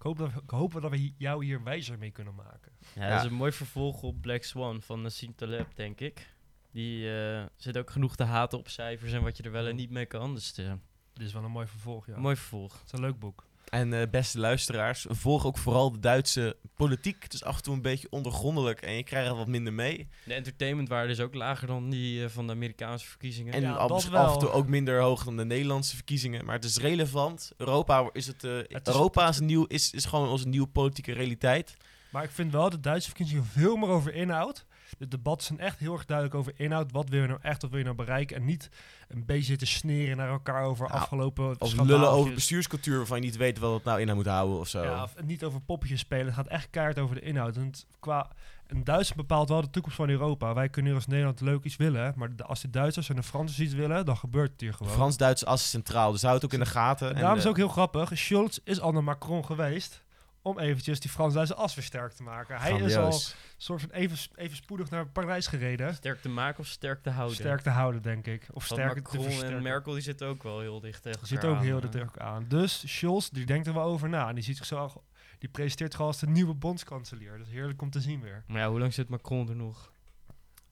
Ik 0.00 0.06
hoop, 0.06 0.18
dat, 0.18 0.30
ik 0.42 0.50
hoop 0.50 0.72
dat 0.80 0.90
we 0.90 1.12
jou 1.16 1.44
hier 1.44 1.62
wijzer 1.62 1.98
mee 1.98 2.10
kunnen 2.10 2.34
maken. 2.34 2.72
Ja, 2.94 3.02
Ja. 3.02 3.08
Dat 3.08 3.24
is 3.24 3.30
een 3.30 3.36
mooi 3.36 3.52
vervolg 3.52 4.02
op 4.02 4.20
Black 4.20 4.42
Swan 4.42 4.82
van 4.82 5.02
Nassim 5.02 5.34
Taleb, 5.34 5.74
denk 5.74 6.00
ik. 6.00 6.34
Die 6.70 7.12
eh, 7.12 7.44
zit 7.56 7.78
ook 7.78 7.90
genoeg 7.90 8.16
te 8.16 8.24
haten 8.24 8.58
op 8.58 8.68
cijfers 8.68 9.12
en 9.12 9.22
wat 9.22 9.36
je 9.36 9.42
er 9.42 9.50
wel 9.50 9.66
en 9.66 9.76
niet 9.76 9.90
mee 9.90 10.06
kan. 10.06 10.34
Dus 10.34 10.58
eh, 10.58 10.72
Dit 11.12 11.26
is 11.26 11.32
wel 11.32 11.44
een 11.44 11.50
mooi 11.50 11.66
vervolg, 11.66 12.06
ja. 12.06 12.18
mooi 12.18 12.36
vervolg. 12.36 12.72
Het 12.72 12.86
is 12.86 12.92
een 12.92 13.00
leuk 13.00 13.18
boek. 13.18 13.44
En 13.70 13.92
eh, 13.92 14.02
beste 14.10 14.38
luisteraars, 14.38 15.06
volg 15.08 15.46
ook 15.46 15.58
vooral 15.58 15.92
de 15.92 15.98
Duitse 15.98 16.56
politiek. 16.74 17.22
Het 17.22 17.32
is 17.32 17.44
af 17.44 17.56
en 17.56 17.62
toe 17.62 17.74
een 17.74 17.82
beetje 17.82 18.06
ondergrondelijk 18.10 18.80
en 18.82 18.92
je 18.92 19.02
krijgt 19.02 19.28
er 19.30 19.36
wat 19.36 19.46
minder 19.46 19.72
mee. 19.72 20.08
De 20.24 20.34
entertainmentwaarde 20.34 21.12
is 21.12 21.20
ook 21.20 21.34
lager 21.34 21.66
dan 21.66 21.90
die 21.90 22.24
eh, 22.24 22.30
van 22.30 22.46
de 22.46 22.52
Amerikaanse 22.52 23.06
verkiezingen. 23.06 23.52
En 23.52 23.60
Ja, 23.60 23.72
af, 23.74 24.32
en 24.32 24.38
toe 24.38 24.50
ook 24.50 24.68
minder 24.68 25.00
hoog 25.00 25.24
dan 25.24 25.36
de 25.36 25.44
Nederlandse 25.44 25.94
verkiezingen. 25.96 26.44
Maar 26.44 26.54
het 26.54 26.64
is 26.64 26.76
relevant. 26.76 27.52
Europa 27.56 28.10
is, 28.12 28.26
het, 28.26 28.44
eh, 28.44 28.56
Het 28.56 28.88
is- 28.88 28.92
Europa 28.94 29.28
is, 29.28 29.38
een 29.38 29.46
nieuw, 29.46 29.64
is, 29.64 29.90
is 29.92 30.04
gewoon 30.04 30.28
onze 30.28 30.48
nieuwe 30.48 30.66
politieke 30.68 31.12
realiteit. 31.12 31.76
Maar 32.10 32.24
ik 32.24 32.30
vind 32.30 32.52
wel 32.52 32.70
de 32.70 32.80
Duitse 32.80 33.08
verkiezingen 33.08 33.44
veel 33.44 33.76
meer 33.76 33.88
over 33.88 34.14
inhoud. 34.14 34.64
De 34.98 35.08
debatten 35.08 35.46
zijn 35.46 35.60
echt 35.60 35.78
heel 35.78 35.92
erg 35.92 36.04
duidelijk 36.04 36.36
over 36.38 36.52
inhoud. 36.56 36.92
Wat 36.92 37.08
wil 37.08 37.20
je 37.20 37.26
nou 37.26 37.38
echt, 37.42 37.62
wat 37.62 37.70
wil 37.70 37.78
je 37.78 37.84
nou 37.84 37.96
bereiken? 37.96 38.36
En 38.36 38.44
niet 38.44 38.70
een 39.08 39.24
beetje 39.24 39.44
zitten 39.44 39.66
sneren 39.66 40.16
naar 40.16 40.28
elkaar 40.28 40.64
over 40.64 40.88
Nou, 40.88 41.00
afgelopen 41.00 41.54
Of 41.60 41.72
lullen 41.72 42.10
over 42.10 42.34
bestuurscultuur 42.34 42.96
waarvan 42.96 43.16
je 43.20 43.24
niet 43.24 43.36
weet 43.36 43.58
wat 43.58 43.74
het 43.74 43.84
nou 43.84 44.00
in 44.00 44.14
moet 44.14 44.26
houden 44.26 44.58
of 44.58 44.68
zo. 44.68 44.82
Ja, 44.82 45.02
of 45.02 45.14
niet 45.24 45.44
over 45.44 45.60
poppetjes 45.60 46.00
spelen. 46.00 46.26
Het 46.26 46.34
gaat 46.34 46.46
echt 46.46 46.68
keihard 46.70 46.98
over 46.98 47.14
de 47.14 47.20
inhoud. 47.20 47.56
En 47.56 47.64
het- 47.66 47.86
qua, 48.00 48.30
en 48.66 48.84
Duitsland 48.84 49.20
bepaalt 49.26 49.48
wel 49.48 49.60
de 49.60 49.70
toekomst 49.70 49.96
van 49.96 50.08
Europa. 50.08 50.54
Wij 50.54 50.68
kunnen 50.68 50.90
hier 50.90 51.00
als 51.00 51.08
Nederland 51.10 51.40
leuk 51.40 51.64
iets 51.64 51.76
willen. 51.76 52.12
Maar 52.16 52.36
de, 52.36 52.44
als 52.44 52.60
de 52.60 52.70
Duitsers 52.70 53.08
en 53.08 53.16
de 53.16 53.22
Fransen 53.22 53.64
iets 53.64 53.74
willen, 53.74 54.04
dan 54.04 54.16
gebeurt 54.16 54.50
het 54.52 54.60
hier 54.60 54.74
gewoon. 54.74 54.92
Frans-Duits 54.92 55.44
as 55.44 55.60
is 55.62 55.70
centraal, 55.70 56.12
dus 56.12 56.22
het 56.22 56.44
ook 56.44 56.52
in 56.52 56.58
de 56.58 56.66
gaten. 56.66 57.08
En 57.08 57.14
En, 57.14 57.20
daarom 57.20 57.38
is 57.38 57.44
eh, 57.44 57.50
het 57.50 57.58
ook 57.58 57.64
heel 57.64 57.74
grappig. 57.74 58.18
Scholz 58.18 58.58
is 58.64 58.80
al 58.80 58.92
naar 58.92 59.04
Macron 59.04 59.44
geweest 59.44 60.02
om 60.42 60.58
eventjes 60.58 61.00
die 61.00 61.10
Frans-Duitse 61.10 61.54
as 61.54 61.74
weer 61.74 61.84
sterk 61.84 62.12
te 62.12 62.22
maken. 62.22 62.60
Hij 62.60 62.78
is 62.78 62.96
al 62.96 63.20
soort 63.56 63.80
van 63.80 63.90
even, 63.90 64.18
even 64.34 64.56
spoedig 64.56 64.90
naar 64.90 65.06
Parijs 65.06 65.46
gereden. 65.46 65.94
Sterk 65.94 66.20
te 66.20 66.28
maken 66.28 66.60
of 66.60 66.66
sterk 66.66 67.02
te 67.02 67.10
houden? 67.10 67.36
Sterk 67.36 67.60
te 67.60 67.70
houden, 67.70 68.02
denk 68.02 68.26
ik. 68.26 68.42
Of 68.52 68.68
Want 68.68 68.80
sterk 68.80 68.94
te 68.94 69.00
Macron 69.00 69.22
versterken. 69.22 69.56
en 69.56 69.62
Merkel 69.62 69.92
die 69.92 70.02
zitten 70.02 70.26
ook 70.26 70.42
wel 70.42 70.60
heel 70.60 70.80
dicht 70.80 71.02
tegen 71.02 71.18
Die 71.18 71.28
zit 71.28 71.42
elkaar 71.42 71.58
ook 71.58 71.64
heel 71.64 71.76
aan, 71.76 71.82
eh. 71.82 71.88
tegen 71.88 72.06
elkaar 72.06 72.26
aan. 72.26 72.44
Dus 72.48 72.96
Scholz, 72.96 73.28
die 73.28 73.46
denkt 73.46 73.66
er 73.66 73.74
wel 73.74 73.82
over 73.84 74.08
na. 74.08 74.28
En 74.28 74.34
die 74.34 74.44
ziet 74.44 74.56
zichzelf, 74.56 74.98
die 75.38 75.48
presenteert 75.48 75.94
gewoon 75.94 76.10
als 76.10 76.20
de 76.20 76.26
nieuwe 76.26 76.54
bondskanselier. 76.54 77.38
Dat 77.38 77.46
is 77.46 77.52
heerlijk 77.52 77.82
om 77.82 77.90
te 77.90 78.00
zien 78.00 78.20
weer. 78.20 78.44
Maar 78.46 78.60
ja, 78.60 78.68
hoe 78.68 78.78
lang 78.78 78.94
zit 78.94 79.08
Macron 79.08 79.48
er 79.48 79.56
nog? 79.56 79.92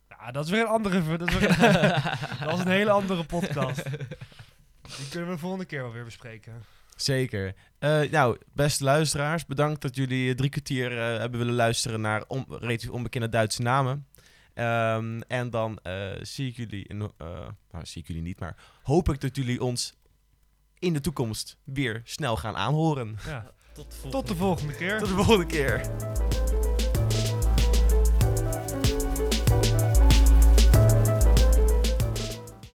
Ja, 0.09 0.31
dat 0.31 0.45
is 0.45 0.51
weer 0.51 0.61
een 0.61 0.67
andere. 0.67 1.17
Dat 1.17 1.29
is, 1.29 1.39
weer 1.39 1.51
een, 1.51 1.89
dat 2.47 2.53
is 2.53 2.61
een 2.61 2.69
hele 2.69 2.91
andere 2.91 3.25
podcast. 3.25 3.85
Die 4.97 5.09
kunnen 5.09 5.29
we 5.29 5.35
de 5.35 5.41
volgende 5.41 5.65
keer 5.65 5.83
wel 5.83 5.93
weer 5.93 6.05
bespreken. 6.05 6.63
Zeker. 7.03 7.55
Eh, 7.79 8.01
nou, 8.11 8.39
beste 8.53 8.85
luisteraars, 8.85 9.47
bedankt 9.47 9.83
dat 9.83 9.97
jullie 9.97 10.31
eh, 10.31 10.37
drie 10.37 10.51
kwartier 10.51 10.93
eh, 10.99 11.19
hebben 11.19 11.39
willen 11.39 11.55
luisteren 11.55 12.01
naar 12.01 12.25
on 12.27 12.45
relatief 12.49 12.91
onbekende 12.91 13.29
Duitse 13.29 13.63
namen. 13.63 14.07
Ehm, 14.55 15.21
en 15.21 15.51
dan 15.51 15.79
eh, 15.83 16.11
zie 16.21 16.49
ik 16.49 16.57
jullie, 16.57 16.85
in, 16.89 17.01
eh, 17.19 17.27
nou, 17.71 17.85
zie 17.85 18.03
ik 18.03 18.09
jullie 18.09 18.23
niet, 18.23 18.41
maar 18.41 18.57
hoop 18.83 19.09
ik 19.09 19.21
dat 19.21 19.37
jullie 19.37 19.63
ons 19.63 19.95
in 20.79 20.93
de 20.93 21.01
toekomst 21.01 21.57
weer 21.65 22.01
snel 22.05 22.37
gaan 22.37 22.57
aanhoren. 22.57 23.17
Ja. 23.27 23.51
Tot 23.75 23.91
de 23.91 23.97
volgende 23.97 24.19
Tot 24.19 24.29
de 24.29 24.35
volgende 24.37 24.75
keer. 24.75 24.99
Tot 24.99 25.09
de 25.09 25.15
volgende 25.15 25.47
keer. 25.47 25.91